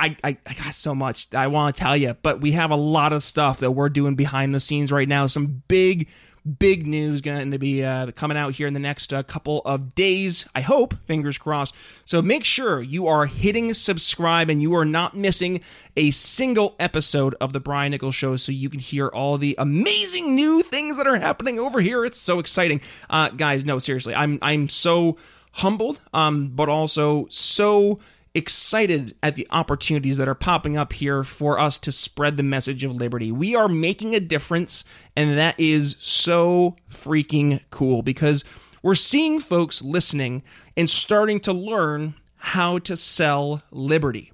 I, 0.02 0.18
I, 0.24 0.38
I 0.48 0.54
got 0.54 0.74
so 0.74 0.96
much 0.96 1.28
I 1.32 1.46
want 1.46 1.76
to 1.76 1.80
tell 1.80 1.96
you, 1.96 2.16
but 2.24 2.42
we 2.42 2.54
have 2.54 2.72
a 2.72 2.76
lot 2.76 3.14
of 3.14 3.22
stuff 3.22 3.60
that 3.60 3.72
we're 3.72 3.90
doing 3.90 4.16
behind 4.16 4.56
the 4.56 4.60
scenes 4.60 4.92
right 4.92 5.08
now. 5.08 5.28
Some 5.28 5.62
big, 5.68 6.10
big 6.58 6.88
news 6.88 7.22
going 7.22 7.52
to 7.52 7.60
be 7.60 7.84
uh, 7.84 8.10
coming 8.14 8.36
out 8.36 8.54
here 8.54 8.66
in 8.66 8.74
the 8.74 8.80
next 8.80 9.14
uh, 9.14 9.22
couple 9.22 9.62
of 9.62 9.94
days. 9.94 10.48
I 10.56 10.62
hope, 10.62 10.96
fingers 11.06 11.38
crossed. 11.38 11.76
So 12.04 12.20
make 12.20 12.44
sure 12.44 12.82
you 12.82 13.06
are 13.06 13.28
hitting 13.28 13.76
subscribe 13.76 14.50
and 14.50 14.60
you 14.60 14.74
are 14.74 14.86
not 14.86 15.16
missing 15.16 15.62
a 15.96 16.10
single 16.10 16.76
episode 16.80 17.36
of 17.40 17.54
the 17.54 17.60
Brian 17.60 17.92
Nichols 17.92 18.16
Show, 18.16 18.38
so 18.38 18.52
you 18.52 18.72
can 18.72 18.80
hear 18.80 19.08
all 19.08 19.38
the 19.38 19.54
amazing 19.60 20.36
new 20.36 20.64
things 20.64 20.98
that 20.98 21.06
are 21.06 21.18
happening 21.18 21.60
over 21.60 21.80
here. 21.80 22.04
It's 22.06 22.20
so 22.20 22.40
exciting, 22.40 22.82
uh, 23.12 23.30
guys. 23.30 23.66
No, 23.66 23.78
seriously, 23.78 24.16
I'm 24.16 24.40
I'm 24.42 24.68
so 24.68 25.18
humbled, 25.52 26.02
um, 26.12 26.48
but 26.48 26.70
also 26.70 27.28
so 27.30 28.00
excited 28.34 29.16
at 29.22 29.36
the 29.36 29.48
opportunities 29.50 30.18
that 30.18 30.28
are 30.28 30.36
popping 30.36 30.78
up 30.78 30.94
here 30.94 31.24
for 31.24 31.60
us 31.60 31.78
to 31.80 31.92
spread 31.92 32.38
the 32.38 32.44
message 32.44 32.84
of 32.84 32.96
liberty. 32.96 33.32
We 33.32 33.56
are 33.56 33.68
making 33.68 34.16
a 34.16 34.20
difference, 34.20 34.84
and 35.16 35.38
that 35.38 35.60
is 35.60 35.96
so 36.00 36.78
freaking 36.90 37.62
cool 37.70 38.02
because 38.02 38.44
we're 38.82 38.96
seeing 38.96 39.40
folks 39.40 39.82
listening 39.82 40.44
and 40.78 40.90
starting 40.90 41.40
to 41.42 41.54
learn 41.54 42.16
how 42.38 42.80
to 42.80 42.96
sell 42.96 43.62
liberty. 43.72 44.32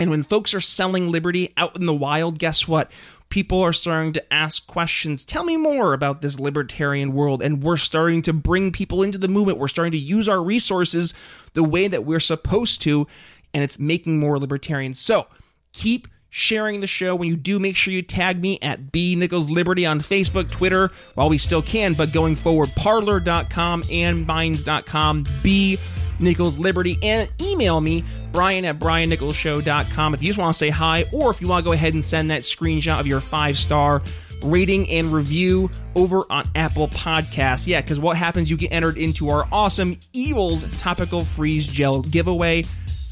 And 0.00 0.10
when 0.10 0.22
folks 0.22 0.54
are 0.54 0.60
selling 0.60 1.10
liberty 1.10 1.52
out 1.56 1.78
in 1.78 1.86
the 1.86 1.94
wild, 1.94 2.38
guess 2.38 2.66
what? 2.66 2.90
people 3.34 3.60
are 3.60 3.72
starting 3.72 4.12
to 4.12 4.32
ask 4.32 4.64
questions. 4.68 5.24
Tell 5.24 5.42
me 5.42 5.56
more 5.56 5.92
about 5.92 6.22
this 6.22 6.38
libertarian 6.38 7.12
world. 7.12 7.42
And 7.42 7.64
we're 7.64 7.76
starting 7.76 8.22
to 8.22 8.32
bring 8.32 8.70
people 8.70 9.02
into 9.02 9.18
the 9.18 9.26
movement. 9.26 9.58
We're 9.58 9.66
starting 9.66 9.90
to 9.90 9.98
use 9.98 10.28
our 10.28 10.40
resources 10.40 11.12
the 11.52 11.64
way 11.64 11.88
that 11.88 12.04
we're 12.04 12.20
supposed 12.20 12.80
to, 12.82 13.08
and 13.52 13.64
it's 13.64 13.76
making 13.76 14.20
more 14.20 14.38
libertarians. 14.38 15.00
So 15.00 15.26
keep 15.72 16.06
sharing 16.30 16.80
the 16.80 16.86
show. 16.86 17.16
When 17.16 17.28
you 17.28 17.34
do, 17.36 17.58
make 17.58 17.74
sure 17.74 17.92
you 17.92 18.02
tag 18.02 18.40
me 18.40 18.56
at 18.62 18.92
B 18.92 19.16
Nichols 19.16 19.50
Liberty 19.50 19.84
on 19.84 19.98
Facebook, 19.98 20.48
Twitter, 20.48 20.92
while 21.14 21.28
we 21.28 21.38
still 21.38 21.62
can. 21.62 21.94
But 21.94 22.12
going 22.12 22.36
forward, 22.36 22.70
parler.com 22.76 23.82
and 23.90 24.28
minds.com, 24.28 25.26
B 25.42 25.78
Nichols 26.20 26.58
Liberty, 26.58 26.98
and 27.02 27.30
email 27.42 27.80
me, 27.80 28.04
Brian 28.32 28.64
at 28.64 28.78
BrianNicholsShow.com 28.78 30.14
if 30.14 30.22
you 30.22 30.28
just 30.28 30.38
want 30.38 30.54
to 30.54 30.58
say 30.58 30.70
hi, 30.70 31.04
or 31.12 31.30
if 31.30 31.40
you 31.40 31.48
want 31.48 31.64
to 31.64 31.68
go 31.68 31.72
ahead 31.72 31.94
and 31.94 32.02
send 32.02 32.30
that 32.30 32.42
screenshot 32.42 33.00
of 33.00 33.06
your 33.06 33.20
five 33.20 33.56
star 33.56 34.02
rating 34.42 34.88
and 34.90 35.12
review 35.12 35.70
over 35.96 36.24
on 36.30 36.46
Apple 36.54 36.88
Podcasts. 36.88 37.66
Yeah, 37.66 37.80
because 37.80 37.98
what 37.98 38.16
happens, 38.16 38.50
you 38.50 38.56
get 38.56 38.72
entered 38.72 38.96
into 38.96 39.30
our 39.30 39.48
awesome 39.50 39.96
Eables 40.12 40.64
Topical 40.80 41.24
Freeze 41.24 41.66
Gel 41.66 42.02
giveaway. 42.02 42.64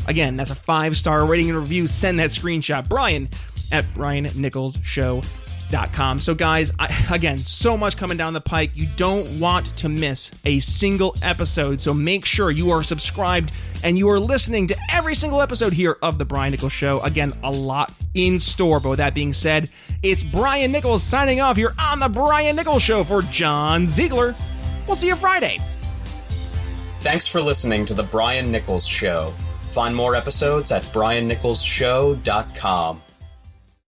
Again, 0.06 0.36
that's 0.36 0.50
a 0.50 0.54
five 0.54 0.96
star 0.96 1.24
rating 1.26 1.50
and 1.50 1.58
review. 1.58 1.86
Send 1.86 2.18
that 2.20 2.30
screenshot, 2.30 2.88
Brian 2.88 3.28
at 3.70 3.84
BrianNicholsShow.com. 3.94 5.51
So, 6.18 6.34
guys, 6.34 6.72
I, 6.78 6.88
again, 7.12 7.38
so 7.38 7.76
much 7.76 7.96
coming 7.96 8.16
down 8.16 8.32
the 8.32 8.40
pike. 8.40 8.70
You 8.74 8.88
don't 8.96 9.40
want 9.40 9.76
to 9.78 9.88
miss 9.88 10.30
a 10.44 10.60
single 10.60 11.16
episode. 11.22 11.80
So, 11.80 11.94
make 11.94 12.24
sure 12.24 12.50
you 12.50 12.70
are 12.70 12.82
subscribed 12.82 13.52
and 13.82 13.98
you 13.98 14.08
are 14.10 14.20
listening 14.20 14.66
to 14.68 14.76
every 14.92 15.14
single 15.14 15.40
episode 15.40 15.72
here 15.72 15.96
of 16.02 16.18
The 16.18 16.24
Brian 16.24 16.50
Nichols 16.50 16.72
Show. 16.72 17.00
Again, 17.00 17.32
a 17.42 17.50
lot 17.50 17.92
in 18.14 18.38
store. 18.38 18.80
But 18.80 18.90
with 18.90 18.98
that 18.98 19.14
being 19.14 19.32
said, 19.32 19.70
it's 20.02 20.22
Brian 20.22 20.72
Nichols 20.72 21.02
signing 21.02 21.40
off 21.40 21.56
here 21.56 21.72
on 21.80 22.00
The 22.00 22.08
Brian 22.08 22.56
Nichols 22.56 22.82
Show 22.82 23.04
for 23.04 23.22
John 23.22 23.86
Ziegler. 23.86 24.34
We'll 24.86 24.96
see 24.96 25.08
you 25.08 25.16
Friday. 25.16 25.58
Thanks 27.00 27.26
for 27.26 27.40
listening 27.40 27.84
to 27.86 27.94
The 27.94 28.04
Brian 28.04 28.52
Nichols 28.52 28.86
Show. 28.86 29.32
Find 29.62 29.96
more 29.96 30.14
episodes 30.14 30.70
at 30.70 30.82
briannicholsshow.com. 30.84 33.02